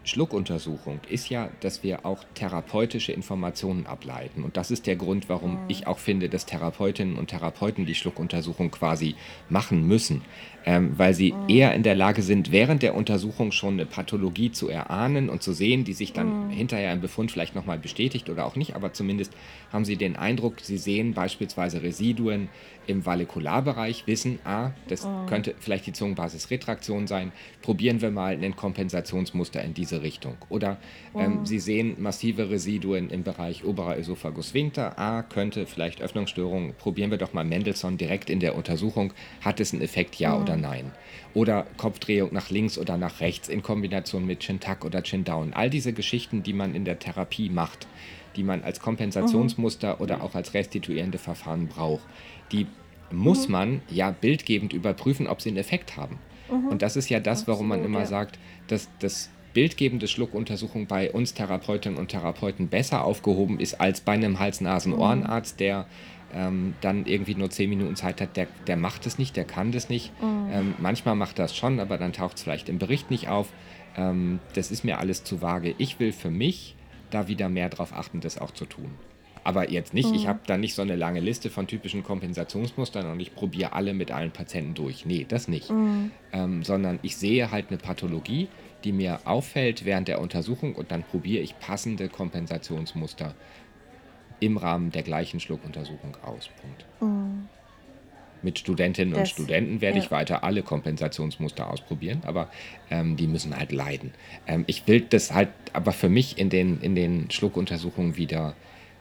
Schluckuntersuchung 0.05 1.01
ist 1.09 1.29
ja, 1.29 1.51
dass 1.61 1.83
wir 1.83 2.07
auch 2.07 2.25
therapeutische 2.35 3.13
Informationen 3.13 3.87
ableiten. 3.87 4.43
Und 4.43 4.57
das 4.57 4.71
ist 4.71 4.87
der 4.87 4.97
Grund, 4.97 5.29
warum 5.29 5.65
mhm. 5.65 5.69
ich 5.69 5.87
auch 5.87 5.99
finde, 5.99 6.29
dass 6.29 6.47
Therapeutinnen 6.47 7.17
und 7.17 7.29
Therapeuten 7.29 7.85
die 7.85 7.95
Schluckuntersuchung 7.95 8.71
quasi 8.71 9.17
machen 9.49 9.87
müssen 9.87 10.23
ähm, 10.65 10.93
weil 10.97 11.15
sie 11.15 11.33
mhm. 11.33 11.49
eher 11.49 11.75
in 11.75 11.83
der 11.83 11.95
Lage 11.95 12.23
sind, 12.23 12.53
während 12.53 12.83
der 12.83 12.95
Untersuchung 12.95 13.53
schon 13.53 13.75
eine 13.75 13.87
Pathologie 13.87 14.53
zu 14.53 14.69
erahnen 14.69 15.29
und 15.29 15.43
zu 15.43 15.53
sehen, 15.53 15.85
die 15.85 15.93
sich 15.93 16.13
dann 16.13 16.47
mhm. 16.47 16.51
hinterher 16.51 16.93
im 16.93 17.01
Befund 17.01 17.31
vielleicht 17.31 17.55
nochmal 17.55 17.79
bestätigt 17.79 18.29
oder 18.29 18.47
auch 18.47 18.57
nicht, 18.57 18.75
aber 18.75 18.93
zumindest 18.93 19.33
haben 19.73 19.85
sie 19.85 19.97
den 19.97 20.17
Eindruck, 20.17 20.61
sie 20.61 20.79
sehen 20.79 21.15
beispielsweise 21.15 21.83
Residuen 21.83 22.49
im 22.87 23.05
Valikularbereich, 23.05 24.07
wissen, 24.07 24.39
ah, 24.45 24.71
das 24.89 25.05
mhm. 25.05 25.27
könnte 25.27 25.55
vielleicht 25.59 25.87
die 25.87 25.93
Zungenbasisretraktion 25.93 27.07
sein, 27.07 27.33
probieren 27.61 28.01
wir 28.01 28.11
mal 28.11 28.33
ein 28.43 28.57
Kompensationsmuster 28.57 29.63
in 29.63 29.75
diese 29.75 30.03
Richtung. 30.03 30.37
Oder 30.49 30.79
ähm, 31.15 31.41
mhm. 31.41 31.47
sie 31.47 31.59
sehen 31.59 31.97
massive 31.99 32.51
Residuen 32.51 33.11
im 33.11 33.25
Bereich 33.25 33.65
oberer 33.65 33.99
Esophagus 33.99 34.49
Sphincter, 34.49 34.99
ah, 34.99 35.23
könnte 35.23 35.67
vielleicht 35.67 36.01
Öffnungsstörung, 36.01 36.75
probieren 36.79 37.11
wir 37.11 37.19
doch 37.19 37.35
mal 37.35 37.45
Mendelssohn 37.45 37.99
direkt 37.99 38.31
in 38.31 38.41
der 38.41 38.57
Untersuchung, 38.57 39.13
hat 39.43 39.61
es 39.61 39.73
einen 39.73 39.83
Effekt, 39.83 40.17
ja 40.17 40.39
oder 40.39 40.48
mhm. 40.57 40.63
nein. 40.63 40.93
Oder 41.35 41.67
Kopfdrehung 41.77 42.33
nach 42.33 42.51
links 42.51 42.79
oder 42.79 42.97
nach 42.97 43.21
rechts 43.21 43.49
in 43.49 43.63
Kombination 43.63 44.27
mit 44.27 44.41
Chin-Tuck 44.41 44.85
oder 44.85 45.03
Chin-Down. 45.03 45.53
All 45.53 45.71
diese 45.71 45.93
Geschichten, 45.93 46.43
die 46.43 46.53
man 46.53 46.75
in 46.75 46.85
der 46.85 46.99
Therapie 46.99 47.51
macht, 47.51 47.87
die 48.37 48.43
man 48.43 48.63
als 48.63 48.81
Kompensationsmuster 48.81 49.97
mhm. 49.97 50.01
oder 50.01 50.23
auch 50.23 50.35
als 50.35 50.55
restituierende 50.55 51.19
Verfahren 51.19 51.69
braucht, 51.69 52.05
die 52.53 52.67
muss 53.11 53.47
mhm. 53.47 53.53
man 53.53 53.83
ja 53.91 54.11
bildgebend 54.11 54.73
überprüfen, 54.73 55.27
ob 55.27 55.41
sie 55.41 55.51
einen 55.51 55.59
Effekt 55.59 55.97
haben. 55.97 56.19
Mhm. 56.51 56.69
Und 56.69 56.83
das 56.83 56.97
ist 56.97 57.09
ja 57.09 57.21
das, 57.21 57.47
warum 57.47 57.69
man 57.69 57.85
immer 57.85 58.01
ja. 58.01 58.07
sagt, 58.07 58.39
dass 58.69 58.89
das 58.99 59.31
bildgebende 59.55 60.09
Schluckuntersuchung 60.09 60.87
bei 60.87 61.11
uns 61.11 61.35
Therapeutinnen 61.35 61.99
und 61.99 62.09
Therapeuten 62.09 62.69
besser 62.69 63.05
aufgehoben 63.05 63.59
ist 63.59 63.81
als 63.81 64.01
bei 64.01 64.13
einem 64.13 64.39
Hals-Nasen-Ohrenarzt, 64.39 65.59
der 65.59 65.87
ähm, 66.35 66.75
dann 66.81 67.07
irgendwie 67.07 67.35
nur 67.35 67.51
zehn 67.51 67.71
Minuten 67.71 67.97
Zeit 67.97 68.21
hat, 68.21 68.37
der, 68.37 68.47
der 68.67 68.77
macht 68.77 69.07
es 69.07 69.19
nicht, 69.19 69.37
der 69.37 69.45
kann 69.45 69.73
das 69.73 69.89
nicht. 69.89 70.13
Mhm. 70.23 70.49
Ähm, 70.53 70.75
manchmal 70.79 71.15
macht 71.15 71.39
das 71.39 71.57
schon, 71.57 71.81
aber 71.81 71.99
dann 71.99 72.13
taucht 72.13 72.37
es 72.37 72.43
vielleicht 72.43 72.69
im 72.69 72.79
Bericht 72.79 73.11
nicht 73.11 73.29
auf. 73.29 73.53
Ähm, 73.97 74.41
das 74.55 74.71
ist 74.71 74.85
mir 74.85 74.99
alles 74.99 75.25
zu 75.25 75.41
vage. 75.43 75.75
Ich 75.79 75.99
will 76.01 76.13
für 76.13 76.31
mich 76.31 76.77
da 77.11 77.29
wieder 77.29 77.49
mehr 77.49 77.69
darauf 77.69 77.93
achten, 77.93 78.21
das 78.21 78.39
auch 78.39 78.51
zu 78.51 78.67
tun. 78.67 78.91
Aber 79.45 79.71
jetzt 79.71 79.95
nicht, 79.95 80.11
mhm. 80.11 80.15
ich 80.15 80.27
habe 80.27 80.41
da 80.47 80.59
nicht 80.59 80.75
so 80.75 80.83
eine 80.83 80.97
lange 80.97 81.21
Liste 81.21 81.49
von 81.49 81.67
typischen 81.67 82.03
Kompensationsmustern 82.03 83.11
und 83.11 83.19
ich 83.21 83.35
probiere 83.35 83.73
alle 83.73 83.95
mit 83.95 84.11
allen 84.11 84.31
Patienten 84.31 84.75
durch. 84.75 85.07
Nee, 85.07 85.25
das 85.27 85.49
nicht. 85.49 85.71
Mhm. 85.71 86.11
Ähm, 86.33 86.63
sondern 86.65 86.99
ich 87.03 87.17
sehe 87.17 87.51
halt 87.51 87.67
eine 87.71 87.79
Pathologie, 87.79 88.49
die 88.85 88.93
mir 88.93 89.21
auffällt 89.25 89.85
während 89.85 90.09
der 90.09 90.21
Untersuchung 90.21 90.75
und 90.75 90.91
dann 90.91 91.03
probiere 91.03 91.43
ich 91.43 91.59
passende 91.59 92.09
Kompensationsmuster 92.09 93.35
im 94.41 94.57
Rahmen 94.57 94.91
der 94.91 95.03
gleichen 95.03 95.41
Schluckuntersuchung 95.41 96.17
aus. 96.23 96.51
Mhm. 97.01 97.49
Mit 98.43 98.59
Studentinnen 98.59 99.15
das, 99.15 99.21
und 99.21 99.29
Studenten 99.29 99.81
werde 99.81 99.99
ja. 99.99 100.05
ich 100.05 100.11
weiter 100.11 100.45
alle 100.45 100.63
Kompensationsmuster 100.63 101.69
ausprobieren, 101.69 102.23
aber 102.25 102.49
ähm, 102.91 103.17
die 103.17 103.27
müssen 103.27 103.57
halt 103.57 103.73
leiden. 103.73 104.13
Ähm, 104.47 104.65
ich 104.69 104.87
will 104.87 105.01
das 105.01 105.35
halt 105.35 105.49
aber 105.73 105.93
für 105.93 106.09
mich 106.09 106.39
in 106.39 106.49
den, 106.49 106.81
in 106.81 106.95
den 106.95 107.31
Schluckuntersuchungen 107.31 108.17
wieder 108.17 108.55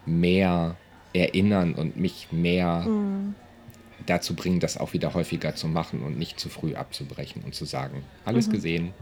mehr 0.05 0.75
erinnern 1.13 1.75
und 1.75 1.97
mich 1.97 2.29
mehr 2.31 2.85
mhm. 2.87 3.35
dazu 4.07 4.35
bringen, 4.35 4.59
das 4.59 4.77
auch 4.77 4.93
wieder 4.93 5.13
häufiger 5.13 5.53
zu 5.55 5.67
machen 5.67 6.01
und 6.01 6.17
nicht 6.17 6.39
zu 6.39 6.49
früh 6.49 6.73
abzubrechen 6.73 7.43
und 7.43 7.53
zu 7.53 7.65
sagen, 7.65 8.03
alles 8.25 8.47
mhm. 8.47 8.51
gesehen, 8.51 8.93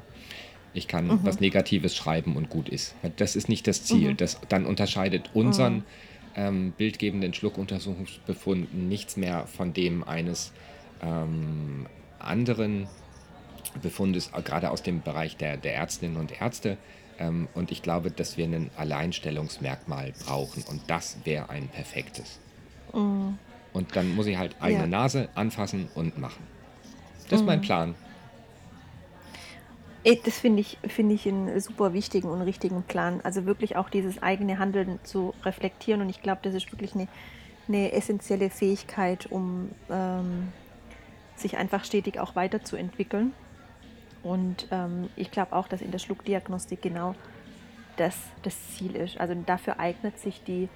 ich 0.73 0.89
kann 0.89 1.07
mhm. 1.07 1.19
was 1.23 1.39
Negatives 1.39 1.95
schreiben 1.95 2.35
und 2.35 2.49
gut 2.49 2.67
ist. 2.67 2.95
Das 3.15 3.37
ist 3.37 3.47
nicht 3.47 3.67
das 3.67 3.85
Ziel. 3.85 4.11
Mhm. 4.11 4.17
Das 4.17 4.41
dann 4.49 4.65
unterscheidet 4.65 5.29
unseren 5.33 5.75
mhm 5.75 5.83
ähm, 6.35 6.73
bildgebenden 6.77 7.33
Schluckuntersuchungsbefunden 7.33 8.87
nichts 8.87 9.17
mehr 9.17 9.47
von 9.47 9.73
dem 9.73 10.03
eines 10.03 10.51
ähm, 11.01 11.87
anderen 12.19 12.87
Befundes, 13.81 14.31
äh, 14.33 14.41
gerade 14.41 14.71
aus 14.71 14.83
dem 14.83 15.01
Bereich 15.01 15.37
der, 15.37 15.57
der 15.57 15.75
Ärztinnen 15.75 16.17
und 16.17 16.41
Ärzte. 16.41 16.77
Ähm, 17.17 17.47
und 17.53 17.71
ich 17.71 17.81
glaube, 17.81 18.11
dass 18.11 18.37
wir 18.37 18.45
ein 18.45 18.69
Alleinstellungsmerkmal 18.75 20.13
brauchen 20.25 20.63
und 20.69 20.81
das 20.87 21.17
wäre 21.23 21.49
ein 21.49 21.67
perfektes. 21.69 22.39
Mhm. 22.93 23.37
Und 23.73 23.95
dann 23.95 24.15
muss 24.15 24.27
ich 24.27 24.37
halt 24.37 24.55
eigene 24.59 24.83
ja. 24.83 24.87
Nase 24.87 25.29
anfassen 25.35 25.89
und 25.95 26.17
machen. 26.17 26.43
Das 27.29 27.39
ist 27.39 27.41
mhm. 27.41 27.47
mein 27.47 27.61
Plan. 27.61 27.95
Das 30.05 30.37
finde 30.37 30.61
ich, 30.61 30.77
find 30.87 31.11
ich 31.11 31.27
einen 31.27 31.59
super 31.59 31.93
wichtigen 31.93 32.29
und 32.29 32.43
richtigen 32.43 32.83
Plan. 32.83 33.21
Also 33.23 33.47
wirklich 33.47 33.75
auch 33.75 33.89
dieses 33.89 34.21
eigene 34.21 34.59
Handeln 34.59 34.99
zu 35.01 35.33
reflektieren. 35.43 36.01
Und 36.01 36.09
ich 36.09 36.21
glaube, 36.21 36.41
das 36.43 36.53
ist 36.53 36.71
wirklich 36.71 36.93
eine, 36.93 37.07
eine 37.67 37.91
essentielle 37.91 38.51
Fähigkeit, 38.51 39.25
um 39.31 39.71
ähm, 39.89 40.49
sich 41.35 41.57
einfach 41.57 41.83
stetig 41.85 42.19
auch 42.19 42.35
weiterzuentwickeln. 42.35 43.33
Und 44.21 44.67
ähm, 44.69 45.09
ich 45.15 45.31
glaube 45.31 45.53
auch, 45.53 45.67
dass 45.67 45.81
in 45.81 45.89
der 45.89 45.99
Schluckdiagnostik 45.99 46.83
genau 46.83 47.15
das 47.97 48.15
das 48.43 48.75
Ziel 48.75 48.95
ist. 48.95 49.19
Also 49.19 49.33
dafür 49.45 49.79
eignet 49.79 50.19
sich 50.19 50.43
die, 50.43 50.69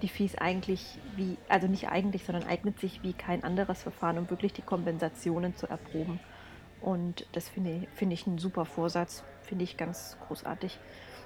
die 0.00 0.08
FIS 0.08 0.36
eigentlich 0.36 0.98
wie, 1.16 1.36
also 1.50 1.66
nicht 1.66 1.88
eigentlich, 1.88 2.24
sondern 2.24 2.44
eignet 2.48 2.80
sich 2.80 3.02
wie 3.02 3.12
kein 3.12 3.44
anderes 3.44 3.82
Verfahren, 3.82 4.16
um 4.16 4.30
wirklich 4.30 4.54
die 4.54 4.62
Kompensationen 4.62 5.54
zu 5.54 5.66
erproben. 5.66 6.18
Und 6.80 7.26
das 7.32 7.48
finde 7.48 7.72
ich, 7.72 7.88
find 7.94 8.12
ich 8.12 8.26
ein 8.26 8.38
super 8.38 8.64
Vorsatz, 8.64 9.22
finde 9.42 9.64
ich 9.64 9.76
ganz 9.76 10.16
großartig. 10.26 10.78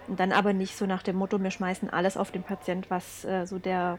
Und 0.09 0.21
dann 0.21 0.33
aber 0.33 0.53
nicht 0.53 0.77
so 0.77 0.87
nach 0.87 1.03
dem 1.03 1.17
Motto, 1.17 1.43
wir 1.43 1.51
schmeißen 1.51 1.91
alles 1.91 2.17
auf 2.17 2.31
den 2.31 2.43
Patient, 2.43 2.91
was 2.91 3.25
äh, 3.25 3.47
so 3.47 3.59
der 3.59 3.99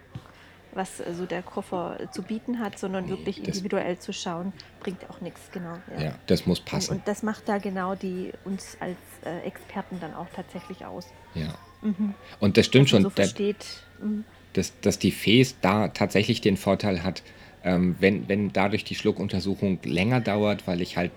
was 0.75 0.99
äh, 0.99 1.13
so 1.13 1.25
der 1.25 1.41
Koffer 1.41 1.97
zu 2.11 2.21
bieten 2.21 2.59
hat, 2.59 2.77
sondern 2.77 3.05
nee, 3.05 3.11
wirklich 3.11 3.39
individuell 3.39 3.97
zu 3.97 4.13
schauen, 4.13 4.53
bringt 4.81 5.09
auch 5.09 5.21
nichts, 5.21 5.49
genau. 5.51 5.77
Ja. 5.97 6.03
ja, 6.03 6.15
das 6.27 6.45
muss 6.45 6.59
passen. 6.59 6.91
Und, 6.91 6.97
und, 6.97 7.07
das 7.07 7.23
macht 7.23 7.47
da 7.47 7.57
genau 7.57 7.95
die 7.95 8.31
uns 8.43 8.77
als 8.79 8.97
äh, 9.23 9.39
Experten 9.47 9.99
dann 9.99 10.13
auch 10.13 10.27
tatsächlich 10.35 10.85
aus. 10.85 11.07
Ja. 11.33 11.53
Mhm. 11.81 12.13
Und 12.39 12.57
das 12.57 12.65
stimmt 12.65 12.89
schon. 12.89 13.03
So 13.03 13.09
versteht, 13.09 13.65
mhm. 14.01 14.25
dass, 14.53 14.79
dass 14.81 14.99
die 14.99 15.11
FES 15.11 15.55
da 15.61 15.87
tatsächlich 15.87 16.41
den 16.41 16.57
Vorteil 16.57 17.03
hat, 17.03 17.23
ähm, 17.63 17.95
wenn, 17.99 18.27
wenn 18.27 18.53
dadurch 18.53 18.83
die 18.83 18.95
Schluckuntersuchung 18.95 19.79
länger 19.83 20.21
dauert, 20.21 20.67
weil 20.67 20.81
ich 20.81 20.97
halt 20.97 21.11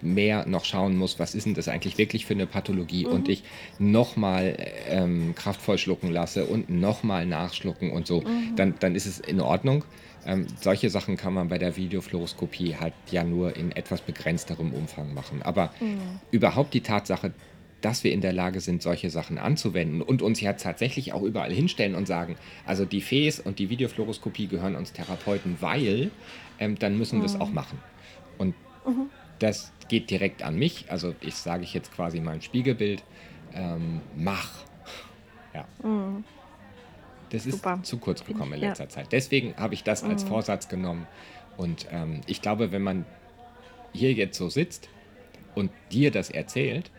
mehr 0.00 0.46
noch 0.46 0.64
schauen 0.64 0.96
muss, 0.96 1.18
was 1.18 1.34
ist 1.34 1.46
denn 1.46 1.54
das 1.54 1.68
eigentlich 1.68 1.98
wirklich 1.98 2.26
für 2.26 2.34
eine 2.34 2.46
Pathologie 2.46 3.06
mhm. 3.06 3.12
und 3.12 3.28
ich 3.28 3.42
nochmal 3.78 4.56
ähm, 4.88 5.34
kraftvoll 5.34 5.78
schlucken 5.78 6.10
lasse 6.10 6.46
und 6.46 6.70
nochmal 6.70 7.26
nachschlucken 7.26 7.90
und 7.92 8.06
so, 8.06 8.20
mhm. 8.20 8.56
dann, 8.56 8.74
dann 8.80 8.94
ist 8.94 9.06
es 9.06 9.20
in 9.20 9.40
Ordnung. 9.40 9.84
Ähm, 10.26 10.46
solche 10.60 10.90
Sachen 10.90 11.16
kann 11.16 11.32
man 11.32 11.48
bei 11.48 11.58
der 11.58 11.76
Videofluoroskopie 11.76 12.76
halt 12.76 12.92
ja 13.10 13.24
nur 13.24 13.56
in 13.56 13.72
etwas 13.72 14.02
begrenzterem 14.02 14.72
Umfang 14.72 15.14
machen. 15.14 15.42
Aber 15.42 15.72
mhm. 15.80 16.20
überhaupt 16.30 16.74
die 16.74 16.82
Tatsache, 16.82 17.32
dass 17.80 18.04
wir 18.04 18.12
in 18.12 18.20
der 18.20 18.32
Lage 18.32 18.60
sind, 18.60 18.82
solche 18.82 19.10
Sachen 19.10 19.38
anzuwenden 19.38 20.02
und 20.02 20.20
uns 20.20 20.40
ja 20.40 20.52
tatsächlich 20.52 21.12
auch 21.12 21.22
überall 21.22 21.52
hinstellen 21.52 21.94
und 21.94 22.06
sagen, 22.06 22.36
also 22.66 22.84
die 22.84 23.00
FES 23.00 23.40
und 23.40 23.58
die 23.58 23.70
Videofluoroskopie 23.70 24.48
gehören 24.48 24.76
uns 24.76 24.92
Therapeuten, 24.92 25.56
weil, 25.60 26.10
ähm, 26.58 26.78
dann 26.78 26.98
müssen 26.98 27.20
wir 27.20 27.26
es 27.26 27.34
mhm. 27.34 27.40
auch 27.40 27.50
machen. 27.50 27.78
Und 28.36 28.54
mhm. 28.86 29.06
Das 29.40 29.72
geht 29.88 30.10
direkt 30.10 30.42
an 30.42 30.56
mich. 30.56 30.86
Also 30.88 31.14
ich 31.20 31.34
sage 31.34 31.64
ich 31.64 31.74
jetzt 31.74 31.92
quasi 31.92 32.20
mein 32.20 32.40
Spiegelbild. 32.40 33.02
Ähm, 33.52 34.00
mach. 34.16 34.48
Ja. 35.52 35.66
Mhm. 35.82 36.24
Das 37.30 37.46
ist 37.46 37.56
Super. 37.56 37.80
zu 37.82 37.98
kurz 37.98 38.24
gekommen 38.24 38.54
in 38.54 38.60
letzter 38.60 38.84
ja. 38.84 38.90
Zeit. 38.90 39.12
Deswegen 39.12 39.56
habe 39.56 39.74
ich 39.74 39.82
das 39.82 40.04
als 40.04 40.24
mhm. 40.24 40.28
Vorsatz 40.28 40.68
genommen. 40.68 41.06
Und 41.56 41.86
ähm, 41.90 42.20
ich 42.26 42.42
glaube, 42.42 42.72
wenn 42.72 42.82
man 42.82 43.04
hier 43.92 44.12
jetzt 44.12 44.38
so 44.38 44.48
sitzt 44.48 44.88
und 45.54 45.70
dir 45.90 46.10
das 46.10 46.30
erzählt, 46.30 46.90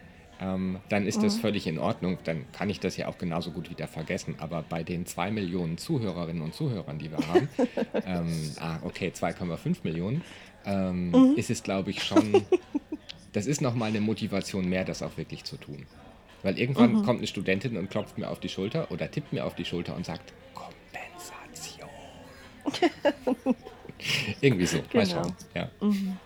ähm, 0.41 0.79
dann 0.89 1.05
ist 1.05 1.19
mhm. 1.19 1.23
das 1.23 1.37
völlig 1.37 1.67
in 1.67 1.77
Ordnung. 1.77 2.17
Dann 2.23 2.51
kann 2.51 2.69
ich 2.69 2.79
das 2.79 2.97
ja 2.97 3.07
auch 3.07 3.17
genauso 3.19 3.51
gut 3.51 3.69
wieder 3.69 3.87
vergessen. 3.87 4.35
Aber 4.39 4.63
bei 4.67 4.83
den 4.83 5.05
zwei 5.05 5.29
Millionen 5.29 5.77
Zuhörerinnen 5.77 6.41
und 6.41 6.55
Zuhörern, 6.55 6.97
die 6.97 7.11
wir 7.11 7.19
haben, 7.27 7.47
ähm, 8.05 8.51
ah, 8.59 8.79
okay, 8.83 9.11
2,5 9.15 9.77
Millionen, 9.83 10.23
ähm, 10.65 11.11
mhm. 11.11 11.33
ist 11.35 11.51
es, 11.51 11.61
glaube 11.61 11.91
ich, 11.91 12.03
schon, 12.03 12.43
das 13.33 13.45
ist 13.45 13.61
nochmal 13.61 13.89
eine 13.89 14.01
Motivation 14.01 14.67
mehr, 14.67 14.83
das 14.83 15.03
auch 15.03 15.15
wirklich 15.17 15.43
zu 15.43 15.57
tun. 15.57 15.85
Weil 16.41 16.57
irgendwann 16.57 16.93
mhm. 16.93 17.05
kommt 17.05 17.19
eine 17.19 17.27
Studentin 17.27 17.77
und 17.77 17.91
klopft 17.91 18.17
mir 18.17 18.27
auf 18.29 18.39
die 18.39 18.49
Schulter 18.49 18.89
oder 18.89 19.11
tippt 19.11 19.31
mir 19.31 19.45
auf 19.45 19.53
die 19.53 19.65
Schulter 19.65 19.95
und 19.95 20.07
sagt, 20.07 20.33
Kompensation. 20.55 21.89
Irgendwie 24.41 24.65
so, 24.65 24.79
genau. 24.89 25.05
mal 25.05 25.05
schauen. 25.05 25.35
Ja. 25.53 25.69
Mhm. 25.81 26.17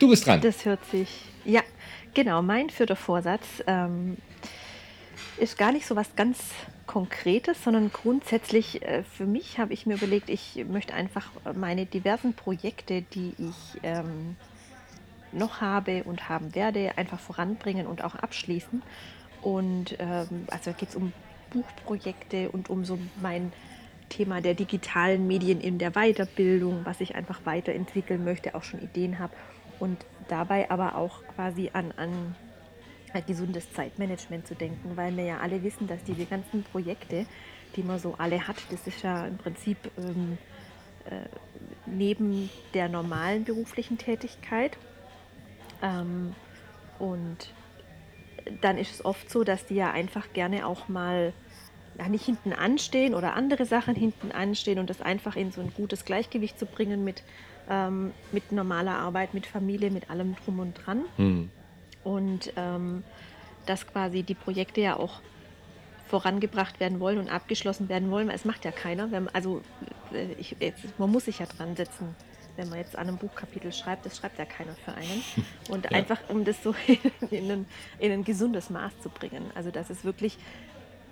Du 0.00 0.08
bist 0.08 0.26
dran. 0.26 0.40
Das 0.40 0.64
hört 0.64 0.84
sich, 0.86 1.08
ja, 1.44 1.62
genau, 2.14 2.42
mein 2.42 2.70
vierter 2.70 2.96
Vorsatz 2.96 3.46
ähm, 3.66 4.16
ist 5.38 5.58
gar 5.58 5.72
nicht 5.72 5.86
so 5.86 5.96
was 5.96 6.14
ganz 6.16 6.38
Konkretes, 6.86 7.62
sondern 7.64 7.90
grundsätzlich 7.92 8.82
äh, 8.82 9.02
für 9.04 9.26
mich 9.26 9.58
habe 9.58 9.72
ich 9.72 9.86
mir 9.86 9.94
überlegt, 9.94 10.28
ich 10.28 10.64
möchte 10.68 10.94
einfach 10.94 11.30
meine 11.54 11.86
diversen 11.86 12.34
Projekte, 12.34 13.02
die 13.02 13.32
ich 13.38 13.80
ähm, 13.82 14.36
noch 15.32 15.60
habe 15.60 16.04
und 16.04 16.28
haben 16.28 16.54
werde, 16.54 16.96
einfach 16.96 17.18
voranbringen 17.18 17.86
und 17.86 18.04
auch 18.04 18.14
abschließen. 18.14 18.82
Und 19.42 19.96
ähm, 19.98 20.46
also 20.50 20.72
geht 20.72 20.90
es 20.90 20.94
um 20.94 21.12
Buchprojekte 21.50 22.50
und 22.50 22.70
um 22.70 22.84
so 22.84 22.98
mein 23.20 23.52
Thema 24.08 24.40
der 24.40 24.54
digitalen 24.54 25.26
Medien 25.26 25.60
in 25.60 25.78
der 25.78 25.92
Weiterbildung, 25.92 26.84
was 26.84 27.00
ich 27.00 27.14
einfach 27.14 27.40
weiterentwickeln 27.44 28.24
möchte, 28.24 28.54
auch 28.54 28.62
schon 28.62 28.82
Ideen 28.82 29.18
habe. 29.18 29.32
Und 29.80 30.04
dabei 30.28 30.70
aber 30.70 30.96
auch 30.96 31.22
quasi 31.34 31.70
an, 31.72 31.92
an 31.96 32.34
gesundes 33.26 33.72
Zeitmanagement 33.72 34.46
zu 34.46 34.54
denken, 34.54 34.96
weil 34.96 35.16
wir 35.16 35.24
ja 35.24 35.38
alle 35.38 35.62
wissen, 35.62 35.86
dass 35.86 36.02
diese 36.04 36.26
ganzen 36.26 36.64
Projekte, 36.64 37.26
die 37.76 37.82
man 37.82 37.98
so 37.98 38.14
alle 38.18 38.46
hat, 38.46 38.56
das 38.70 38.86
ist 38.86 39.02
ja 39.02 39.26
im 39.26 39.38
Prinzip 39.38 39.78
ähm, 39.98 40.36
äh, 41.04 41.28
neben 41.86 42.50
der 42.72 42.88
normalen 42.88 43.44
beruflichen 43.44 43.98
Tätigkeit. 43.98 44.76
Ähm, 45.82 46.34
und 46.98 47.52
dann 48.60 48.78
ist 48.78 48.92
es 48.92 49.04
oft 49.04 49.30
so, 49.30 49.44
dass 49.44 49.66
die 49.66 49.76
ja 49.76 49.90
einfach 49.90 50.32
gerne 50.32 50.66
auch 50.66 50.88
mal 50.88 51.32
ja, 51.98 52.08
nicht 52.08 52.24
hinten 52.24 52.52
anstehen 52.52 53.14
oder 53.14 53.34
andere 53.34 53.64
Sachen 53.64 53.94
hinten 53.94 54.32
anstehen 54.32 54.78
und 54.78 54.90
das 54.90 55.00
einfach 55.00 55.36
in 55.36 55.52
so 55.52 55.60
ein 55.60 55.72
gutes 55.74 56.04
Gleichgewicht 56.04 56.58
zu 56.58 56.66
bringen 56.66 57.04
mit, 57.04 57.22
ähm, 57.68 58.12
mit 58.32 58.52
normaler 58.52 58.98
Arbeit, 58.98 59.34
mit 59.34 59.46
Familie, 59.46 59.90
mit 59.90 60.10
allem 60.10 60.36
drum 60.36 60.58
und 60.58 60.74
dran. 60.74 61.02
Hm 61.16 61.50
und 62.04 62.52
ähm, 62.56 63.02
dass 63.66 63.86
quasi 63.86 64.22
die 64.22 64.34
Projekte 64.34 64.82
ja 64.82 64.96
auch 64.96 65.20
vorangebracht 66.06 66.78
werden 66.78 67.00
wollen 67.00 67.18
und 67.18 67.30
abgeschlossen 67.30 67.88
werden 67.88 68.10
wollen, 68.10 68.28
weil 68.28 68.36
es 68.36 68.44
macht 68.44 68.64
ja 68.64 68.70
keiner. 68.70 69.10
Wenn, 69.10 69.28
also 69.30 69.62
äh, 70.12 70.32
ich, 70.34 70.54
jetzt, 70.60 70.98
man 70.98 71.10
muss 71.10 71.24
sich 71.24 71.38
ja 71.38 71.46
dran 71.46 71.74
setzen, 71.74 72.14
wenn 72.56 72.68
man 72.68 72.78
jetzt 72.78 72.96
an 72.96 73.08
einem 73.08 73.16
Buchkapitel 73.16 73.72
schreibt, 73.72 74.06
das 74.06 74.18
schreibt 74.18 74.38
ja 74.38 74.44
keiner 74.44 74.74
für 74.76 74.92
einen. 74.92 75.24
Und 75.70 75.86
ja. 75.86 75.92
einfach, 75.92 76.20
um 76.28 76.44
das 76.44 76.62
so 76.62 76.74
in 77.30 77.50
ein, 77.50 77.66
in 77.98 78.12
ein, 78.12 78.22
gesundes 78.22 78.70
Maß 78.70 78.92
zu 79.00 79.08
bringen. 79.08 79.50
Also 79.54 79.70
dass 79.70 79.90
es 79.90 80.04
wirklich 80.04 80.36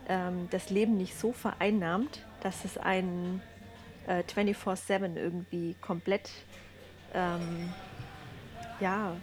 ähm, 0.09 0.49
das 0.51 0.71
Leben 0.71 0.99
nicht 0.99 1.19
so 1.19 1.33
vereinnahmt, 1.33 2.21
dass 2.43 2.65
es 2.65 2.77
einen 2.77 3.41
äh, 4.07 4.23
24-7 4.23 5.17
irgendwie 5.17 5.75
komplett 5.81 6.31
ähm, 7.15 7.73
ja, 8.81 9.17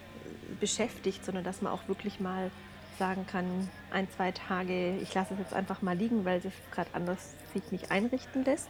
beschäftigt, 0.59 1.25
sondern 1.25 1.43
dass 1.43 1.61
man 1.61 1.73
auch 1.73 1.87
wirklich 1.87 2.19
mal 2.19 2.51
sagen 2.97 3.25
kann, 3.25 3.45
ein, 3.91 4.07
zwei 4.15 4.31
Tage, 4.31 4.97
ich 5.01 5.13
lasse 5.13 5.33
es 5.33 5.39
jetzt 5.39 5.53
einfach 5.53 5.81
mal 5.81 5.97
liegen, 5.97 6.25
weil 6.25 6.39
es 6.39 6.53
gerade 6.71 6.89
anders 6.93 7.33
sich 7.53 7.71
nicht 7.71 7.91
einrichten 7.91 8.43
lässt. 8.43 8.69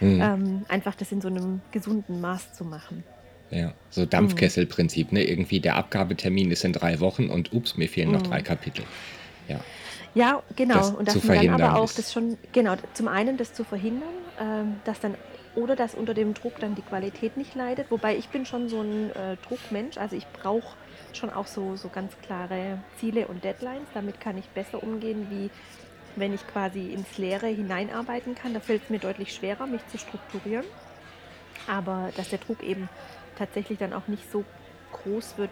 Mhm. 0.00 0.20
Ähm, 0.20 0.64
einfach 0.68 0.94
das 0.94 1.10
in 1.10 1.20
so 1.20 1.28
einem 1.28 1.62
gesunden 1.72 2.20
Maß 2.20 2.52
zu 2.52 2.64
machen. 2.64 3.02
Ja, 3.50 3.72
so 3.88 4.06
Dampfkesselprinzip, 4.06 5.10
ne? 5.10 5.24
Irgendwie 5.24 5.58
der 5.58 5.74
Abgabetermin 5.76 6.52
ist 6.52 6.64
in 6.64 6.72
drei 6.72 7.00
Wochen 7.00 7.28
und 7.28 7.52
ups, 7.52 7.76
mir 7.76 7.88
fehlen 7.88 8.08
mhm. 8.08 8.14
noch 8.14 8.22
drei 8.22 8.42
Kapitel. 8.42 8.84
Ja. 9.48 9.60
Ja, 10.14 10.42
genau. 10.56 10.74
Das 10.74 10.90
und 10.90 11.08
dass 11.08 11.24
man 11.24 11.46
dann 11.46 11.60
aber 11.60 11.78
auch 11.78 11.90
das 11.92 12.12
schon, 12.12 12.36
genau, 12.52 12.76
zum 12.94 13.08
einen 13.08 13.36
das 13.36 13.54
zu 13.54 13.64
verhindern, 13.64 14.08
ähm, 14.40 14.76
dass 14.84 15.00
dann 15.00 15.14
oder 15.54 15.76
dass 15.76 15.94
unter 15.94 16.14
dem 16.14 16.34
Druck 16.34 16.58
dann 16.60 16.74
die 16.74 16.82
Qualität 16.82 17.36
nicht 17.36 17.54
leidet. 17.54 17.90
Wobei 17.90 18.16
ich 18.16 18.28
bin 18.28 18.46
schon 18.46 18.68
so 18.68 18.82
ein 18.82 19.10
äh, 19.10 19.36
Druckmensch, 19.48 19.98
also 19.98 20.16
ich 20.16 20.26
brauche 20.28 20.76
schon 21.12 21.30
auch 21.30 21.46
so, 21.46 21.76
so 21.76 21.88
ganz 21.88 22.16
klare 22.22 22.78
Ziele 22.98 23.26
und 23.26 23.42
Deadlines. 23.42 23.88
Damit 23.94 24.20
kann 24.20 24.38
ich 24.38 24.48
besser 24.50 24.82
umgehen, 24.82 25.26
wie 25.30 25.50
wenn 26.16 26.34
ich 26.34 26.46
quasi 26.46 26.92
ins 26.92 27.18
Leere 27.18 27.46
hineinarbeiten 27.46 28.34
kann. 28.34 28.54
Da 28.54 28.60
fällt 28.60 28.84
es 28.84 28.90
mir 28.90 28.98
deutlich 28.98 29.34
schwerer, 29.34 29.66
mich 29.66 29.86
zu 29.88 29.98
strukturieren. 29.98 30.66
Aber 31.66 32.10
dass 32.16 32.28
der 32.28 32.38
Druck 32.38 32.62
eben 32.62 32.88
tatsächlich 33.36 33.78
dann 33.78 33.92
auch 33.92 34.06
nicht 34.08 34.30
so 34.30 34.44
groß 34.92 35.38
wird, 35.38 35.50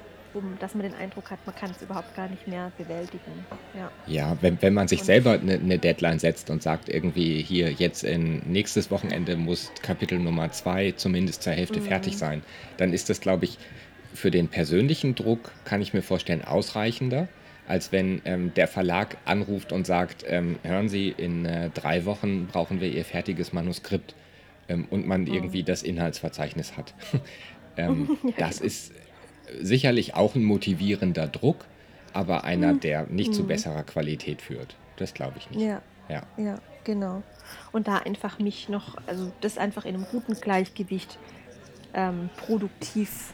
dass 0.60 0.74
man 0.74 0.84
den 0.84 0.94
Eindruck 0.94 1.30
hat, 1.30 1.38
man 1.46 1.54
kann 1.54 1.70
es 1.70 1.82
überhaupt 1.82 2.14
gar 2.14 2.28
nicht 2.28 2.46
mehr 2.46 2.72
bewältigen. 2.76 3.46
Ja, 3.74 3.90
ja 4.06 4.36
wenn, 4.40 4.60
wenn 4.62 4.74
man 4.74 4.88
sich 4.88 5.00
und 5.00 5.06
selber 5.06 5.32
eine, 5.32 5.54
eine, 5.54 5.78
Deadline 5.78 6.18
setzt 6.18 6.50
und 6.50 6.62
sagt, 6.62 6.88
irgendwie 6.88 7.42
hier 7.42 7.72
jetzt 7.72 8.04
in 8.04 8.40
nächstes 8.50 8.90
Wochenende 8.90 9.36
muss 9.36 9.72
Kapitel 9.82 10.18
Nummer 10.18 10.50
zwei 10.52 10.92
zumindest 10.92 11.42
zur 11.42 11.52
Hälfte 11.52 11.80
mhm. 11.80 11.84
fertig 11.84 12.16
sein, 12.16 12.42
dann 12.76 12.92
ist 12.92 13.08
das, 13.08 13.20
glaube 13.20 13.44
ich, 13.44 13.58
für 14.14 14.30
den 14.30 14.48
persönlichen 14.48 15.14
Druck, 15.14 15.52
kann 15.64 15.80
ich 15.80 15.94
mir 15.94 16.02
vorstellen, 16.02 16.44
ausreichender, 16.44 17.28
als 17.66 17.92
wenn 17.92 18.22
ähm, 18.24 18.54
der 18.54 18.66
Verlag 18.68 19.18
anruft 19.26 19.72
und 19.72 19.86
sagt, 19.86 20.24
ähm, 20.26 20.58
hören 20.62 20.88
Sie, 20.88 21.10
in 21.10 21.44
äh, 21.44 21.70
drei 21.70 22.06
Wochen 22.06 22.46
brauchen 22.46 22.80
wir 22.80 22.88
Ihr 22.88 23.04
fertiges 23.04 23.52
Manuskript. 23.52 24.14
ähm, 24.68 24.86
und 24.90 25.06
man 25.06 25.22
mhm. 25.22 25.34
irgendwie 25.34 25.62
das 25.62 25.82
Inhaltsverzeichnis 25.82 26.76
hat. 26.76 26.94
ähm, 27.76 28.18
ja, 28.22 28.32
das 28.38 28.58
genau. 28.58 28.66
ist 28.66 28.92
sicherlich 29.60 30.14
auch 30.14 30.34
ein 30.34 30.44
motivierender 30.44 31.26
Druck, 31.26 31.64
aber 32.12 32.44
einer, 32.44 32.74
mhm. 32.74 32.80
der 32.80 33.06
nicht 33.06 33.34
zu 33.34 33.42
mhm. 33.42 33.48
besserer 33.48 33.82
Qualität 33.82 34.42
führt. 34.42 34.76
Das 34.96 35.14
glaube 35.14 35.38
ich 35.38 35.50
nicht. 35.50 35.60
Ja. 35.60 35.82
ja. 36.08 36.22
Ja, 36.36 36.58
genau. 36.84 37.22
Und 37.72 37.88
da 37.88 37.98
einfach 37.98 38.38
mich 38.38 38.68
noch, 38.68 38.96
also 39.06 39.30
das 39.40 39.58
einfach 39.58 39.84
in 39.84 39.94
einem 39.94 40.06
guten 40.10 40.34
Gleichgewicht 40.34 41.18
ähm, 41.94 42.30
produktiv 42.36 43.32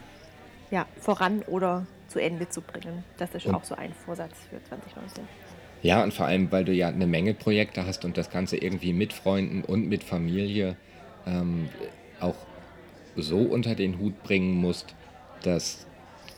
ja, 0.71 0.85
voran 0.99 1.41
oder 1.43 1.85
zu 2.07 2.19
Ende 2.19 2.49
zu 2.49 2.61
bringen. 2.61 3.03
Das 3.17 3.33
ist 3.35 3.45
und, 3.45 3.55
auch 3.55 3.63
so 3.63 3.75
ein 3.75 3.93
Vorsatz 3.93 4.33
für 4.49 4.63
2019. 4.63 5.23
Ja, 5.81 6.03
und 6.03 6.13
vor 6.13 6.25
allem, 6.25 6.51
weil 6.51 6.65
du 6.65 6.73
ja 6.73 6.87
eine 6.87 7.07
Menge 7.07 7.33
Projekte 7.33 7.85
hast 7.85 8.05
und 8.05 8.17
das 8.17 8.29
Ganze 8.29 8.57
irgendwie 8.57 8.93
mit 8.93 9.13
Freunden 9.13 9.63
und 9.63 9.87
mit 9.87 10.03
Familie 10.03 10.75
ähm, 11.27 11.69
auch 12.19 12.35
so 13.15 13.37
unter 13.37 13.75
den 13.75 13.99
Hut 13.99 14.21
bringen 14.23 14.53
musst, 14.53 14.95
dass 15.43 15.85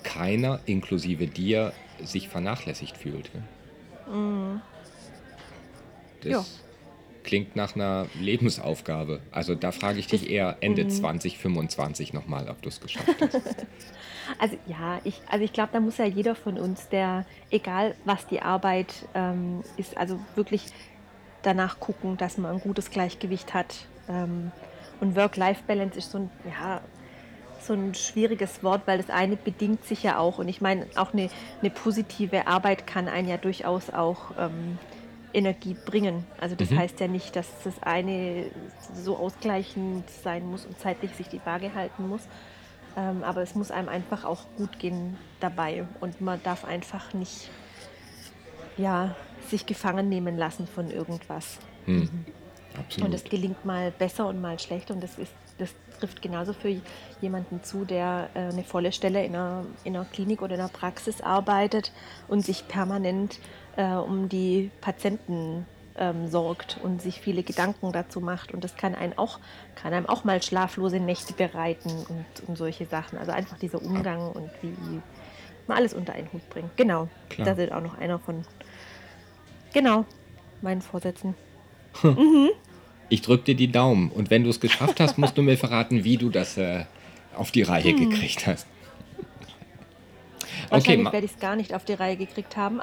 keiner, 0.08 0.62
inklusive 0.66 1.28
dir, 1.28 1.74
sich 2.02 2.30
vernachlässigt 2.30 2.96
fühlt. 2.96 3.30
Mhm. 4.10 4.62
Das 6.22 6.32
ja. 6.32 6.46
klingt 7.24 7.58
nach 7.58 7.76
einer 7.76 8.08
Lebensaufgabe. 8.20 9.20
Also 9.32 9.54
da 9.54 9.74
frage 9.74 10.00
ich 10.00 10.08
dich 10.08 10.30
eher 10.30 10.58
Ende 10.62 10.86
mhm. 10.86 10.90
2025 10.90 12.14
nochmal, 12.14 12.50
ob 12.50 12.62
du 12.62 12.70
es 12.70 12.80
geschafft 12.80 13.16
hast. 13.20 13.42
Also 14.40 14.58
ja, 14.66 15.00
ich, 15.06 15.22
also 15.32 15.46
ich 15.46 15.54
glaube, 15.54 15.70
da 15.72 15.80
muss 15.80 16.00
ja 16.00 16.04
jeder 16.04 16.36
von 16.36 16.60
uns, 16.60 16.90
der, 16.90 17.26
egal 17.50 17.96
was 18.04 18.28
die 18.28 18.42
Arbeit 18.42 18.94
ähm, 19.14 19.64
ist, 19.78 19.96
also 19.96 20.20
wirklich 20.36 20.66
danach 21.44 21.80
gucken, 21.80 22.18
dass 22.18 22.38
man 22.38 22.56
ein 22.56 22.60
gutes 22.60 22.92
Gleichgewicht 22.92 23.54
hat. 23.54 23.88
Ähm, 24.10 24.52
und 25.00 25.16
Work-Life-Balance 25.16 25.98
ist 25.98 26.12
so 26.12 26.18
ein, 26.18 26.30
ja, 26.44 26.82
so 27.68 27.74
ein 27.74 27.94
schwieriges 27.94 28.64
Wort, 28.64 28.84
weil 28.86 28.98
das 28.98 29.10
eine 29.10 29.36
bedingt 29.36 29.86
sich 29.86 30.04
ja 30.04 30.18
auch. 30.18 30.40
Und 30.40 30.48
ich 30.48 30.62
meine, 30.62 30.88
auch 30.96 31.14
eine, 31.14 31.30
eine 31.62 31.70
positive 31.70 32.48
Arbeit 32.48 32.88
kann 32.88 33.08
einen 33.08 33.28
ja 33.28 33.38
durchaus 33.38 33.90
auch 33.90 34.32
ähm, 34.38 34.78
Energie 35.34 35.76
bringen. 35.86 36.26
Also 36.40 36.56
das 36.56 36.72
mhm. 36.72 36.80
heißt 36.80 37.00
ja 37.00 37.08
nicht, 37.08 37.36
dass 37.36 37.48
das 37.64 37.82
eine 37.84 38.46
so 38.94 39.18
ausgleichend 39.18 40.10
sein 40.10 40.50
muss 40.50 40.66
und 40.66 40.80
zeitlich 40.80 41.12
sich 41.12 41.28
die 41.28 41.42
Waage 41.46 41.74
halten 41.76 42.08
muss. 42.08 42.22
Ähm, 42.96 43.24
aber 43.24 43.42
es 43.44 43.54
muss 43.54 43.70
einem 43.70 43.90
einfach 43.90 44.26
auch 44.26 44.46
gut 44.58 44.80
gehen 44.80 45.18
dabei. 45.40 45.86
Und 46.00 46.22
man 46.22 46.42
darf 46.44 46.66
einfach 46.66 47.14
nicht 47.14 47.50
ja, 48.78 49.16
sich 49.48 49.66
gefangen 49.66 50.10
nehmen 50.10 50.38
lassen 50.38 50.68
von 50.68 50.90
irgendwas. 50.90 51.60
Mhm. 51.86 51.96
Mhm. 51.96 52.26
Absolut. 52.78 53.10
Und 53.10 53.16
es 53.16 53.24
gelingt 53.24 53.66
mal 53.66 53.92
besser 53.92 54.28
und 54.28 54.42
mal 54.42 54.60
schlechter. 54.60 54.94
Und 54.94 55.02
das, 55.02 55.18
ist, 55.18 55.32
das 55.58 55.74
trifft 56.00 56.22
genauso 56.22 56.54
für 56.54 56.76
jemanden 57.22 57.64
zu, 57.64 57.86
der 57.86 58.30
äh, 58.34 58.40
eine 58.40 58.64
volle 58.64 58.92
Stelle 58.92 59.26
in 59.26 59.36
einer, 59.36 59.66
in 59.84 59.96
einer 59.96 60.06
Klinik 60.06 60.42
oder 60.42 60.56
in 60.56 60.62
einer 60.62 60.70
Praxis 60.70 61.22
arbeitet 61.22 61.92
und 62.28 62.46
sich 62.46 62.68
permanent 62.68 63.40
äh, 63.76 63.94
um 63.94 64.30
die 64.30 64.72
Patienten 64.82 65.66
ähm, 65.98 66.28
sorgt 66.28 66.80
und 66.84 67.02
sich 67.02 67.20
viele 67.20 67.44
Gedanken 67.44 67.92
dazu 67.92 68.22
macht. 68.22 68.54
Und 68.54 68.64
das 68.64 68.76
kann 68.76 68.96
einen 68.96 69.18
auch, 69.18 69.40
kann 69.76 69.94
einem 69.94 70.06
auch 70.06 70.24
mal 70.24 70.42
schlaflose 70.42 71.00
Nächte 71.00 71.34
bereiten 71.34 71.90
und, 71.90 72.48
und 72.48 72.58
solche 72.58 72.86
Sachen. 72.86 73.18
Also 73.18 73.32
einfach 73.32 73.58
dieser 73.58 73.82
Umgang 73.82 74.32
und 74.32 74.52
wie 74.62 75.02
man 75.68 75.78
alles 75.78 75.94
unter 75.94 76.14
einen 76.14 76.32
Hut 76.32 76.48
bringt. 76.50 76.76
Genau. 76.78 77.10
Klar. 77.30 77.56
Da 77.56 77.62
ist 77.62 77.72
auch 77.72 77.82
noch 77.82 77.98
einer 77.98 78.20
von 78.20 78.46
genau 79.74 80.06
meinen 80.62 80.82
Vorsätzen. 80.82 81.36
Hm. 82.02 82.16
Mhm. 82.16 82.50
Ich 83.10 83.22
drücke 83.22 83.46
dir 83.46 83.56
die 83.56 83.72
Daumen. 83.72 84.10
Und 84.12 84.30
wenn 84.30 84.44
du 84.44 84.50
es 84.50 84.60
geschafft 84.60 85.00
hast, 85.00 85.18
musst 85.18 85.38
du 85.38 85.42
mir 85.42 85.58
verraten, 85.58 86.04
wie 86.04 86.18
du 86.18 86.30
das 86.30 86.58
äh, 86.58 86.86
auf 87.36 87.52
die 87.52 87.62
Reihe 87.62 87.92
hm. 87.92 88.10
gekriegt 88.10 88.48
hast. 88.48 88.68
Wahrscheinlich 90.70 91.08
okay, 91.08 91.14
werde 91.14 91.26
ich 91.26 91.34
es 91.34 91.40
gar 91.40 91.56
nicht 91.56 91.74
auf 91.74 91.86
die 91.86 91.94
Reihe 91.94 92.18
gekriegt 92.18 92.58
haben. 92.58 92.82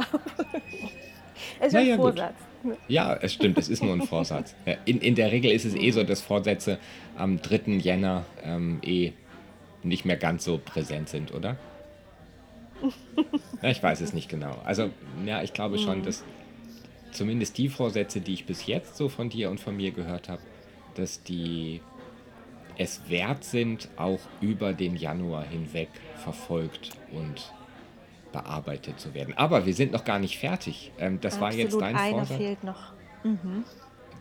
es 1.61 1.69
ist 1.69 1.77
ein 1.77 1.97
Vorsatz. 1.97 2.35
Gut. 2.63 2.79
Ja, 2.89 3.15
es 3.15 3.35
stimmt, 3.35 3.59
es 3.59 3.69
ist 3.69 3.83
nur 3.83 3.93
ein 3.93 4.03
Vorsatz. 4.03 4.55
In, 4.87 5.01
in 5.01 5.15
der 5.15 5.31
Regel 5.31 5.51
ist 5.51 5.67
es 5.67 5.75
eh 5.75 5.91
so, 5.91 6.03
dass 6.03 6.23
Vorsätze 6.23 6.79
am 7.15 7.43
3. 7.43 7.73
Jänner 7.73 8.25
ähm, 8.43 8.79
eh 8.83 9.13
nicht 9.83 10.07
mehr 10.07 10.17
ganz 10.17 10.45
so 10.45 10.59
präsent 10.65 11.11
sind, 11.11 11.35
oder? 11.35 11.59
ja, 13.63 13.69
ich 13.69 13.83
weiß 13.83 14.01
es 14.01 14.15
nicht 14.15 14.31
genau. 14.31 14.57
Also, 14.65 14.89
ja, 15.27 15.43
ich 15.43 15.53
glaube 15.53 15.79
schon, 15.79 15.99
mhm. 15.99 16.05
dass 16.05 16.25
zumindest 17.15 17.59
die 17.59 17.69
Vorsätze, 17.69 18.21
die 18.21 18.35
ich 18.35 18.47
bis 18.47 18.67
jetzt 18.67 18.97
so 18.97 19.09
von 19.09 19.29
dir 19.31 19.51
und 19.51 19.61
von 19.61 19.77
mir 19.77 19.93
gehört 19.93 20.29
habe, 20.29 20.43
dass 20.95 21.23
die 21.23 21.81
es 22.77 23.09
wert 23.09 23.45
sind, 23.45 23.89
auch 23.97 24.21
über 24.41 24.73
den 24.73 24.97
Januar 24.97 25.45
hinweg 25.45 25.89
verfolgt 26.17 26.91
und 27.13 27.53
bearbeitet 28.33 28.99
zu 28.99 29.15
werden. 29.15 29.35
Aber 29.37 29.65
wir 29.65 29.75
sind 29.75 29.93
noch 29.93 30.05
gar 30.05 30.19
nicht 30.19 30.39
fertig. 30.39 30.91
Ähm, 30.99 31.21
das 31.21 31.35
Absolut, 31.35 31.53
war 31.53 31.59
jetzt 31.59 31.81
dein 31.81 31.97
einer 31.97 32.19
Vorsatz. 32.19 32.37
fehlt 32.37 32.65
noch. 32.65 32.93
Mhm. 33.23 33.65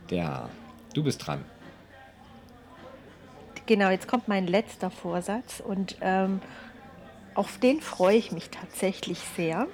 Der, 0.10 0.50
du 0.94 1.04
bist 1.04 1.26
dran. 1.26 1.44
Genau, 3.66 3.90
jetzt 3.90 4.08
kommt 4.08 4.28
mein 4.28 4.46
letzter 4.46 4.92
Vorsatz 4.92 5.64
und 5.66 5.98
ähm, 6.02 6.42
auf 7.34 7.58
den 7.60 7.82
freue 7.82 8.18
ich 8.18 8.32
mich 8.32 8.50
tatsächlich 8.50 9.20
sehr. 9.36 9.68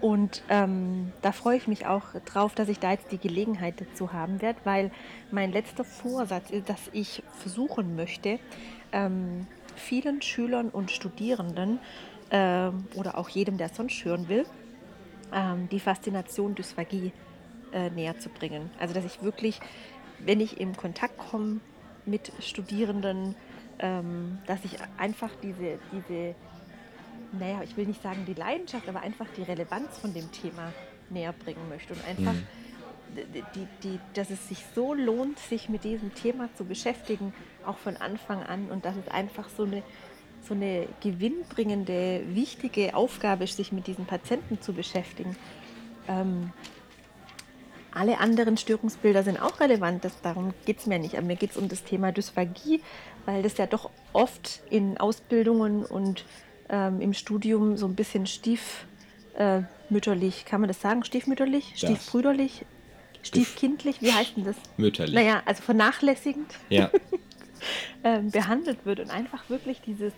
Und 0.00 0.42
ähm, 0.48 1.12
da 1.20 1.32
freue 1.32 1.58
ich 1.58 1.68
mich 1.68 1.86
auch 1.86 2.14
drauf, 2.24 2.54
dass 2.54 2.68
ich 2.68 2.78
da 2.78 2.92
jetzt 2.92 3.12
die 3.12 3.18
Gelegenheit 3.18 3.74
dazu 3.80 4.12
haben 4.12 4.40
werde, 4.40 4.58
weil 4.64 4.90
mein 5.30 5.52
letzter 5.52 5.84
Vorsatz 5.84 6.50
ist, 6.50 6.68
dass 6.68 6.80
ich 6.92 7.22
versuchen 7.38 7.96
möchte, 7.96 8.38
ähm, 8.92 9.46
vielen 9.76 10.22
Schülern 10.22 10.70
und 10.70 10.90
Studierenden 10.90 11.80
ähm, 12.30 12.86
oder 12.94 13.18
auch 13.18 13.28
jedem, 13.28 13.58
der 13.58 13.68
sonst 13.68 14.04
hören 14.04 14.28
will, 14.28 14.46
ähm, 15.32 15.68
die 15.70 15.80
Faszination 15.80 16.54
Dysphagie 16.54 17.12
äh, 17.72 17.90
näher 17.90 18.18
zu 18.18 18.30
bringen. 18.30 18.70
Also 18.78 18.94
dass 18.94 19.04
ich 19.04 19.22
wirklich, 19.22 19.60
wenn 20.18 20.40
ich 20.40 20.60
in 20.60 20.76
Kontakt 20.76 21.18
komme 21.18 21.60
mit 22.06 22.32
Studierenden, 22.40 23.34
ähm, 23.78 24.38
dass 24.46 24.64
ich 24.64 24.78
einfach 24.98 25.30
diese, 25.42 25.78
diese, 25.92 26.34
naja, 27.38 27.62
ich 27.62 27.76
will 27.76 27.86
nicht 27.86 28.02
sagen 28.02 28.24
die 28.26 28.34
Leidenschaft, 28.34 28.88
aber 28.88 29.00
einfach 29.00 29.26
die 29.36 29.42
Relevanz 29.42 29.98
von 29.98 30.12
dem 30.14 30.30
Thema 30.32 30.72
näher 31.10 31.32
bringen 31.32 31.68
möchte 31.68 31.94
und 31.94 32.04
einfach, 32.06 32.32
mhm. 32.32 32.46
die, 33.54 33.66
die, 33.82 34.00
dass 34.14 34.30
es 34.30 34.48
sich 34.48 34.64
so 34.74 34.94
lohnt, 34.94 35.38
sich 35.38 35.68
mit 35.68 35.84
diesem 35.84 36.14
Thema 36.14 36.48
zu 36.56 36.64
beschäftigen, 36.64 37.32
auch 37.66 37.78
von 37.78 37.96
Anfang 37.96 38.42
an 38.42 38.70
und 38.70 38.84
dass 38.84 38.96
es 38.96 39.08
einfach 39.08 39.48
so 39.48 39.64
eine 39.64 39.82
so 40.46 40.54
eine 40.54 40.88
gewinnbringende, 41.00 42.22
wichtige 42.28 42.94
Aufgabe 42.94 43.44
ist, 43.44 43.56
sich 43.56 43.72
mit 43.72 43.86
diesen 43.86 44.06
Patienten 44.06 44.60
zu 44.60 44.72
beschäftigen. 44.72 45.36
Ähm, 46.08 46.52
alle 47.92 48.18
anderen 48.18 48.56
Störungsbilder 48.56 49.22
sind 49.22 49.40
auch 49.40 49.60
relevant, 49.60 50.04
das, 50.04 50.20
darum 50.22 50.54
geht 50.64 50.78
es 50.78 50.86
mir 50.86 50.98
nicht. 50.98 51.16
Aber 51.16 51.26
mir 51.26 51.36
geht 51.36 51.50
es 51.50 51.56
um 51.56 51.68
das 51.68 51.82
Thema 51.82 52.12
Dysphagie, 52.12 52.80
weil 53.26 53.42
das 53.42 53.58
ja 53.58 53.66
doch 53.66 53.90
oft 54.12 54.62
in 54.70 54.98
Ausbildungen 54.98 55.84
und 55.84 56.24
ähm, 56.70 57.00
im 57.00 57.12
Studium 57.12 57.76
so 57.76 57.86
ein 57.86 57.94
bisschen 57.94 58.26
stiefmütterlich, 58.26 60.40
äh, 60.40 60.48
kann 60.48 60.60
man 60.60 60.68
das 60.68 60.80
sagen? 60.80 61.04
Stiefmütterlich? 61.04 61.72
Das. 61.72 61.80
Stiefbrüderlich? 61.80 62.64
Stiefkindlich? 63.22 64.00
Wie 64.00 64.12
heißt 64.12 64.36
denn 64.36 64.44
das? 64.44 64.56
Mütterlich. 64.76 65.14
Naja, 65.14 65.42
also 65.44 65.62
vernachlässigend. 65.62 66.52
Ja. 66.68 66.90
ähm, 68.04 68.30
behandelt 68.30 68.86
wird 68.86 69.00
und 69.00 69.10
einfach 69.10 69.50
wirklich 69.50 69.80
dieses, 69.82 70.12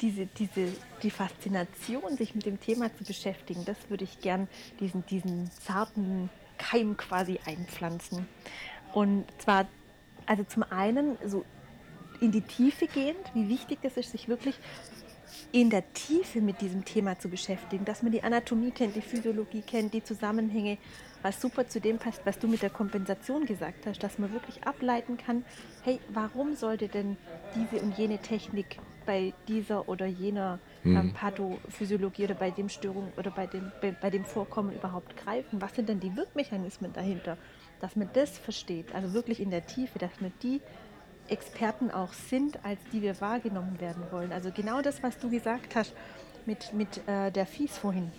diese, 0.00 0.26
diese, 0.26 0.68
die 1.02 1.10
Faszination, 1.10 2.16
sich 2.16 2.34
mit 2.34 2.46
dem 2.46 2.60
Thema 2.60 2.94
zu 2.96 3.04
beschäftigen, 3.04 3.64
das 3.66 3.76
würde 3.88 4.04
ich 4.04 4.20
gern 4.20 4.48
diesen, 4.78 5.04
diesen 5.06 5.50
zarten 5.50 6.30
Keim 6.56 6.96
quasi 6.96 7.38
einpflanzen. 7.44 8.26
Und 8.94 9.24
zwar, 9.38 9.66
also 10.26 10.44
zum 10.44 10.62
einen 10.62 11.18
so 11.26 11.44
in 12.20 12.32
die 12.32 12.42
Tiefe 12.42 12.86
gehend, 12.86 13.18
wie 13.34 13.48
wichtig 13.48 13.78
es 13.82 13.96
ist, 13.96 14.12
sich 14.12 14.28
wirklich 14.28 14.54
in 15.52 15.70
der 15.70 15.92
Tiefe 15.92 16.40
mit 16.40 16.60
diesem 16.60 16.84
Thema 16.84 17.18
zu 17.18 17.28
beschäftigen, 17.28 17.84
dass 17.84 18.02
man 18.02 18.12
die 18.12 18.22
Anatomie 18.22 18.70
kennt, 18.70 18.96
die 18.96 19.00
Physiologie 19.00 19.62
kennt, 19.62 19.94
die 19.94 20.02
Zusammenhänge, 20.02 20.78
was 21.22 21.40
super 21.40 21.66
zu 21.68 21.80
dem 21.80 21.98
passt, 21.98 22.22
was 22.24 22.38
du 22.38 22.48
mit 22.48 22.62
der 22.62 22.70
Kompensation 22.70 23.46
gesagt 23.46 23.86
hast, 23.86 24.02
dass 24.02 24.18
man 24.18 24.32
wirklich 24.32 24.64
ableiten 24.64 25.16
kann, 25.16 25.44
hey, 25.82 26.00
warum 26.08 26.54
sollte 26.54 26.88
denn 26.88 27.16
diese 27.54 27.82
und 27.82 27.98
jene 27.98 28.18
Technik 28.18 28.78
bei 29.06 29.32
dieser 29.48 29.88
oder 29.88 30.06
jener 30.06 30.60
mhm. 30.84 30.96
ähm, 30.96 31.12
Pathophysiologie 31.12 32.24
oder 32.24 32.34
bei 32.34 32.50
dem 32.50 32.68
Störung 32.68 33.12
oder 33.16 33.30
bei 33.30 33.46
dem, 33.46 33.72
bei, 33.80 33.92
bei 33.92 34.10
dem 34.10 34.24
Vorkommen 34.24 34.72
überhaupt 34.72 35.16
greifen? 35.16 35.60
Was 35.60 35.74
sind 35.74 35.88
denn 35.88 36.00
die 36.00 36.16
Wirkmechanismen 36.16 36.92
dahinter? 36.92 37.36
Dass 37.80 37.96
man 37.96 38.10
das 38.12 38.38
versteht, 38.38 38.94
also 38.94 39.12
wirklich 39.12 39.40
in 39.40 39.50
der 39.50 39.66
Tiefe, 39.66 39.98
dass 39.98 40.20
man 40.20 40.32
die 40.42 40.60
Experten 41.30 41.90
auch 41.90 42.12
sind, 42.12 42.64
als 42.64 42.80
die 42.92 43.02
wir 43.02 43.20
wahrgenommen 43.20 43.80
werden 43.80 44.02
wollen. 44.10 44.32
Also 44.32 44.50
genau 44.50 44.82
das, 44.82 45.02
was 45.02 45.18
du 45.18 45.30
gesagt 45.30 45.76
hast 45.76 45.94
mit, 46.46 46.72
mit 46.72 47.06
äh, 47.08 47.30
der 47.30 47.46
Fies 47.46 47.76
vorhin. 47.78 48.10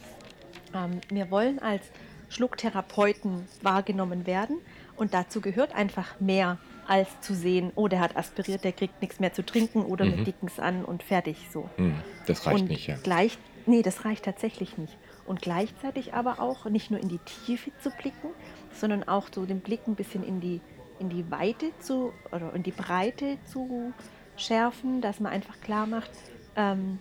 Ähm, 0.73 1.01
wir 1.09 1.31
wollen 1.31 1.59
als 1.59 1.83
Schlucktherapeuten 2.29 3.45
wahrgenommen 3.61 4.25
werden 4.25 4.57
Und 4.95 5.13
dazu 5.13 5.41
gehört 5.41 5.75
einfach 5.75 6.19
mehr 6.19 6.57
als 6.87 7.19
zu 7.21 7.33
sehen, 7.33 7.71
oh, 7.75 7.87
der 7.87 7.99
hat 7.99 8.15
aspiriert, 8.15 8.63
der 8.63 8.71
kriegt 8.71 9.01
nichts 9.01 9.19
mehr 9.19 9.33
zu 9.33 9.45
trinken 9.45 9.83
oder 9.83 10.05
mhm. 10.05 10.17
wir 10.17 10.23
dicken 10.23 10.47
es 10.47 10.59
an 10.59 10.85
und 10.85 11.03
fertig 11.03 11.47
so. 11.51 11.69
Mhm, 11.77 11.95
das 12.25 12.45
reicht 12.45 12.61
und 12.61 12.69
nicht, 12.69 12.87
ja. 12.87 12.97
Gleich, 13.03 13.37
nee, 13.65 13.81
das 13.81 14.05
reicht 14.05 14.25
tatsächlich 14.25 14.77
nicht. 14.77 14.97
Und 15.25 15.41
gleichzeitig 15.41 16.13
aber 16.13 16.39
auch 16.39 16.65
nicht 16.65 16.91
nur 16.91 16.99
in 16.99 17.09
die 17.09 17.19
Tiefe 17.19 17.71
zu 17.81 17.91
blicken, 17.91 18.29
sondern 18.73 19.07
auch 19.07 19.29
so 19.33 19.45
den 19.45 19.61
Blick 19.61 19.87
ein 19.87 19.95
bisschen 19.95 20.23
in 20.23 20.41
die, 20.41 20.61
in 21.01 21.09
die 21.09 21.29
Weite 21.31 21.71
zu 21.79 22.13
oder 22.31 22.53
in 22.53 22.63
die 22.63 22.71
Breite 22.71 23.37
zu 23.45 23.91
schärfen, 24.37 25.01
dass 25.01 25.19
man 25.19 25.33
einfach 25.33 25.59
klar 25.61 25.87
macht, 25.87 26.11
ähm, 26.55 26.99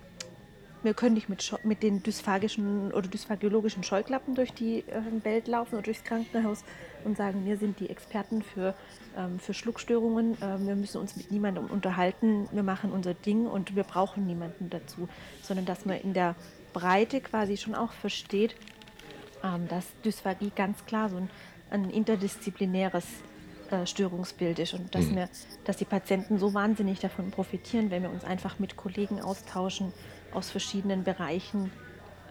wir 0.83 0.95
können 0.95 1.15
nicht 1.15 1.29
mit, 1.29 1.53
mit 1.63 1.83
den 1.83 2.03
dysphagischen 2.03 2.91
oder 2.93 3.07
dysphagiologischen 3.07 3.83
Scheuklappen 3.83 4.35
durch 4.35 4.55
die 4.55 4.79
äh, 4.79 5.03
Welt 5.25 5.47
laufen 5.47 5.75
oder 5.75 5.83
durchs 5.83 6.05
Krankenhaus 6.05 6.65
und 7.05 7.19
sagen, 7.19 7.45
wir 7.45 7.59
sind 7.59 7.81
die 7.81 7.91
Experten 7.91 8.43
für, 8.43 8.75
ähm, 9.15 9.39
für 9.39 9.53
Schluckstörungen, 9.53 10.39
ähm, 10.41 10.67
wir 10.67 10.77
müssen 10.77 10.99
uns 10.99 11.17
mit 11.17 11.31
niemandem 11.31 11.67
unterhalten, 11.67 12.49
wir 12.53 12.63
machen 12.63 12.93
unser 12.93 13.13
Ding 13.13 13.47
und 13.47 13.77
wir 13.77 13.85
brauchen 13.85 14.27
niemanden 14.27 14.71
dazu, 14.71 15.07
sondern 15.43 15.67
dass 15.67 15.85
man 15.85 16.01
in 16.01 16.15
der 16.15 16.35
Breite 16.73 17.21
quasi 17.21 17.59
schon 17.59 17.75
auch 17.75 17.93
versteht, 17.93 18.57
ähm, 19.45 19.69
dass 19.69 19.85
Dysphagie 20.03 20.51
ganz 20.57 20.87
klar 20.87 21.11
so 21.11 21.17
ein, 21.17 21.31
ein 21.71 21.91
interdisziplinäres 21.91 23.05
äh, 23.71 23.87
Störungsbild 23.87 24.59
ist 24.59 24.75
und 24.75 24.95
dass, 24.95 25.07
mhm. 25.07 25.17
wir, 25.17 25.29
dass 25.65 25.77
die 25.77 25.85
Patienten 25.85 26.39
so 26.39 26.55
wahnsinnig 26.55 26.99
davon 26.99 27.31
profitieren, 27.31 27.91
wenn 27.91 28.03
wir 28.03 28.11
uns 28.11 28.25
einfach 28.25 28.59
mit 28.59 28.77
Kollegen 28.77 29.21
austauschen 29.21 29.93
aus 30.33 30.51
verschiedenen 30.51 31.05
Bereichen. 31.05 31.71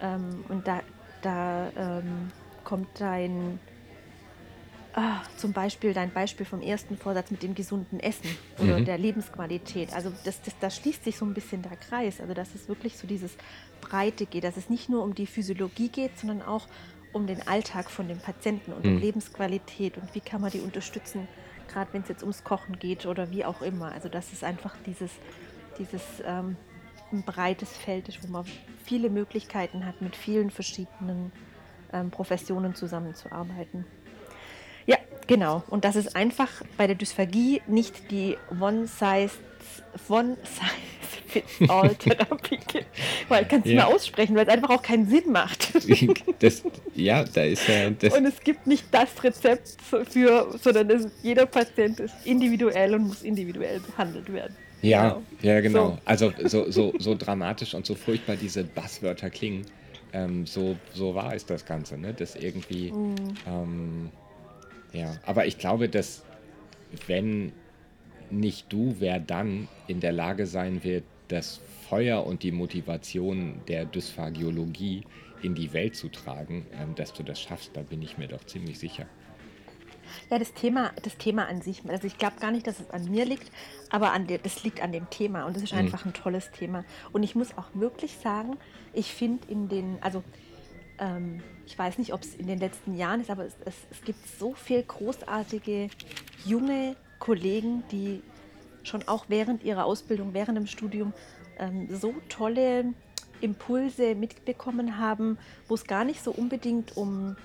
Ähm, 0.02 0.44
und 0.48 0.66
da, 0.66 0.80
da 1.22 1.70
ähm, 1.76 2.30
kommt 2.64 2.88
dein, 3.00 3.58
ah, 4.94 5.22
zum 5.36 5.52
Beispiel 5.52 5.94
dein 5.94 6.12
Beispiel 6.12 6.44
vom 6.44 6.60
ersten 6.60 6.96
Vorsatz 6.96 7.30
mit 7.30 7.42
dem 7.42 7.54
gesunden 7.54 8.00
Essen 8.00 8.36
oder 8.58 8.78
mhm. 8.78 8.84
der 8.84 8.98
Lebensqualität. 8.98 9.94
Also 9.94 10.12
das, 10.24 10.42
das, 10.42 10.54
da 10.60 10.70
schließt 10.70 11.04
sich 11.04 11.16
so 11.16 11.24
ein 11.24 11.34
bisschen 11.34 11.62
der 11.62 11.76
Kreis. 11.76 12.20
Also 12.20 12.34
dass 12.34 12.54
es 12.54 12.68
wirklich 12.68 12.98
so 12.98 13.06
dieses 13.06 13.36
Breite 13.80 14.26
geht, 14.26 14.44
dass 14.44 14.56
es 14.56 14.68
nicht 14.68 14.88
nur 14.88 15.02
um 15.02 15.14
die 15.14 15.26
Physiologie 15.26 15.88
geht, 15.88 16.18
sondern 16.18 16.42
auch 16.42 16.66
um 17.12 17.26
den 17.26 17.46
Alltag 17.46 17.90
von 17.90 18.08
dem 18.08 18.18
Patienten 18.18 18.72
und 18.72 18.84
mhm. 18.84 18.96
um 18.96 19.00
Lebensqualität 19.00 19.96
und 19.96 20.14
wie 20.14 20.20
kann 20.20 20.40
man 20.40 20.50
die 20.50 20.60
unterstützen, 20.60 21.28
gerade 21.68 21.92
wenn 21.92 22.02
es 22.02 22.08
jetzt 22.08 22.22
ums 22.22 22.44
Kochen 22.44 22.78
geht 22.78 23.06
oder 23.06 23.30
wie 23.30 23.44
auch 23.44 23.62
immer. 23.62 23.92
Also 23.92 24.08
dass 24.08 24.32
es 24.32 24.44
einfach 24.44 24.76
dieses, 24.86 25.10
dieses 25.78 26.02
ähm, 26.24 26.56
ein 27.12 27.22
breites 27.22 27.76
Feld 27.76 28.08
ist, 28.08 28.22
wo 28.22 28.28
man 28.28 28.44
viele 28.84 29.10
Möglichkeiten 29.10 29.84
hat, 29.84 30.00
mit 30.00 30.16
vielen 30.16 30.50
verschiedenen 30.50 31.32
ähm, 31.92 32.10
Professionen 32.10 32.74
zusammenzuarbeiten. 32.74 33.84
Ja, 34.86 34.96
genau. 35.26 35.62
Und 35.68 35.84
das 35.84 35.96
ist 35.96 36.14
einfach 36.16 36.62
bei 36.76 36.86
der 36.86 36.96
Dysphagie 36.96 37.62
nicht 37.66 38.10
die 38.10 38.36
One-Size 38.60 39.32
One 40.08 40.36
Size 40.44 41.10
Fits 41.30 41.70
All 41.70 41.94
Therapie 41.98 42.58
gibt. 42.66 42.86
Weil 43.28 43.42
ich 43.42 43.48
kann 43.48 43.60
es 43.60 43.66
ja. 43.66 43.74
mehr 43.74 43.88
aussprechen, 43.88 44.34
weil 44.34 44.46
es 44.46 44.52
einfach 44.52 44.70
auch 44.70 44.82
keinen 44.82 45.08
Sinn 45.08 45.32
macht. 45.32 45.68
Das, 46.40 46.62
ja, 46.94 47.24
da 47.24 47.42
ist 47.42 47.68
ja. 47.68 47.90
Das 47.90 48.16
und 48.16 48.24
es 48.24 48.40
gibt 48.40 48.66
nicht 48.66 48.84
das 48.92 49.22
Rezept 49.22 49.76
für, 49.82 50.58
sondern 50.62 50.88
das, 50.88 51.08
jeder 51.22 51.44
Patient 51.44 52.00
ist 52.00 52.14
individuell 52.24 52.94
und 52.94 53.08
muss 53.08 53.22
individuell 53.22 53.80
behandelt 53.80 54.32
werden. 54.32 54.56
Ja, 54.80 55.10
genau. 55.10 55.22
ja, 55.42 55.60
genau. 55.60 55.86
So. 55.88 55.98
Also 56.06 56.32
so, 56.44 56.70
so, 56.70 56.94
so 56.98 57.14
dramatisch 57.14 57.74
und 57.74 57.84
so 57.84 57.94
furchtbar 57.94 58.36
diese 58.36 58.64
Basswörter 58.64 59.28
klingen, 59.28 59.66
ähm, 60.12 60.46
so, 60.46 60.76
so 60.94 61.14
wahr 61.14 61.34
ist 61.34 61.50
das 61.50 61.66
Ganze, 61.66 61.98
ne? 61.98 62.14
Das 62.14 62.36
irgendwie, 62.36 62.92
mhm. 62.92 63.14
ähm, 63.46 64.10
ja, 64.92 65.12
aber 65.26 65.46
ich 65.46 65.58
glaube, 65.58 65.88
dass 65.88 66.22
wenn 67.06 67.52
nicht 68.30 68.72
du, 68.72 68.96
wer 68.98 69.18
dann 69.20 69.68
in 69.86 70.00
der 70.00 70.12
Lage 70.12 70.46
sein 70.46 70.84
wird, 70.84 71.04
das 71.28 71.60
Feuer 71.88 72.24
und 72.26 72.42
die 72.42 72.52
Motivation 72.52 73.60
der 73.68 73.84
Dysphagiologie 73.84 75.04
in 75.42 75.54
die 75.54 75.72
Welt 75.72 75.96
zu 75.96 76.08
tragen, 76.08 76.66
ähm, 76.72 76.94
dass 76.94 77.12
du 77.12 77.22
das 77.22 77.40
schaffst, 77.40 77.70
da 77.74 77.82
bin 77.82 78.02
ich 78.02 78.18
mir 78.18 78.28
doch 78.28 78.44
ziemlich 78.44 78.78
sicher. 78.78 79.06
Ja, 80.28 80.38
das 80.38 80.52
Thema, 80.54 80.92
das 81.02 81.16
Thema 81.16 81.46
an 81.46 81.62
sich, 81.62 81.82
also 81.88 82.06
ich 82.06 82.18
glaube 82.18 82.36
gar 82.40 82.50
nicht, 82.50 82.66
dass 82.66 82.80
es 82.80 82.90
an 82.90 83.10
mir 83.10 83.24
liegt, 83.24 83.50
aber 83.90 84.12
an 84.12 84.26
der, 84.26 84.38
das 84.38 84.64
liegt 84.64 84.82
an 84.82 84.92
dem 84.92 85.08
Thema 85.10 85.44
und 85.44 85.54
das 85.54 85.62
ist 85.62 85.72
mhm. 85.72 85.80
einfach 85.80 86.04
ein 86.04 86.12
tolles 86.12 86.50
Thema. 86.50 86.84
Und 87.12 87.22
ich 87.22 87.34
muss 87.34 87.56
auch 87.56 87.68
wirklich 87.74 88.16
sagen, 88.16 88.56
ich 88.92 89.12
finde 89.12 89.46
in 89.48 89.68
den, 89.68 89.98
also 90.00 90.22
ähm, 90.98 91.42
ich 91.66 91.78
weiß 91.78 91.98
nicht, 91.98 92.12
ob 92.12 92.22
es 92.22 92.34
in 92.34 92.46
den 92.46 92.58
letzten 92.58 92.96
Jahren 92.96 93.20
ist, 93.20 93.30
aber 93.30 93.44
es, 93.44 93.56
es, 93.64 93.74
es 93.90 94.02
gibt 94.02 94.26
so 94.38 94.54
viele 94.54 94.82
großartige 94.82 95.88
junge 96.44 96.96
Kollegen, 97.20 97.84
die 97.92 98.22
schon 98.82 99.06
auch 99.06 99.26
während 99.28 99.62
ihrer 99.62 99.84
Ausbildung, 99.84 100.34
während 100.34 100.56
dem 100.56 100.66
Studium 100.66 101.12
ähm, 101.58 101.86
so 101.90 102.14
tolle 102.28 102.92
Impulse 103.40 104.14
mitbekommen 104.14 104.98
haben, 104.98 105.38
wo 105.68 105.74
es 105.74 105.84
gar 105.84 106.04
nicht 106.04 106.22
so 106.24 106.32
unbedingt 106.32 106.96
um, 106.96 107.36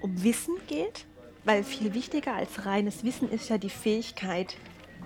um 0.00 0.22
Wissen 0.24 0.54
geht, 0.66 1.06
weil 1.44 1.62
viel 1.62 1.94
wichtiger 1.94 2.34
als 2.34 2.66
reines 2.66 3.04
Wissen 3.04 3.30
ist 3.30 3.48
ja 3.48 3.58
die 3.58 3.70
Fähigkeit, 3.70 4.56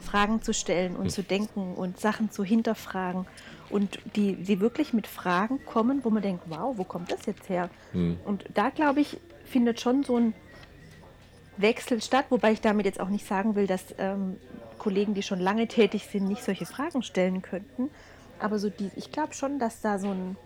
Fragen 0.00 0.42
zu 0.42 0.54
stellen 0.54 0.96
und 0.96 1.10
zu 1.10 1.22
denken 1.22 1.74
und 1.74 1.98
Sachen 1.98 2.30
zu 2.30 2.44
hinterfragen 2.44 3.26
und 3.68 3.98
die, 4.14 4.36
die 4.36 4.60
wirklich 4.60 4.92
mit 4.92 5.08
Fragen 5.08 5.64
kommen, 5.64 6.04
wo 6.04 6.10
man 6.10 6.22
denkt, 6.22 6.44
wow, 6.46 6.78
wo 6.78 6.84
kommt 6.84 7.10
das 7.10 7.26
jetzt 7.26 7.48
her? 7.48 7.68
Mhm. 7.92 8.18
Und 8.24 8.44
da 8.54 8.70
glaube 8.70 9.00
ich, 9.00 9.18
findet 9.44 9.80
schon 9.80 10.04
so 10.04 10.16
ein 10.16 10.34
Wechsel 11.60 12.00
statt, 12.00 12.26
wobei 12.30 12.52
ich 12.52 12.60
damit 12.60 12.86
jetzt 12.86 13.00
auch 13.00 13.08
nicht 13.08 13.26
sagen 13.26 13.54
will, 13.54 13.66
dass 13.66 13.82
ähm, 13.98 14.36
Kollegen, 14.78 15.14
die 15.14 15.22
schon 15.22 15.40
lange 15.40 15.66
tätig 15.66 16.08
sind, 16.10 16.26
nicht 16.26 16.42
solche 16.42 16.66
Fragen 16.66 17.02
stellen 17.02 17.42
könnten. 17.42 17.90
Aber 18.38 18.58
so 18.58 18.70
die, 18.70 18.90
ich 18.96 19.10
glaube 19.10 19.34
schon, 19.34 19.58
dass 19.58 19.80
da 19.80 19.98
so 19.98 20.10
ein, 20.10 20.36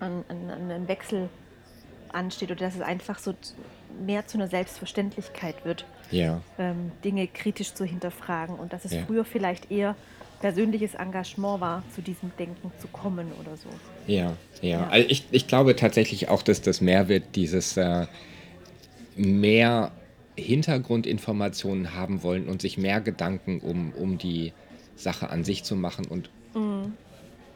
ein, 0.00 0.24
ein, 0.28 0.70
ein 0.70 0.88
Wechsel 0.88 1.28
ansteht 2.12 2.50
oder 2.50 2.60
dass 2.60 2.74
es 2.74 2.80
einfach 2.80 3.18
so 3.18 3.34
mehr 4.04 4.26
zu 4.26 4.38
einer 4.38 4.48
Selbstverständlichkeit 4.48 5.64
wird, 5.64 5.84
ja. 6.10 6.40
ähm, 6.58 6.92
Dinge 7.04 7.26
kritisch 7.26 7.74
zu 7.74 7.84
hinterfragen 7.84 8.56
und 8.56 8.72
dass 8.72 8.84
es 8.84 8.92
ja. 8.92 9.02
früher 9.06 9.24
vielleicht 9.24 9.70
eher 9.70 9.94
persönliches 10.40 10.94
Engagement 10.94 11.60
war, 11.60 11.82
zu 11.94 12.00
diesem 12.00 12.32
Denken 12.38 12.72
zu 12.80 12.88
kommen 12.88 13.30
oder 13.38 13.56
so. 13.56 13.68
Ja, 14.06 14.32
ja. 14.62 14.80
ja. 14.80 14.88
Also 14.88 15.08
ich, 15.08 15.26
ich 15.30 15.46
glaube 15.46 15.76
tatsächlich 15.76 16.28
auch, 16.28 16.42
dass 16.42 16.62
das 16.62 16.80
mehr 16.80 17.08
wird, 17.08 17.36
dieses 17.36 17.76
äh, 17.76 18.06
mehr 19.16 19.92
Hintergrundinformationen 20.40 21.94
haben 21.94 22.22
wollen 22.22 22.48
und 22.48 22.60
sich 22.60 22.78
mehr 22.78 23.00
Gedanken 23.00 23.60
um, 23.60 23.92
um 23.92 24.18
die 24.18 24.52
Sache 24.96 25.30
an 25.30 25.44
sich 25.44 25.64
zu 25.64 25.76
machen 25.76 26.06
und 26.06 26.30
mhm. 26.54 26.94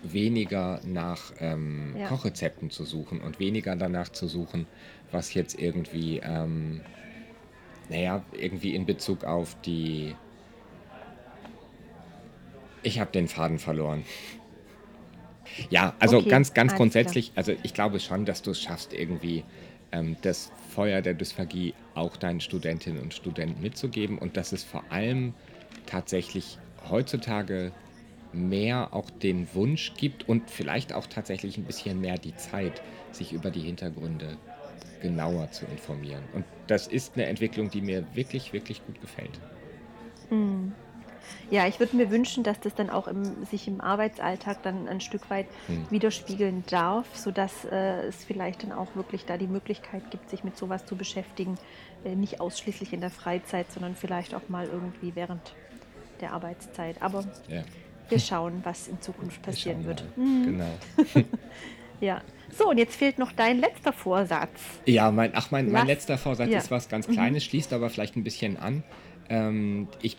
weniger 0.03 0.80
nach 0.85 1.32
ähm, 1.41 1.95
ja. 1.99 2.09
Kochrezepten 2.09 2.70
zu 2.70 2.85
suchen 2.85 3.20
und 3.20 3.39
weniger 3.39 3.76
danach 3.76 4.09
zu 4.09 4.26
suchen, 4.26 4.66
was 5.12 5.35
jetzt 5.35 5.59
irgendwie, 5.61 6.20
ähm, 6.24 6.80
naja, 7.89 8.22
irgendwie 8.32 8.74
in 8.74 8.87
Bezug 8.87 9.24
auf 9.24 9.57
die... 9.62 10.14
Ich 12.82 13.01
habe 13.01 13.11
den 13.12 13.28
Faden 13.28 13.59
verloren. 13.59 14.05
Ja, 15.70 15.95
also 15.99 16.18
okay, 16.18 16.28
ganz, 16.28 16.53
ganz 16.53 16.74
grundsätzlich, 16.74 17.32
klar. 17.32 17.39
also 17.39 17.53
ich 17.62 17.72
glaube 17.72 18.01
schon, 18.01 18.24
dass 18.24 18.43
du 18.43 18.51
es 18.51 18.61
schaffst, 18.61 18.93
irgendwie 18.93 19.45
ähm, 19.93 20.16
das 20.22 20.51
Feuer 20.74 21.01
der 21.01 21.14
Dysphagie 21.14 21.74
auch 21.95 22.16
deinen 22.16 22.40
Studentinnen 22.40 23.01
und 23.03 23.14
Studenten 23.14 23.61
mitzugeben 23.62 24.18
und 24.18 24.36
dass 24.36 24.53
es 24.53 24.64
vor 24.64 24.84
allem 24.90 25.34
tatsächlich 25.86 26.59
heutzutage 26.88 27.72
mehr 28.32 28.92
auch 28.92 29.11
den 29.11 29.53
Wunsch 29.55 29.95
gibt 29.97 30.28
und 30.28 30.51
vielleicht 30.51 30.92
auch 30.92 31.07
tatsächlich 31.07 31.57
ein 31.57 31.64
bisschen 31.64 32.01
mehr 32.01 32.18
die 32.18 32.36
Zeit, 32.36 32.82
sich 33.12 33.32
über 33.32 33.51
die 33.51 33.61
Hintergründe 33.61 34.36
genauer 35.01 35.51
zu 35.53 35.66
informieren. 35.66 36.24
Und 36.32 36.45
das 36.66 36.86
ist 36.86 37.14
eine 37.14 37.26
Entwicklung, 37.26 37.70
die 37.70 37.80
mir 37.80 38.05
wirklich, 38.14 38.53
wirklich 38.53 38.84
gut 38.84 39.01
gefällt. 39.01 39.40
Mhm. 40.30 40.72
Ja, 41.51 41.66
ich 41.66 41.81
würde 41.81 41.97
mir 41.97 42.11
wünschen, 42.11 42.45
dass 42.45 42.61
das 42.61 42.75
dann 42.75 42.91
auch 42.91 43.09
im, 43.09 43.45
sich 43.45 43.68
im 43.68 43.81
Arbeitsalltag 43.81 44.62
dann 44.62 44.89
ein 44.89 45.01
Stück 45.01 45.31
weit 45.31 45.47
hm. 45.66 45.87
widerspiegeln 45.91 46.64
darf, 46.68 47.07
sodass 47.14 47.64
äh, 47.64 48.07
es 48.07 48.25
vielleicht 48.25 48.62
dann 48.62 48.72
auch 48.72 48.95
wirklich 48.95 49.25
da 49.25 49.37
die 49.37 49.47
Möglichkeit 49.47 50.11
gibt, 50.11 50.31
sich 50.31 50.45
mit 50.45 50.57
sowas 50.57 50.87
zu 50.87 50.97
beschäftigen. 50.97 51.59
Äh, 52.05 52.16
nicht 52.16 52.41
ausschließlich 52.41 52.93
in 52.93 53.01
der 53.01 53.11
Freizeit, 53.11 53.70
sondern 53.72 53.97
vielleicht 53.97 54.35
auch 54.35 54.49
mal 54.49 54.66
irgendwie 54.66 55.14
während 55.14 55.55
der 56.20 56.33
Arbeitszeit. 56.33 57.01
Aber 57.01 57.25
ja. 57.49 57.62
wir 58.09 58.18
schauen, 58.18 58.61
was 58.62 58.89
in 58.89 59.01
Zukunft 59.01 59.43
passieren 59.43 59.85
wird. 59.87 60.05
Mhm. 60.16 60.45
Genau. 60.45 61.25
ja. 62.01 62.22
So, 62.57 62.68
und 62.68 62.79
jetzt 62.79 62.97
fehlt 62.97 63.18
noch 63.18 63.33
dein 63.33 63.59
letzter 63.59 63.93
Vorsatz. 63.93 64.61
Ja, 64.85 65.11
mein, 65.11 65.33
ach, 65.35 65.51
mein, 65.51 65.72
mein 65.72 65.87
letzter 65.87 66.18
Vorsatz 66.18 66.51
ja. 66.51 66.59
ist 66.59 66.70
was 66.70 66.89
ganz 66.89 67.09
mhm. 67.09 67.12
Kleines, 67.14 67.45
mhm. 67.45 67.49
schließt 67.49 67.72
aber 67.72 67.91
vielleicht 67.91 68.16
ein 68.16 68.25
bisschen 68.25 68.57
an. 68.57 68.85
Ähm, 69.29 69.89
ich 70.03 70.18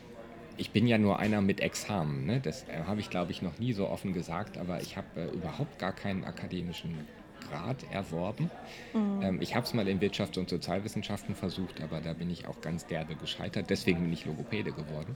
ich 0.58 0.72
bin 0.72 0.88
ja 0.88 0.98
nur 0.98 1.20
einer 1.20 1.42
mit 1.42 1.60
Examen. 1.60 2.26
Ne? 2.26 2.40
Das 2.42 2.64
äh, 2.64 2.84
habe 2.86 3.00
ich, 3.00 3.10
glaube 3.10 3.32
ich, 3.32 3.42
noch 3.42 3.58
nie 3.60 3.74
so 3.74 3.88
offen 3.88 4.14
gesagt, 4.14 4.58
aber 4.58 4.82
ich 4.82 4.98
habe 4.98 5.08
äh, 5.16 5.26
überhaupt 5.28 5.80
gar 5.80 5.94
keinen 5.94 6.24
akademischen 6.24 7.08
Grad 7.50 7.86
erworben. 7.92 8.50
Mhm. 8.94 9.22
Ähm, 9.22 9.42
ich 9.42 9.56
habe 9.56 9.66
es 9.66 9.74
mal 9.74 9.88
in 9.88 10.00
Wirtschafts- 10.00 10.40
und 10.40 10.50
Sozialwissenschaften 10.50 11.36
versucht, 11.36 11.82
aber 11.82 12.02
da 12.02 12.14
bin 12.14 12.30
ich 12.30 12.48
auch 12.48 12.62
ganz 12.62 12.86
derbe 12.86 13.16
gescheitert. 13.16 13.70
Deswegen 13.70 14.02
bin 14.02 14.14
ich 14.14 14.26
Logopäde 14.26 14.72
geworden. 14.72 15.16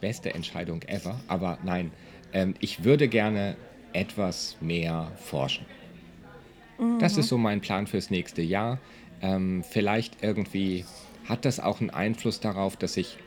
Beste 0.00 0.34
Entscheidung 0.34 0.82
ever. 0.82 1.20
Aber 1.28 1.58
nein, 1.62 1.92
ähm, 2.32 2.54
ich 2.60 2.84
würde 2.84 3.08
gerne 3.08 3.56
etwas 3.92 4.56
mehr 4.60 5.12
forschen. 5.16 5.66
Mhm. 6.78 6.98
Das 6.98 7.16
ist 7.16 7.28
so 7.28 7.38
mein 7.38 7.60
Plan 7.60 7.86
fürs 7.86 8.10
nächste 8.10 8.42
Jahr. 8.42 8.78
Ähm, 9.20 9.64
vielleicht 9.68 10.22
irgendwie 10.22 10.84
hat 11.28 11.44
das 11.44 11.60
auch 11.60 11.80
einen 11.80 11.90
Einfluss 11.90 12.40
darauf, 12.40 12.76
dass 12.76 12.96
ich 12.96 13.18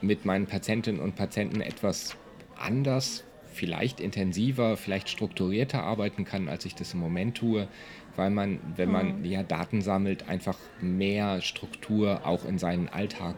mit 0.00 0.24
meinen 0.24 0.46
Patientinnen 0.46 1.00
und 1.00 1.16
Patienten 1.16 1.60
etwas 1.60 2.16
anders, 2.58 3.24
vielleicht 3.52 4.00
intensiver, 4.00 4.76
vielleicht 4.76 5.08
strukturierter 5.08 5.82
arbeiten 5.82 6.24
kann, 6.24 6.48
als 6.48 6.64
ich 6.64 6.74
das 6.74 6.94
im 6.94 7.00
Moment 7.00 7.36
tue, 7.36 7.68
weil 8.16 8.30
man, 8.30 8.58
wenn 8.76 8.90
man 8.90 9.20
mhm. 9.20 9.24
ja 9.24 9.42
Daten 9.42 9.80
sammelt, 9.80 10.28
einfach 10.28 10.58
mehr 10.80 11.40
Struktur 11.40 12.20
auch 12.24 12.44
in 12.44 12.58
seinen 12.58 12.88
Alltag 12.88 13.36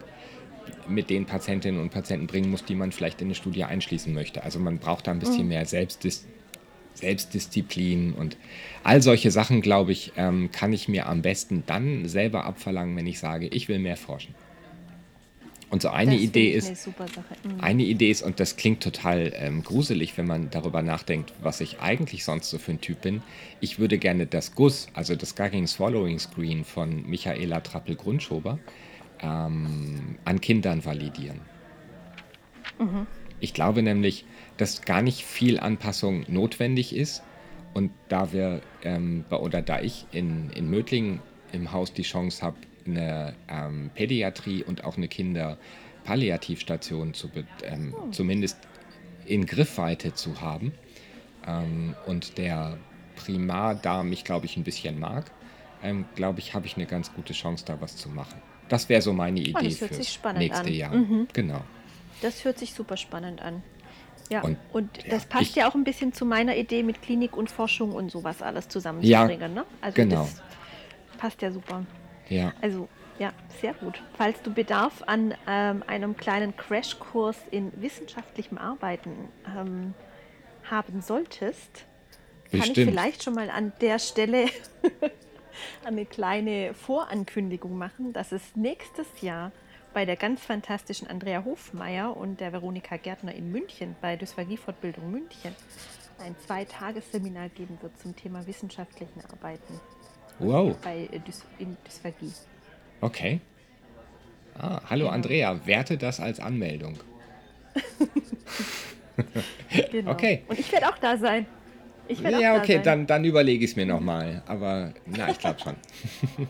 mit 0.87 1.09
den 1.09 1.25
Patientinnen 1.25 1.81
und 1.81 1.89
Patienten 1.89 2.27
bringen 2.27 2.51
muss, 2.51 2.63
die 2.63 2.75
man 2.75 2.91
vielleicht 2.91 3.21
in 3.21 3.27
eine 3.27 3.35
Studie 3.35 3.63
einschließen 3.63 4.13
möchte. 4.13 4.43
Also 4.43 4.59
man 4.59 4.77
braucht 4.77 5.07
da 5.07 5.11
ein 5.11 5.19
bisschen 5.19 5.43
mhm. 5.43 5.49
mehr 5.49 5.65
Selbstdis 5.65 6.27
Selbstdisziplin 6.95 8.11
und 8.11 8.35
all 8.83 9.01
solche 9.01 9.31
Sachen, 9.31 9.61
glaube 9.61 9.93
ich, 9.93 10.11
ähm, 10.17 10.51
kann 10.51 10.73
ich 10.73 10.89
mir 10.89 11.07
am 11.07 11.21
besten 11.21 11.63
dann 11.65 12.09
selber 12.09 12.43
abverlangen, 12.43 12.95
wenn 12.97 13.07
ich 13.07 13.19
sage, 13.19 13.47
ich 13.47 13.69
will 13.69 13.79
mehr 13.79 13.95
forschen. 13.95 14.35
Und 15.69 15.83
so 15.83 15.89
eine 15.89 16.13
das 16.13 16.21
Idee 16.21 16.51
ist, 16.51 16.67
eine, 16.67 17.53
mhm. 17.55 17.61
eine 17.61 17.83
Idee 17.83 18.09
ist, 18.09 18.23
und 18.23 18.39
das 18.39 18.55
klingt 18.55 18.81
total 18.81 19.31
ähm, 19.35 19.63
gruselig, 19.63 20.17
wenn 20.17 20.25
man 20.25 20.49
darüber 20.49 20.81
nachdenkt, 20.81 21.33
was 21.41 21.61
ich 21.61 21.79
eigentlich 21.79 22.25
sonst 22.25 22.49
so 22.49 22.57
für 22.57 22.71
ein 22.71 22.81
Typ 22.81 23.01
bin. 23.01 23.21
Ich 23.59 23.77
würde 23.77 23.99
gerne 23.99 24.25
das 24.25 24.55
GUS, 24.55 24.87
also 24.93 25.15
das 25.15 25.35
Gagging 25.35 25.67
Swallowing 25.67 26.17
Screen 26.17 26.63
von 26.63 27.07
Michaela 27.07 27.59
Trappel-Grundschober, 27.59 28.57
ähm, 29.21 30.17
an 30.25 30.41
Kindern 30.41 30.83
validieren. 30.83 31.41
Mhm. 32.79 33.05
Ich 33.39 33.53
glaube 33.53 33.83
nämlich, 33.83 34.25
dass 34.57 34.81
gar 34.81 35.01
nicht 35.01 35.23
viel 35.23 35.59
Anpassung 35.59 36.25
notwendig 36.27 36.95
ist. 36.95 37.23
Und 37.73 37.91
da 38.07 38.33
wir 38.33 38.61
ähm, 38.83 39.25
oder 39.29 39.61
da 39.61 39.79
ich 39.79 40.05
in, 40.11 40.49
in 40.49 40.69
Mödling 40.69 41.19
im 41.51 41.71
Haus 41.71 41.93
die 41.93 42.01
Chance 42.01 42.41
habe, 42.41 42.57
eine 42.91 43.35
ähm, 43.47 43.91
Pädiatrie 43.93 44.63
und 44.63 44.83
auch 44.83 44.97
eine 44.97 45.07
Kinderpalliativstation 45.07 47.13
zu, 47.13 47.29
ähm, 47.63 47.95
oh. 47.97 48.09
zumindest 48.11 48.57
in 49.25 49.45
Griffweite 49.45 50.13
zu 50.13 50.41
haben. 50.41 50.73
Ähm, 51.47 51.95
und 52.05 52.37
der 52.37 52.77
Primar 53.15 53.75
da 53.75 54.03
mich, 54.03 54.23
glaube 54.23 54.45
ich, 54.45 54.57
ein 54.57 54.63
bisschen 54.63 54.99
mag, 54.99 55.31
ähm, 55.83 56.05
glaube 56.15 56.39
ich, 56.39 56.53
habe 56.53 56.65
ich 56.65 56.75
eine 56.75 56.85
ganz 56.85 57.13
gute 57.13 57.33
Chance, 57.33 57.65
da 57.65 57.79
was 57.81 57.95
zu 57.95 58.09
machen. 58.09 58.41
Das 58.67 58.89
wäre 58.89 59.01
so 59.01 59.13
meine 59.13 59.39
Idee 59.39 59.53
oh, 59.55 59.61
das 59.61 59.81
nächste 60.35 60.59
an. 60.59 60.73
Jahr. 60.73 60.93
Mhm. 60.93 61.27
Genau. 61.33 61.61
Das 62.21 62.43
hört 62.45 62.59
sich 62.59 62.73
super 62.73 62.97
spannend 62.97 63.41
an. 63.41 63.63
Ja, 64.29 64.41
und, 64.41 64.57
und 64.73 64.97
das 65.09 65.23
ja, 65.23 65.29
passt 65.29 65.49
ich, 65.49 65.55
ja 65.55 65.67
auch 65.67 65.73
ein 65.73 65.83
bisschen 65.83 66.13
zu 66.13 66.23
meiner 66.23 66.55
Idee 66.55 66.83
mit 66.83 67.01
Klinik 67.01 67.35
und 67.35 67.49
Forschung 67.49 67.93
und 67.93 68.11
sowas 68.11 68.43
alles 68.43 68.67
zusammenzubringen. 68.67 69.55
Ja, 69.55 69.57
ne? 69.61 69.65
Also 69.81 69.95
genau. 69.95 70.21
das 70.21 70.43
passt 71.17 71.41
ja 71.41 71.51
super. 71.51 71.83
Ja. 72.29 72.53
Also 72.61 72.87
ja, 73.19 73.33
sehr 73.59 73.73
gut. 73.73 74.01
Falls 74.17 74.41
du 74.41 74.53
Bedarf 74.53 75.03
an 75.05 75.33
ähm, 75.45 75.83
einem 75.87 76.15
kleinen 76.15 76.55
Crashkurs 76.55 77.37
in 77.51 77.71
wissenschaftlichem 77.81 78.57
Arbeiten 78.57 79.11
ähm, 79.45 79.93
haben 80.69 81.01
solltest, 81.01 81.85
Bestimmt. 82.49 82.63
kann 82.63 82.71
ich 82.71 82.89
vielleicht 82.89 83.23
schon 83.23 83.33
mal 83.33 83.49
an 83.49 83.73
der 83.81 83.99
Stelle 83.99 84.45
eine 85.85 86.05
kleine 86.05 86.73
Vorankündigung 86.73 87.77
machen, 87.77 88.13
dass 88.13 88.31
es 88.31 88.55
nächstes 88.55 89.07
Jahr 89.21 89.51
bei 89.93 90.05
der 90.05 90.15
ganz 90.15 90.41
fantastischen 90.41 91.07
Andrea 91.09 91.43
Hofmeier 91.43 92.15
und 92.15 92.39
der 92.39 92.53
Veronika 92.53 92.95
Gärtner 92.95 93.33
in 93.33 93.51
München 93.51 93.95
bei 94.01 94.15
Dysphagie-Fortbildung 94.15 95.11
München 95.11 95.55
ein 96.19 96.35
Zweitagesseminar 96.45 97.49
geben 97.49 97.77
wird 97.81 97.99
zum 97.99 98.15
Thema 98.15 98.45
wissenschaftlichen 98.45 99.21
Arbeiten. 99.31 99.79
Wow. 100.39 100.77
Bei 100.81 101.09
äh, 101.11 101.19
Dys 101.19 101.43
in 101.57 101.75
Dysphagie. 101.85 102.31
Okay. 103.01 103.39
Ah, 104.57 104.81
hallo 104.89 105.05
genau. 105.05 105.15
Andrea, 105.15 105.65
werte 105.65 105.97
das 105.97 106.19
als 106.19 106.39
Anmeldung. 106.39 106.97
genau. 109.91 110.11
Okay. 110.11 110.43
Und 110.47 110.59
ich 110.59 110.71
werde 110.71 110.89
auch 110.89 110.97
da 110.97 111.17
sein. 111.17 111.45
Ich 112.07 112.19
ja, 112.21 112.57
okay, 112.57 112.75
sein. 112.75 112.83
dann, 112.83 113.07
dann 113.07 113.23
überlege 113.23 113.63
ich 113.63 113.71
es 113.71 113.77
mir 113.77 113.85
nochmal. 113.85 114.41
Aber 114.47 114.93
na, 115.05 115.29
ich 115.29 115.37
glaube 115.37 115.59
schon. 115.59 115.75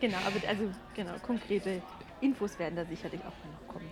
genau, 0.00 0.18
aber 0.18 0.48
also 0.48 0.64
genau, 0.94 1.12
konkrete 1.22 1.80
Infos 2.20 2.58
werden 2.58 2.76
da 2.76 2.84
sicherlich 2.84 3.20
auch 3.22 3.24
noch 3.24 3.72
kommen. 3.72 3.87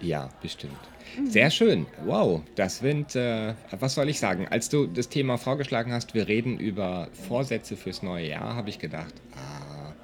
Ja, 0.00 0.28
bestimmt. 0.42 0.78
Sehr 1.24 1.50
schön. 1.50 1.86
Wow, 2.04 2.42
das 2.54 2.78
sind, 2.78 3.16
äh, 3.16 3.54
was 3.78 3.94
soll 3.94 4.08
ich 4.08 4.20
sagen? 4.20 4.46
Als 4.48 4.68
du 4.68 4.86
das 4.86 5.08
Thema 5.08 5.38
vorgeschlagen 5.38 5.92
hast, 5.92 6.14
wir 6.14 6.28
reden 6.28 6.58
über 6.58 7.08
Vorsätze 7.12 7.76
fürs 7.76 8.02
neue 8.02 8.28
Jahr, 8.28 8.54
habe 8.54 8.68
ich 8.68 8.78
gedacht, 8.78 9.14
ah, 9.34 9.94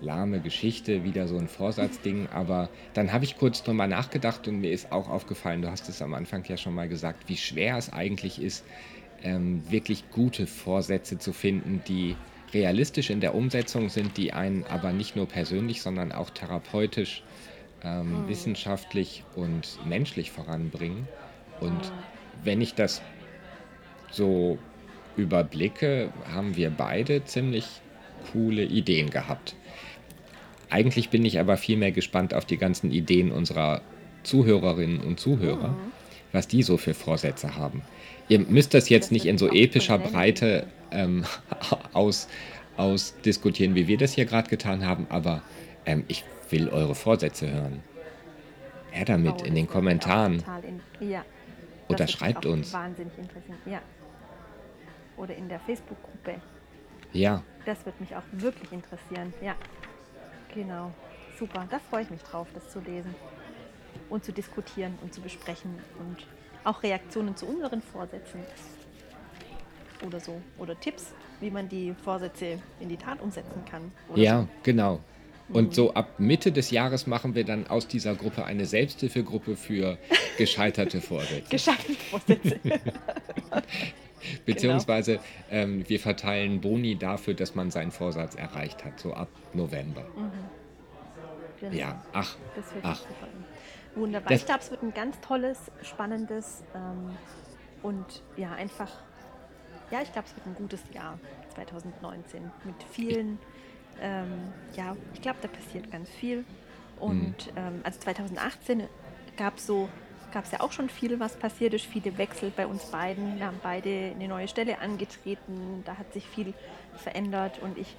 lahme 0.00 0.40
Geschichte, 0.40 1.04
wieder 1.04 1.26
so 1.26 1.38
ein 1.38 1.48
Vorsatzding. 1.48 2.28
Aber 2.32 2.68
dann 2.94 3.12
habe 3.12 3.24
ich 3.24 3.36
kurz 3.36 3.62
drüber 3.62 3.86
nachgedacht 3.86 4.46
und 4.48 4.60
mir 4.60 4.70
ist 4.70 4.92
auch 4.92 5.08
aufgefallen, 5.08 5.62
du 5.62 5.70
hast 5.70 5.88
es 5.88 6.02
am 6.02 6.14
Anfang 6.14 6.44
ja 6.46 6.56
schon 6.56 6.74
mal 6.74 6.88
gesagt, 6.88 7.28
wie 7.28 7.36
schwer 7.36 7.76
es 7.76 7.92
eigentlich 7.92 8.40
ist, 8.40 8.64
ähm, 9.22 9.62
wirklich 9.68 10.10
gute 10.10 10.46
Vorsätze 10.46 11.18
zu 11.18 11.32
finden, 11.32 11.82
die 11.86 12.16
realistisch 12.52 13.10
in 13.10 13.20
der 13.20 13.34
Umsetzung 13.34 13.88
sind, 13.88 14.16
die 14.16 14.32
einen 14.32 14.64
aber 14.64 14.92
nicht 14.92 15.16
nur 15.16 15.26
persönlich, 15.26 15.80
sondern 15.80 16.12
auch 16.12 16.30
therapeutisch, 16.30 17.22
ähm, 17.84 18.22
mhm. 18.22 18.28
wissenschaftlich 18.28 19.24
und 19.34 19.78
menschlich 19.86 20.30
voranbringen. 20.30 21.08
Und 21.60 21.70
mhm. 21.70 21.92
wenn 22.44 22.60
ich 22.60 22.74
das 22.74 23.02
so 24.10 24.58
überblicke, 25.16 26.12
haben 26.32 26.56
wir 26.56 26.70
beide 26.70 27.24
ziemlich 27.24 27.66
coole 28.32 28.64
Ideen 28.64 29.10
gehabt. 29.10 29.54
Eigentlich 30.70 31.10
bin 31.10 31.24
ich 31.24 31.38
aber 31.38 31.56
viel 31.56 31.76
mehr 31.76 31.92
gespannt 31.92 32.34
auf 32.34 32.44
die 32.44 32.56
ganzen 32.56 32.90
Ideen 32.90 33.30
unserer 33.30 33.82
Zuhörerinnen 34.22 35.00
und 35.00 35.20
Zuhörer, 35.20 35.68
mhm. 35.68 35.92
was 36.32 36.48
die 36.48 36.62
so 36.62 36.76
für 36.76 36.94
Vorsätze 36.94 37.56
haben. 37.56 37.82
Ihr 38.28 38.38
müsst 38.38 38.72
das 38.72 38.88
jetzt 38.88 39.06
das 39.06 39.10
nicht 39.10 39.26
in 39.26 39.36
so 39.36 39.50
epischer 39.50 39.98
Breite 39.98 40.66
ähm, 40.90 41.24
aus, 41.92 42.28
ausdiskutieren, 42.76 43.74
wie 43.74 43.88
wir 43.88 43.98
das 43.98 44.12
hier 44.12 44.24
gerade 44.24 44.48
getan 44.48 44.86
haben, 44.86 45.06
aber 45.10 45.42
ähm, 45.84 46.04
ich 46.08 46.24
will 46.52 46.68
eure 46.68 46.94
Vorsätze 46.94 47.50
hören. 47.50 47.82
Her 48.90 49.06
damit 49.06 49.42
in 49.42 49.54
den 49.54 49.66
Kommentaren. 49.66 50.42
Oder 51.88 52.06
schreibt 52.06 52.46
uns. 52.46 52.72
Wahnsinnig 52.72 53.16
interessant, 53.18 53.58
ja. 53.66 53.80
Oder 55.16 55.34
in 55.34 55.48
der 55.48 55.60
Facebook-Gruppe. 55.60 56.40
Ja. 57.12 57.42
Das 57.64 57.84
wird 57.84 58.00
mich 58.00 58.14
auch 58.14 58.22
wirklich 58.32 58.70
interessieren, 58.72 59.32
ja. 59.42 59.54
Genau. 60.54 60.92
Super. 61.38 61.66
Da 61.70 61.78
freue 61.78 62.02
ich 62.02 62.10
mich 62.10 62.22
drauf, 62.22 62.46
das 62.54 62.70
zu 62.70 62.80
lesen 62.80 63.14
und 64.10 64.24
zu 64.24 64.32
diskutieren 64.32 64.98
und 65.02 65.12
zu 65.12 65.20
besprechen 65.20 65.78
und 65.98 66.26
auch 66.64 66.82
Reaktionen 66.82 67.36
zu 67.36 67.46
unseren 67.46 67.82
Vorsätzen 67.82 68.40
oder 70.06 70.20
so. 70.20 70.40
Oder 70.58 70.78
Tipps, 70.78 71.14
wie 71.40 71.50
man 71.50 71.68
die 71.68 71.94
Vorsätze 72.04 72.58
in 72.80 72.88
die 72.88 72.96
Tat 72.96 73.20
umsetzen 73.20 73.64
kann. 73.64 73.92
ja, 74.14 74.42
so. 74.42 74.48
genau. 74.62 75.00
Und 75.48 75.74
so 75.74 75.92
ab 75.94 76.18
Mitte 76.18 76.50
des 76.52 76.70
Jahres 76.70 77.06
machen 77.06 77.34
wir 77.34 77.44
dann 77.44 77.66
aus 77.66 77.86
dieser 77.86 78.14
Gruppe 78.14 78.44
eine 78.44 78.64
Selbsthilfegruppe 78.64 79.56
für 79.56 79.98
gescheiterte 80.38 81.00
Vorsätze. 81.00 81.42
gescheiterte 81.50 81.94
Vorsätze. 81.94 82.60
Beziehungsweise 84.46 85.14
genau. 85.14 85.24
ähm, 85.50 85.88
wir 85.88 86.00
verteilen 86.00 86.60
Boni 86.60 86.96
dafür, 86.96 87.34
dass 87.34 87.54
man 87.54 87.70
seinen 87.70 87.90
Vorsatz 87.90 88.34
erreicht 88.34 88.84
hat, 88.84 88.98
so 89.00 89.12
ab 89.12 89.28
November. 89.52 90.04
Mhm. 90.16 90.30
Genau. 91.60 91.76
Ja, 91.76 92.04
ach. 92.12 92.36
Das 92.56 92.74
wird 92.74 92.84
ach. 92.84 93.00
Wunderbar. 93.94 94.30
Das 94.30 94.40
ich 94.40 94.46
glaube, 94.46 94.60
es 94.62 94.70
wird 94.70 94.82
ein 94.82 94.94
ganz 94.94 95.20
tolles, 95.20 95.58
spannendes 95.82 96.64
ähm, 96.74 97.16
und 97.82 98.22
ja, 98.36 98.52
einfach, 98.52 98.90
ja, 99.90 100.00
ich 100.02 100.12
glaube, 100.12 100.28
es 100.28 100.36
wird 100.36 100.46
ein 100.46 100.54
gutes 100.54 100.80
Jahr 100.92 101.18
2019 101.54 102.50
mit 102.64 102.74
vielen, 102.90 103.38
ähm, 104.00 104.52
ja, 104.74 104.96
ich 105.14 105.22
glaube, 105.22 105.38
da 105.42 105.48
passiert 105.48 105.90
ganz 105.90 106.08
viel. 106.10 106.44
Und 106.98 107.52
mhm. 107.52 107.56
ähm, 107.56 107.80
also 107.84 107.98
2018 108.00 108.84
gab 109.36 109.56
es 109.56 109.66
so 109.66 109.88
gab 110.32 110.44
es 110.44 110.50
ja 110.50 110.60
auch 110.60 110.72
schon 110.72 110.88
viel, 110.88 111.20
was 111.20 111.36
passiert 111.36 111.74
ist, 111.74 111.84
viele 111.84 112.16
Wechsel 112.18 112.50
bei 112.56 112.66
uns 112.66 112.86
beiden. 112.86 113.38
Wir 113.38 113.46
haben 113.46 113.60
beide 113.62 114.12
eine 114.14 114.28
neue 114.28 114.48
Stelle 114.48 114.78
angetreten, 114.80 115.82
da 115.84 115.98
hat 115.98 116.12
sich 116.12 116.26
viel 116.26 116.54
verändert 116.96 117.60
und 117.60 117.78
ich, 117.78 117.94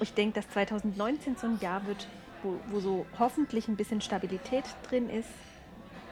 ich 0.00 0.14
denke, 0.14 0.40
dass 0.40 0.48
2019 0.50 1.36
so 1.36 1.46
ein 1.46 1.60
Jahr 1.60 1.86
wird, 1.86 2.08
wo, 2.42 2.58
wo 2.68 2.80
so 2.80 3.06
hoffentlich 3.18 3.68
ein 3.68 3.76
bisschen 3.76 4.00
Stabilität 4.00 4.64
drin 4.88 5.10
ist 5.10 5.28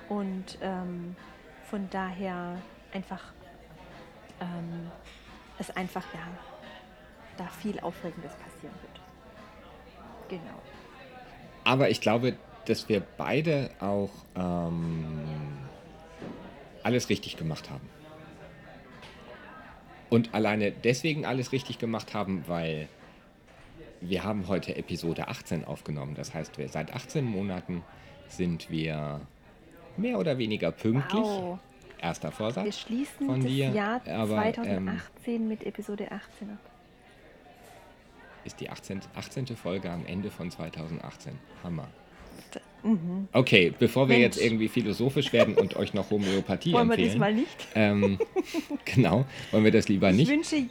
und 0.09 0.59
ähm, 0.61 1.17
von 1.71 1.89
daher 1.91 2.59
einfach 2.93 3.33
ähm, 4.41 4.91
es 5.59 5.71
einfach 5.71 6.05
ja 6.13 6.21
da 7.39 7.47
viel 7.47 7.81
Aufregendes 7.81 8.33
passieren 8.35 8.75
wird. 8.83 8.92
Genau. 10.33 10.63
Aber 11.65 11.91
ich 11.91 12.01
glaube, 12.01 12.37
dass 12.65 12.89
wir 12.89 13.03
beide 13.19 13.71
auch 13.81 14.09
ähm, 14.35 15.21
alles 16.83 17.11
richtig 17.11 17.37
gemacht 17.37 17.69
haben. 17.69 17.87
Und 20.09 20.33
alleine 20.35 20.73
deswegen 20.73 21.27
alles 21.27 21.53
richtig 21.53 21.79
gemacht 21.79 22.15
haben, 22.15 22.45
weil 22.47 22.89
wir 24.01 24.25
haben 24.25 24.49
heute 24.49 24.75
Episode 24.77 25.29
18 25.29 25.67
aufgenommen. 25.67 26.15
Das 26.15 26.33
heißt, 26.33 26.57
wir, 26.57 26.69
seit 26.71 26.95
18 26.95 27.25
Monaten 27.25 27.83
sind 28.29 28.71
wir 28.71 29.21
mehr 29.99 30.19
oder 30.19 30.39
weniger 30.39 30.73
pünktlich. 30.73 31.23
Wow. 31.23 31.59
Erster 31.99 32.33
Vorsatz. 32.33 32.65
Wir 32.65 32.73
schließen 32.73 33.27
von 33.27 33.41
das 33.43 33.51
dir, 33.51 33.69
Jahr 33.69 34.01
aber, 34.09 34.37
2018 34.37 35.35
ähm, 35.35 35.49
mit 35.49 35.65
Episode 35.65 36.11
18 36.11 36.51
ab. 36.51 36.72
Ist 38.45 38.61
die 38.61 38.71
18, 38.71 39.01
18. 39.15 39.47
Folge 39.57 39.91
am 39.91 40.05
Ende 40.07 40.31
von 40.31 40.51
2018. 40.51 41.39
Hammer. 41.63 41.89
Mhm. 42.83 43.29
Okay, 43.33 43.73
bevor 43.79 44.09
wir 44.09 44.19
Mensch. 44.19 44.37
jetzt 44.37 44.45
irgendwie 44.45 44.69
philosophisch 44.69 45.33
werden 45.33 45.55
und 45.55 45.77
euch 45.77 45.95
noch 45.95 46.11
Homöopathie 46.11 46.73
wollen 46.73 46.91
empfehlen. 46.91 47.21
Wollen 47.21 47.37
wir 47.37 47.45
diesmal 47.45 47.45
nicht? 47.45 47.69
Ähm, 47.75 48.19
genau, 48.85 49.25
wollen 49.53 49.65
wir 49.65 49.71
das 49.71 49.89
lieber 49.89 50.11
ich 50.11 50.17
nicht. 50.17 50.31
Ich 50.31 50.37
wünsche, 50.37 50.69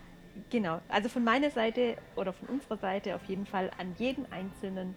genau, 0.50 0.80
also 0.88 1.08
von 1.08 1.24
meiner 1.24 1.50
Seite 1.50 1.96
oder 2.16 2.32
von 2.32 2.48
unserer 2.48 2.76
Seite 2.76 3.14
auf 3.14 3.24
jeden 3.24 3.46
Fall 3.46 3.70
an 3.78 3.94
jeden 3.98 4.30
Einzelnen 4.30 4.94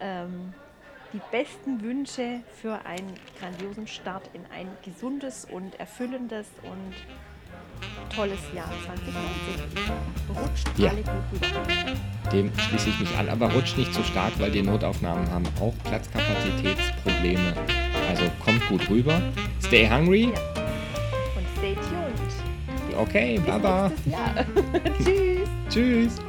ähm, 0.00 0.52
die 1.12 1.20
besten 1.30 1.82
Wünsche 1.82 2.40
für 2.60 2.84
einen 2.84 3.14
grandiosen 3.38 3.86
Start 3.86 4.28
in 4.34 4.44
ein 4.52 4.68
gesundes 4.84 5.46
und 5.50 5.78
erfüllendes 5.78 6.48
und 6.62 6.94
tolles 8.14 8.40
Jahr 8.54 8.70
2019. 8.86 10.42
Rutscht 10.42 10.68
ja. 10.76 10.90
alle 10.90 11.02
gut 11.02 11.12
rüber. 11.32 12.30
Dem 12.32 12.52
schließe 12.58 12.88
ich 12.90 13.00
mich 13.00 13.16
an, 13.16 13.28
aber 13.28 13.52
rutscht 13.52 13.78
nicht 13.78 13.94
zu 13.94 14.02
stark, 14.02 14.32
weil 14.38 14.50
die 14.50 14.62
Notaufnahmen 14.62 15.30
haben 15.30 15.44
auch 15.60 15.74
Platzkapazitätsprobleme. 15.84 17.54
Also 18.08 18.24
kommt 18.44 18.66
gut 18.68 18.88
rüber. 18.90 19.20
Stay 19.64 19.88
hungry. 19.88 20.22
Ja. 20.22 20.28
Und 21.36 21.46
stay 21.58 21.74
tuned. 21.74 22.98
Okay, 22.98 23.36
Bis 23.36 23.46
baba. 23.46 23.92
Tschüss. 25.04 25.48
Tschüss. 25.70 26.27